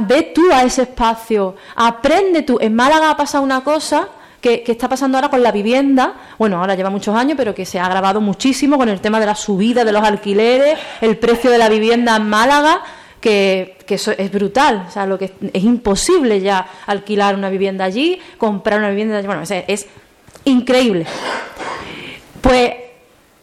[0.00, 2.58] ve tú a ese espacio, aprende tú.
[2.60, 4.08] En Málaga ha pasado una cosa
[4.40, 7.64] que, que está pasando ahora con la vivienda, bueno, ahora lleva muchos años, pero que
[7.64, 11.50] se ha agravado muchísimo con el tema de la subida de los alquileres, el precio
[11.50, 12.82] de la vivienda en Málaga,
[13.20, 17.50] que, que eso es brutal, o sea, lo que es, es imposible ya alquilar una
[17.50, 19.86] vivienda allí, comprar una vivienda allí, bueno, sea, es
[20.44, 21.06] increíble.
[22.40, 22.72] Pues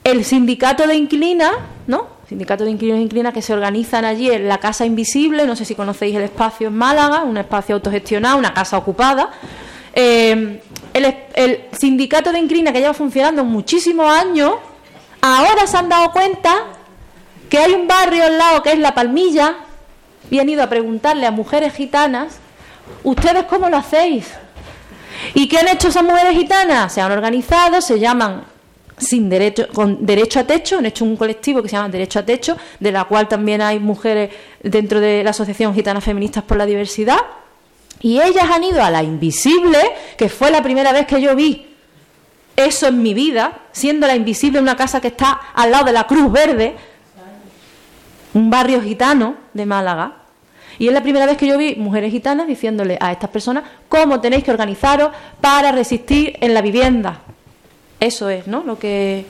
[0.04, 1.54] el sindicato de inquilinas,
[1.88, 2.08] ¿no?
[2.28, 5.66] Sindicato de inquilinos e inquilinas que se organizan allí en la Casa Invisible, no sé
[5.66, 9.32] si conocéis el espacio en Málaga, un espacio autogestionado, una casa ocupada.
[9.94, 10.62] El,
[10.94, 14.54] el sindicato de inquilinas que lleva funcionando muchísimos años,
[15.22, 16.68] ahora se han dado cuenta
[17.50, 19.56] que hay un barrio al lado que es La Palmilla
[20.30, 22.38] y han ido a preguntarle a mujeres gitanas,
[23.04, 24.28] ¿ustedes cómo lo hacéis?
[25.34, 26.94] ¿Y qué han hecho esas mujeres gitanas?
[26.94, 28.44] Se han organizado, se llaman
[29.00, 32.26] sin derecho, con derecho a techo, han hecho un colectivo que se llama Derecho a
[32.26, 34.30] Techo, de la cual también hay mujeres
[34.62, 37.20] dentro de la Asociación Gitana Feministas por la Diversidad.
[38.02, 39.80] Y ellas han ido a la Invisible,
[40.18, 41.68] que fue la primera vez que yo vi
[42.56, 46.06] eso en mi vida, siendo la Invisible una casa que está al lado de la
[46.06, 46.76] Cruz Verde,
[48.34, 50.19] un barrio gitano de Málaga.
[50.80, 54.20] Y es la primera vez que yo vi mujeres gitanas diciéndole a estas personas cómo
[54.22, 55.12] tenéis que organizaros
[55.42, 57.20] para resistir en la vivienda.
[58.00, 58.64] Eso es, ¿no?
[58.64, 59.26] Lo que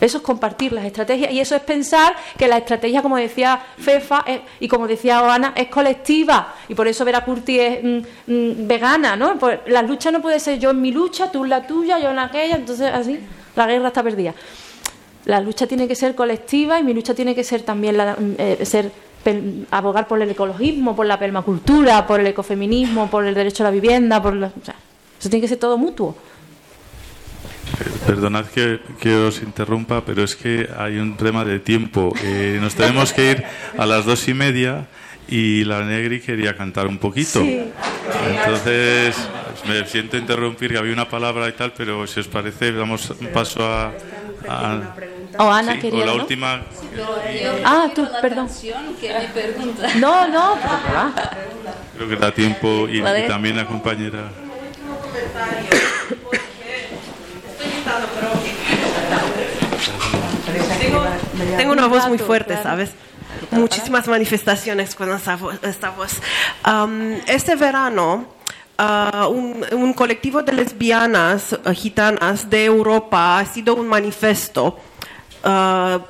[0.00, 4.24] eso es compartir las estrategias y eso es pensar que la estrategia, como decía Fefa
[4.26, 7.98] es- y como decía Ana, es colectiva y por eso Vera Curti es mm,
[8.32, 9.36] mm, vegana, ¿no?
[9.38, 12.10] Pues la lucha no puede ser yo en mi lucha, tú en la tuya, yo
[12.10, 13.18] en aquella, entonces así
[13.56, 14.34] la guerra está perdida.
[15.24, 18.64] La lucha tiene que ser colectiva y mi lucha tiene que ser también la, eh,
[18.64, 18.90] ser
[19.70, 23.70] abogar por el ecologismo, por la permacultura, por el ecofeminismo, por el derecho a la
[23.70, 24.74] vivienda, por la- o sea,
[25.18, 26.16] eso tiene que ser todo mutuo.
[28.06, 32.12] Perdonad que, que os interrumpa, pero es que hay un tema de tiempo.
[32.22, 33.44] Eh, nos tenemos que ir
[33.76, 34.86] a las dos y media
[35.28, 37.42] y la Negri quería cantar un poquito.
[37.42, 37.64] Sí.
[38.30, 39.14] Entonces,
[39.68, 43.26] me siento interrumpir, que había una palabra y tal, pero si os parece, damos un
[43.28, 43.92] paso a...
[44.48, 44.94] a-
[45.38, 46.22] O Ana sí, quería, o la ¿no?
[46.22, 46.62] última...
[47.64, 48.48] Ah, tú, perdón.
[49.96, 51.12] No, no, pero que va.
[51.96, 54.30] Creo que da tiempo y, y también la compañera...
[60.80, 61.04] Tengo,
[61.56, 62.90] tengo una voz muy fuerte, ¿sabes?
[63.50, 66.12] Muchísimas manifestaciones con esta, vo- esta voz.
[66.62, 68.26] Am, este verano,
[68.78, 74.78] ah, un, un colectivo de lesbianas eh, gitanas de Europa ha sido un manifiesto.
[75.44, 76.00] Ah,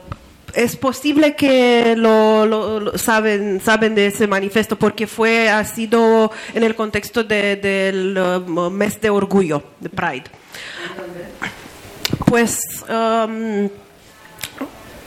[0.54, 6.62] es posible que lo, lo- saben, saben de ese manifiesto porque fue, ha sido en
[6.64, 10.24] el contexto de- del eh, mes de orgullo, de Pride.
[12.26, 13.68] Pues, um,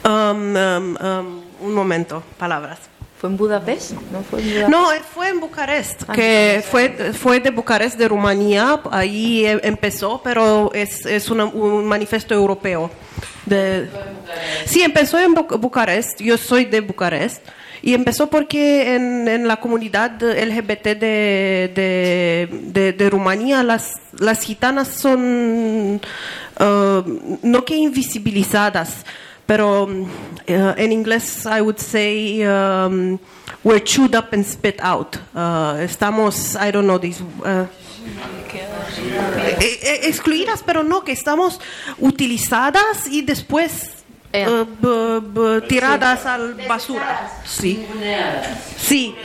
[0.06, 2.80] um, um, um, un momento, palabras.
[3.22, 3.91] ¿Fue en Budapest?
[4.11, 4.69] No, fue en Budapest.
[4.72, 9.60] No, eh, fue en Bucarest, Ah, que fue, fue de Bucarest, de Rumanía, ahí eh,
[9.61, 12.89] empezó, pero es, es una- un manifiesto europeo.
[13.45, 13.88] De,
[14.65, 17.45] sí, empezó en Bu- Bucarest, yo soy de Bucarest,
[17.84, 24.41] y empezó porque en, en la comunidad LGBT de, de, de, de Rumanía las, las
[24.41, 25.99] gitanas son
[26.60, 27.03] uh,
[27.43, 29.06] no que invisibilizadas,
[29.45, 30.07] pero uh,
[30.77, 33.19] en inglés I would say um,
[33.63, 35.18] we're chewed up and spit out.
[35.35, 37.65] Uh, estamos, I don't know, these, uh,
[39.59, 41.59] eh, eh, excluidas, pero no, que estamos
[41.99, 44.03] utilizadas y después
[44.34, 47.30] uh, b- b- tiradas al basura.
[47.45, 47.85] Sí.
[48.77, 49.15] Sí.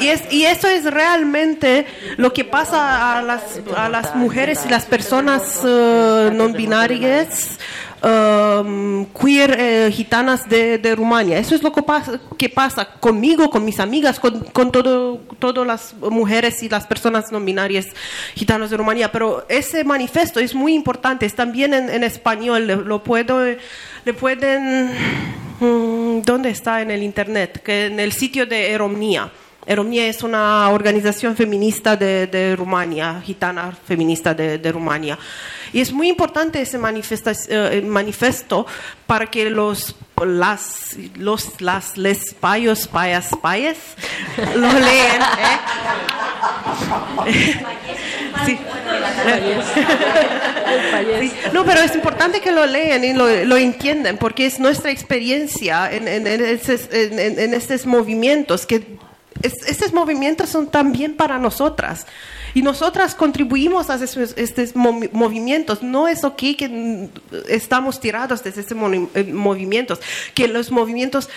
[0.00, 1.86] Y, es, y eso es realmente
[2.16, 3.42] lo que pasa a las,
[3.76, 7.60] a las mujeres y las personas eh, no binarias,
[8.04, 11.38] um, queer, eh, gitanas de, Rumania.
[11.38, 15.66] Eso es lo que pasa, que pasa conmigo, con mis amigas, con, con todo, todas
[15.66, 17.86] las mujeres y las personas no binarias
[18.34, 19.10] gitanas de Rumanía.
[19.10, 24.90] Pero ese manifiesto es muy importante, es también en, español, lo puedo, le pueden...
[25.60, 27.62] mm, ¿Dónde está en el internet?
[27.62, 29.30] Que en el sitio de Eromnia.
[29.66, 35.18] Eromnia es una organización feminista de, de Rumania, gitana feminista de, de Rumania.
[35.74, 36.78] Y es muy importante ese
[37.50, 38.66] eh, manifiesto
[39.06, 43.76] para que los, las, los, las, les, payos, payas, payas,
[44.54, 45.22] lo lean.
[45.22, 45.58] ¿eh?
[48.46, 48.58] Sí.
[51.52, 55.90] No, pero es importante que lo lean y lo, lo entiendan, porque es nuestra experiencia
[55.92, 58.96] en, en- estos, en estos movimientos, que
[59.42, 62.06] es- estos movimientos son también para nosotras.
[62.54, 65.82] Y nosotras contribuimos a esos, estos mo- movimientos.
[65.82, 67.10] No es ok que
[67.48, 68.70] estamos tirados de estos
[69.14, 70.00] eh, movimientos,
[70.34, 71.28] que los movimientos...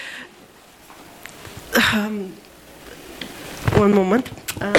[1.94, 2.30] Um,
[3.82, 4.32] un momento.
[4.62, 4.74] Ah.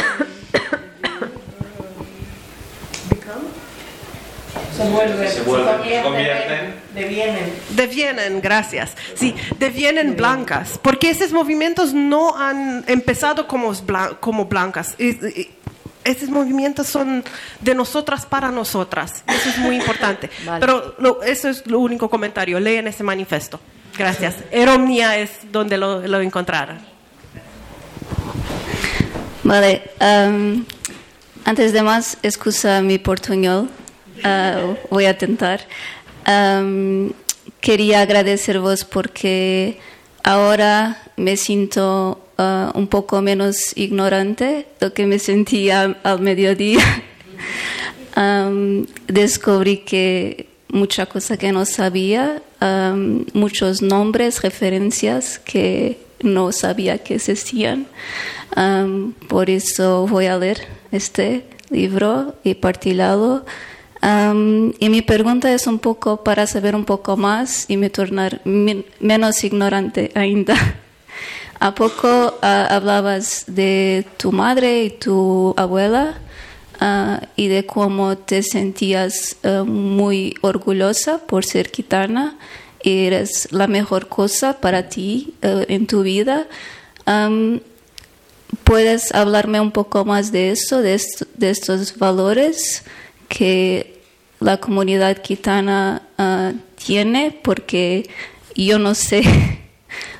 [4.76, 7.52] Se vuelven, Se vuelven, se convierten, devienen.
[7.70, 8.96] Devienen, gracias.
[9.14, 14.94] Sí, devienen blancas, porque esos movimientos no han empezado como blancas.
[16.08, 17.24] Es- es- Esos movimientos son
[17.60, 19.22] de nosotras para nosotras.
[19.26, 20.30] Eso es muy importante.
[20.46, 20.60] Vale.
[20.60, 22.58] Pero lo- eso es lo único comentario.
[22.60, 23.60] Leen ese manifiesto.
[23.96, 24.36] Gracias.
[24.50, 26.78] Eromnia es donde lo, lo encontraron.
[29.44, 30.64] Vale, am,
[31.44, 33.68] antes de más, excusa mi portuñol,
[34.24, 35.60] ah, voy a tentar.
[36.24, 37.12] Am,
[37.60, 39.80] quería agradeceros porque
[40.22, 46.82] ahora me siento ah, un poco menos ignorante lo que me sentía al mediodía.
[49.06, 52.42] Descubrí que mucha cosa que no sabía,
[53.32, 57.86] muchos nombres, referencias que no sabía que existían.
[59.28, 63.44] Por eso voy a leer este libro y partilado.
[64.02, 69.44] Y mi pregunta es un poco para saber un poco más y me tornar menos
[69.44, 70.56] ignorante ainda.
[71.60, 76.20] ¿A poco ah, hablabas de tu madre y tu abuela
[76.78, 82.38] ah, y de cómo te sentías ah, muy orgullosa por ser gitana
[82.84, 86.46] eres la mejor cosa para ti en tu vida?
[88.62, 91.00] ¿Puedes hablarme un poco más de eso, de,
[91.34, 92.84] de estos valores
[93.28, 94.00] que
[94.38, 96.02] la comunidad gitana
[96.76, 97.36] tiene?
[97.42, 98.08] Porque
[98.54, 99.22] yo no sé,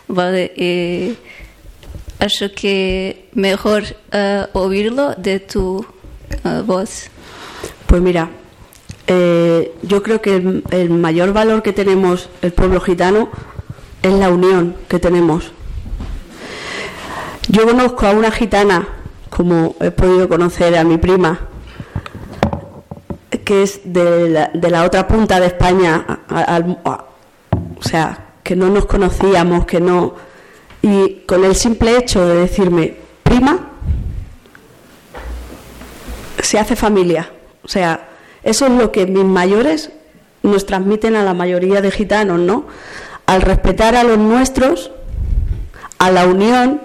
[0.09, 0.53] ¿vale?
[0.57, 1.15] Eh,
[2.19, 5.85] acho que mejor ah, oírlo de tu
[6.45, 7.09] ah, voz.
[7.87, 8.31] Pues mira,
[9.07, 13.31] eh, yo creo que el, mayor valor que tenemos el pueblo gitano
[14.03, 15.53] es la unión que tenemos.
[17.49, 18.87] Yo conozco a una gitana,
[19.31, 21.41] como he podido conocer a mi prima,
[23.45, 28.71] que es de la, de la otra punta de España, al- o sea, que no
[28.71, 30.15] nos conocíamos, que no...
[30.81, 33.59] Y con el simple hecho de decirme, prima,
[36.41, 37.31] se hace familia.
[37.63, 38.09] O sea,
[38.43, 39.91] eso es lo que mis mayores
[40.43, 42.65] nos transmiten a la mayoría de gitanos, ¿no?
[43.27, 44.93] Al respetar a los nuestros,
[45.99, 46.81] a la unión,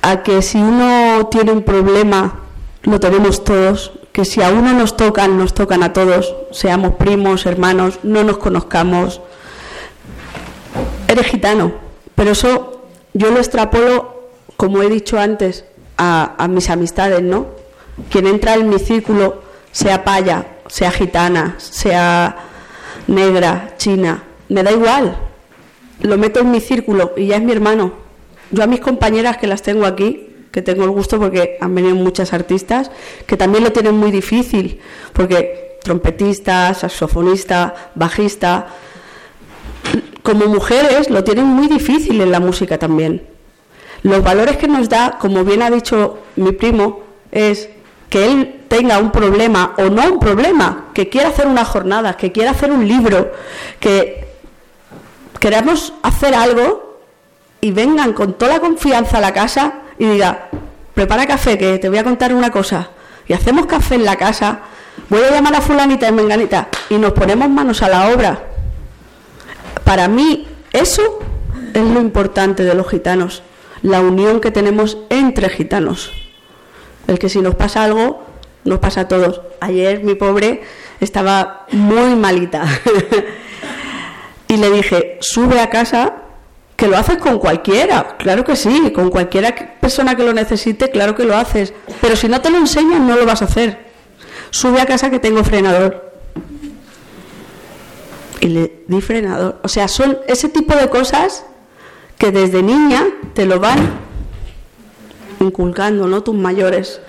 [0.00, 2.40] a que si uno tiene un problema,
[2.84, 7.44] lo tenemos todos, que si a uno nos tocan, nos tocan a todos, seamos primos,
[7.44, 9.20] hermanos, no nos conozcamos.
[11.08, 11.72] Eres gitano,
[12.14, 12.82] pero eso
[13.14, 15.64] yo lo extrapolo, como he dicho antes,
[15.96, 17.46] a, a mis amistades, ¿no?
[18.10, 22.36] Quien entra en mi círculo, sea paya, sea gitana, sea
[23.08, 25.18] negra, china, me da igual.
[26.00, 27.92] Lo meto en mi círculo y ya es mi hermano.
[28.50, 31.94] Yo a mis compañeras que las tengo aquí, que tengo el gusto porque han venido
[31.94, 32.90] muchas artistas,
[33.26, 34.80] que también lo tienen muy difícil,
[35.12, 38.68] porque trompetista, saxofonista, bajista,
[40.22, 43.26] como mujeres lo tienen muy difícil en la música también.
[44.02, 47.00] Los valores que nos da, como bien ha dicho mi primo,
[47.32, 47.68] es
[48.08, 52.32] que él tenga un problema o no un problema, que quiera hacer una jornada, que
[52.32, 53.32] quiera hacer un libro,
[53.80, 54.28] que
[55.40, 57.00] queramos hacer algo
[57.60, 60.48] y vengan con toda la confianza a la casa y diga,
[60.94, 62.90] prepara café, que te voy a contar una cosa.
[63.26, 64.60] Y hacemos café en la casa,
[65.08, 68.42] voy a llamar a fulanita y menganita y nos ponemos manos a la obra.
[69.88, 71.18] Para mí eso
[71.72, 73.42] es lo importante de los gitanos,
[73.80, 76.12] la unión que tenemos entre gitanos.
[77.06, 78.22] El que si nos pasa algo,
[78.64, 79.40] nos pasa a todos.
[79.60, 80.60] Ayer mi pobre
[81.00, 82.66] estaba muy malita
[84.48, 86.16] y le dije, sube a casa,
[86.76, 91.14] que lo haces con cualquiera, claro que sí, con cualquiera persona que lo necesite, claro
[91.14, 93.88] que lo haces, pero si no te lo enseñan no lo vas a hacer.
[94.50, 96.07] Sube a casa que tengo frenador.
[98.40, 99.58] Y le di frenador.
[99.62, 101.44] O sea, son ese tipo de cosas
[102.16, 103.78] que desde niña te lo van
[105.40, 106.22] inculcando, ¿no?
[106.22, 107.00] Tus mayores.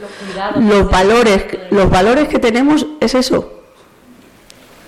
[0.60, 3.64] Los valores, los valores que tenemos es eso.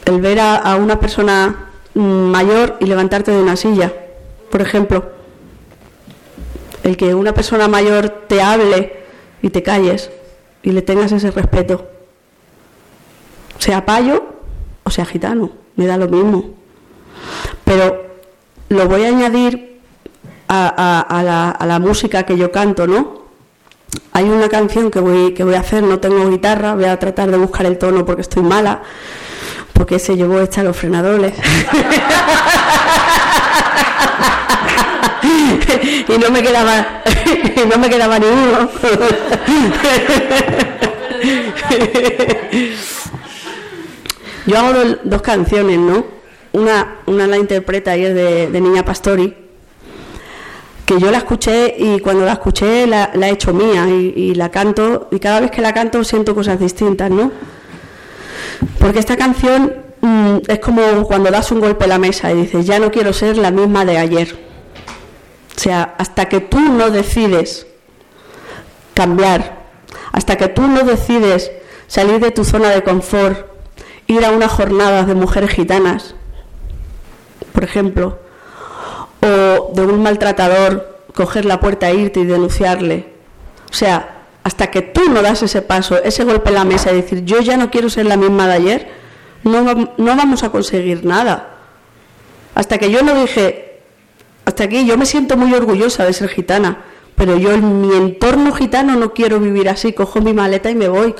[0.05, 3.93] El ver a, a una persona mayor y levantarte de una silla,
[4.49, 5.11] por ejemplo.
[6.83, 9.03] El que una persona mayor te hable
[9.41, 10.09] y te calles
[10.63, 11.87] y le tengas ese respeto.
[13.59, 14.31] Sea payo
[14.83, 16.51] o sea gitano, me da lo mismo.
[17.65, 18.05] Pero
[18.69, 19.79] lo voy a añadir
[20.47, 23.21] a, a- a la, a la música que yo canto, ¿no?
[24.13, 27.31] Hay una canción que voy, que voy a hacer, no tengo guitarra, voy a tratar
[27.31, 28.81] de buscar el tono porque estoy mala,
[29.73, 31.33] porque se llevó a los frenadores.
[36.07, 37.01] y no me quedaba,
[37.55, 38.69] y no me quedaba ni uno.
[44.45, 46.05] Yo hago do- dos canciones, ¿no?
[46.53, 49.35] Una, una la interpreta y es de, Niña Pastori,
[50.85, 54.49] que yo la escuché y cuando la escuché la, he hecho mía y, y la
[54.49, 57.31] canto y cada vez que la canto siento cosas distintas, ¿no?
[58.79, 62.65] Porque esta canción mm, es como cuando das un golpe a la mesa y dices,
[62.65, 64.37] ya no quiero ser la misma de ayer.
[65.55, 67.67] O sea, hasta que tú no decides
[68.93, 69.61] cambiar,
[70.11, 71.51] hasta que tú no decides
[71.87, 73.47] salir de tu zona de confort,
[74.11, 76.15] ir a una jornada de mujeres gitanas,
[77.53, 78.19] por ejemplo,
[79.21, 83.13] o de un maltratador, coger la puerta e irte y denunciarle.
[83.69, 86.95] O sea, hasta que tú no das ese paso, ese golpe en la mesa y
[86.95, 88.87] decir, yo ya no quiero ser la misma de ayer,
[89.43, 89.63] no,
[89.97, 91.57] no vamos a conseguir nada.
[92.55, 93.81] Hasta que yo no dije,
[94.45, 96.83] hasta aquí yo me siento muy orgullosa de ser gitana,
[97.15, 100.89] pero yo en mi entorno gitano no quiero vivir así, cojo mi maleta y me
[100.89, 101.15] voy.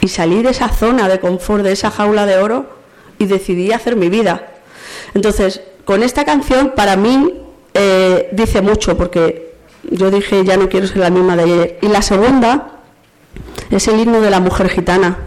[0.00, 2.66] Y salí de esa zona de confort, de esa jaula de oro,
[3.18, 4.52] y decidí hacer mi vida.
[5.14, 7.34] Entonces, con esta canción, para mí,
[7.74, 9.54] eh, dice mucho, porque
[9.90, 11.78] yo dije, ya no quiero ser la misma de ayer.
[11.82, 12.78] Y la segunda
[13.70, 15.18] es el himno de la mujer gitana.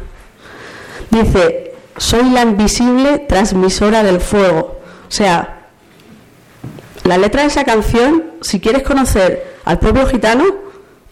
[1.10, 4.80] Dice, soy la invisible transmisora del fuego.
[5.08, 5.68] O sea,
[7.04, 10.46] la letra de esa canción, si quieres conocer al pueblo gitano,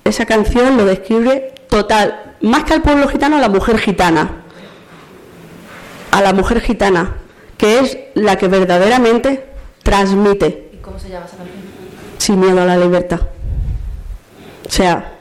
[0.03, 4.30] esa canción lo describe total, más que al pueblo gitano, a la mujer gitana.
[6.11, 7.16] A la mujer gitana,
[7.57, 9.45] que es la que verdaderamente
[9.84, 11.57] transmite ¿Y cómo se llama esa canción?
[12.18, 13.22] sin miedo a la libertad.
[14.68, 15.14] O sea,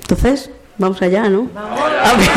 [0.00, 1.48] entonces, vamos allá, ¿no?
[1.56, 2.28] A ver.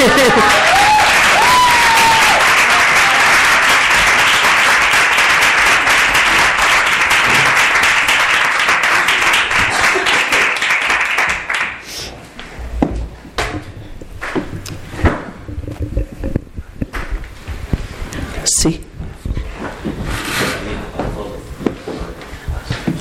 [18.44, 18.82] Sí.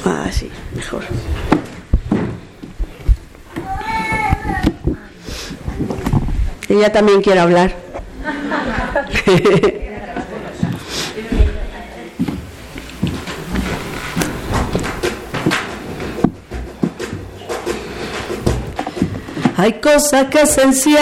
[0.04, 1.04] Ah, sí, mejor.
[6.74, 7.72] Ella también quiere hablar.
[19.56, 20.98] Hay cosas que se encienden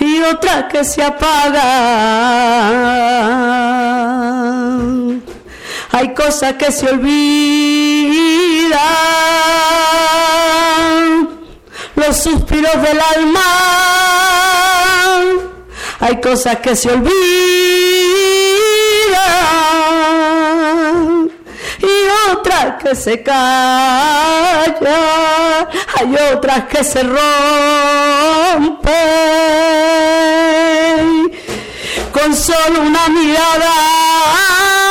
[0.00, 1.62] y otras que se apagan.
[5.94, 7.12] Hay cosas que se olvidan,
[11.96, 13.40] los suspiros del alma.
[16.00, 17.12] Hay cosas que se olvidan
[21.78, 24.72] y otras que se callan.
[25.94, 27.22] Hay otras que se rompen
[32.12, 34.81] con solo una mirada.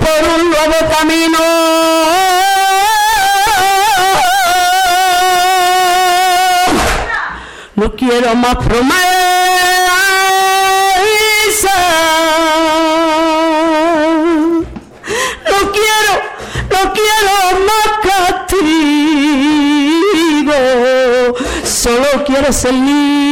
[0.00, 1.38] Por un nuevo camino.
[7.74, 8.92] No quiero más promesas,
[15.50, 16.12] no quiero,
[16.70, 17.34] no quiero
[17.66, 17.88] más
[18.46, 18.64] castigo,
[21.64, 23.27] solo quiero ser libre.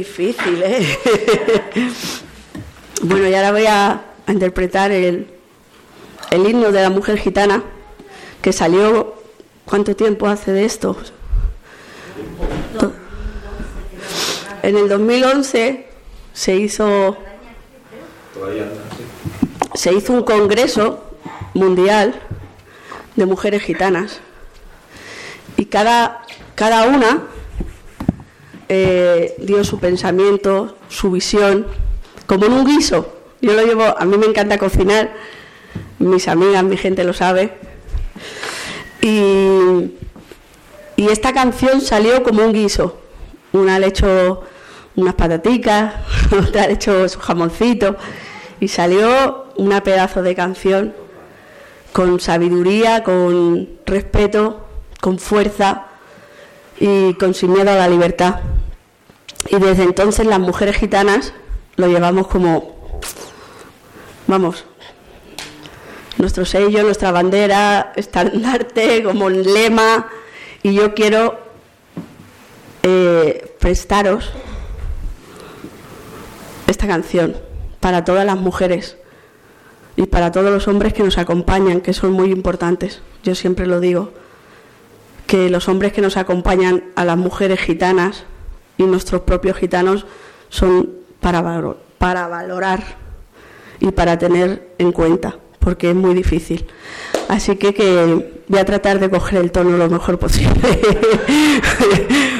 [0.00, 0.98] Difícil, ¿eh?
[3.02, 5.26] Bueno, y ahora voy a, interpretar el,
[6.30, 7.64] el himno de la mujer gitana,
[8.42, 9.14] que salió,
[9.64, 10.96] ¿cuánto tiempo hace de esto?
[14.62, 15.86] En el 2011
[16.34, 17.16] se hizo,
[19.74, 21.02] se hizo un congreso
[21.54, 22.20] mundial
[23.16, 24.20] de mujeres gitanas
[25.56, 26.22] y cada,
[26.54, 27.22] cada una
[28.72, 31.66] eh, dio su pensamiento, su visión,
[32.26, 33.12] como en un guiso.
[33.40, 35.10] Yo lo llevo, a mí me encanta cocinar,
[35.98, 37.52] mis amigas, mi gente lo sabe.
[39.02, 39.96] Y,
[40.96, 43.00] esta canción salió como un guiso.
[43.52, 44.44] Una le echó
[44.94, 45.94] unas pataticas,
[46.30, 47.96] otra le echó su jamoncito
[48.60, 50.94] y salió una pedazo de canción
[51.92, 54.64] con sabiduría, con respeto,
[55.00, 55.86] con fuerza
[56.78, 58.36] y con sin miedo a la libertad.
[59.48, 61.32] Y desde entonces las mujeres gitanas
[61.76, 63.00] lo llevamos como,
[64.26, 64.64] vamos,
[66.18, 70.08] nuestro sello, nuestra bandera, estandarte, como un lema.
[70.62, 71.38] Y yo quiero
[72.82, 74.30] eh, prestaros
[76.66, 77.36] esta canción
[77.80, 78.96] para todas las mujeres
[79.96, 83.00] y para todos los hombres que nos acompañan, que son muy importantes.
[83.22, 84.12] Yo siempre lo digo,
[85.26, 88.24] que los hombres que nos acompañan a las mujeres gitanas
[88.80, 90.06] y nuestros propios gitanos
[90.48, 90.88] son
[91.20, 91.44] para,
[91.98, 92.82] para valorar
[93.78, 96.66] y para tener en cuenta, porque es muy difícil.
[97.28, 100.60] Así que, que voy a tratar de coger el tono lo mejor posible,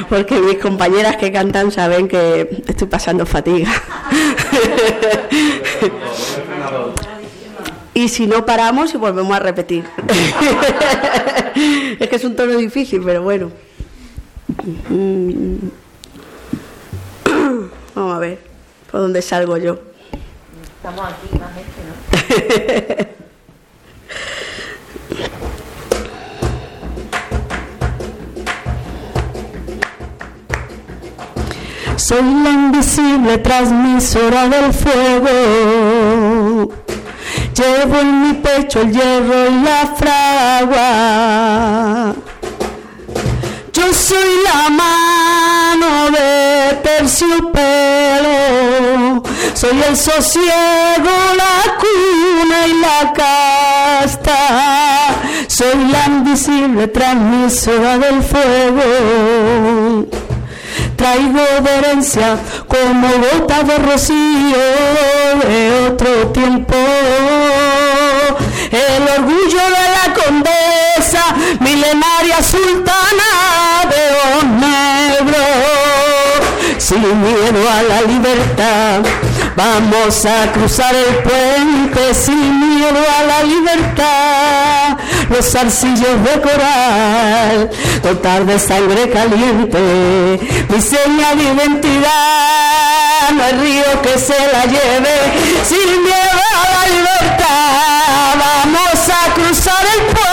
[0.09, 3.71] porque mis compañeras que cantan saben que estoy pasando fatiga.
[7.93, 9.83] Y si no paramos y volvemos a repetir.
[11.99, 13.51] es que es un tono difícil, pero bueno.
[17.95, 18.39] Vamos a ver
[18.89, 19.79] por dónde salgo yo.
[20.77, 23.11] Estamos aquí, más gente, ¿no?
[31.97, 35.29] Soy la invisible transmisora del fuego.
[37.55, 41.51] Llevo en mi pecho el hierro y la fragua.
[43.81, 47.63] Yo soy la mano de terciopelo.
[49.55, 54.39] Soy el sosiego, la cuna y la casta.
[55.47, 60.07] Soy la invisible transmisora del fuego
[61.01, 62.37] traigo de herencia
[62.67, 64.63] como gota de rocío
[65.43, 66.75] de otro tiempo.
[68.71, 70.90] El orgullo de la condesa,
[71.59, 73.29] milenaria sultana
[73.89, 75.47] de ojos negros,
[76.77, 79.01] sin miedo a la libertad,
[79.55, 84.97] Vamos a cruzar el puente sin miedo a la libertad.
[85.29, 87.69] Los arcillos de coral,
[88.01, 90.39] total de sangre caliente,
[90.69, 93.29] mi señal de identidad.
[93.33, 95.15] No hay río que se la lleve
[95.67, 98.35] sin miedo a la libertad.
[98.39, 100.30] Vamos a cruzar el puente,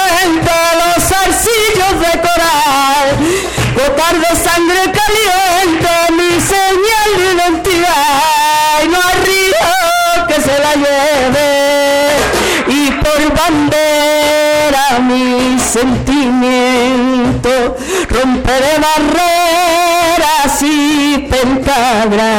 [3.99, 8.83] total de sangre caliente, mi señal de identidad.
[8.85, 9.69] Y no hay río
[10.29, 11.49] que se la lleve.
[12.69, 17.51] Y por bandera mi sentimiento
[18.09, 22.39] romperé barreras y pentagrama.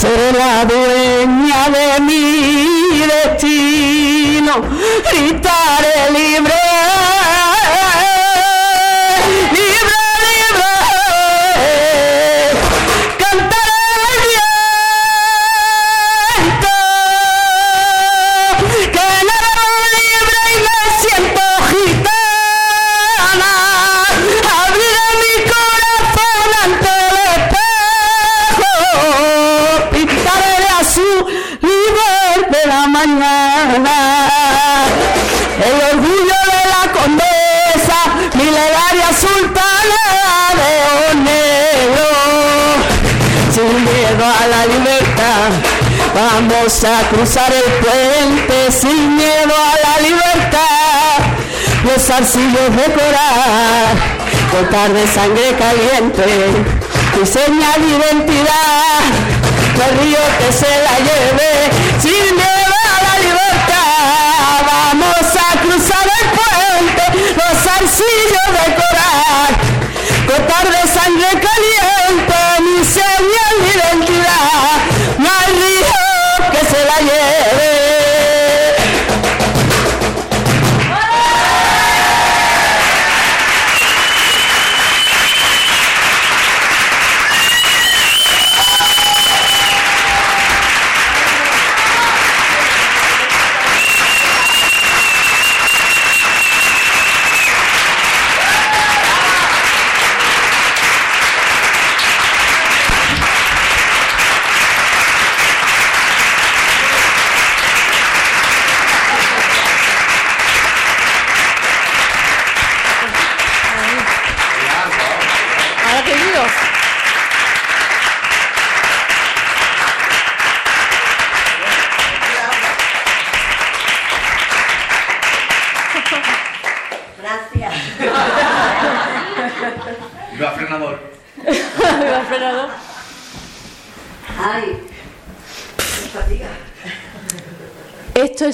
[0.00, 4.52] Seré la dueña de mi destino.
[5.12, 6.59] Gritaré libre
[46.82, 51.18] A cruzar el puente sin miedo a la libertad.
[51.84, 53.98] Los arcillos de coral,
[54.50, 56.24] gotar de sangre caliente,
[57.18, 59.02] mi señal de identidad.
[59.84, 61.50] Hay río que se la lleve
[62.00, 62.49] sin miedo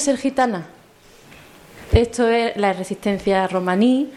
[0.06, 0.64] ser gitana.
[1.90, 4.12] Esto es la resistencia romaní.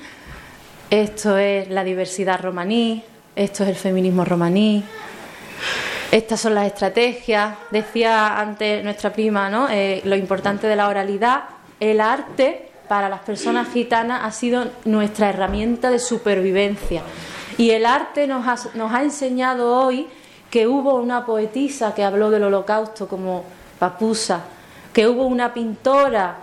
[0.91, 3.03] Esto es la diversidad romaní.
[3.35, 4.83] Esto es el feminismo romaní.
[6.11, 7.55] Estas son las estrategias.
[7.71, 9.67] Decía antes nuestra prima, ¿no?
[9.67, 11.45] Eh, lo importante de la oralidad.
[11.79, 17.01] El arte para las personas gitanas ha sido nuestra herramienta de supervivencia.
[17.57, 20.07] Y el arte nos ha, nos ha enseñado hoy
[20.51, 23.43] que hubo una poetisa que habló del holocausto como
[23.79, 24.43] Papusa,
[24.99, 26.39] que hubo una pintora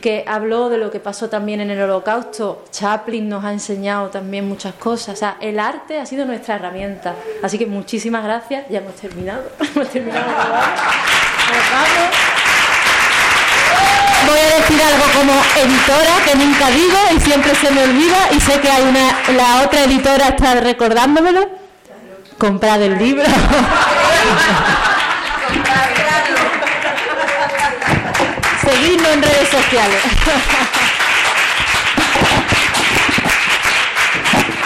[0.00, 2.64] que habló de lo que pasó también en el holocausto.
[2.70, 5.14] Chaplin nos ha enseñado también muchas cosas.
[5.14, 7.14] O sea, el arte ha sido nuestra herramienta.
[7.42, 8.64] Así que muchísimas gracias.
[8.70, 9.42] Ya hemos terminado.
[9.60, 10.24] hemos terminado.
[14.26, 15.32] Voy a decir algo como
[15.62, 19.66] editora que nunca digo y siempre se me olvida y sé que hay una la
[19.66, 21.46] otra editora está recordándomelo.
[22.38, 23.24] Comprad el libro.
[28.70, 30.67] Seguidnos en redes sociales.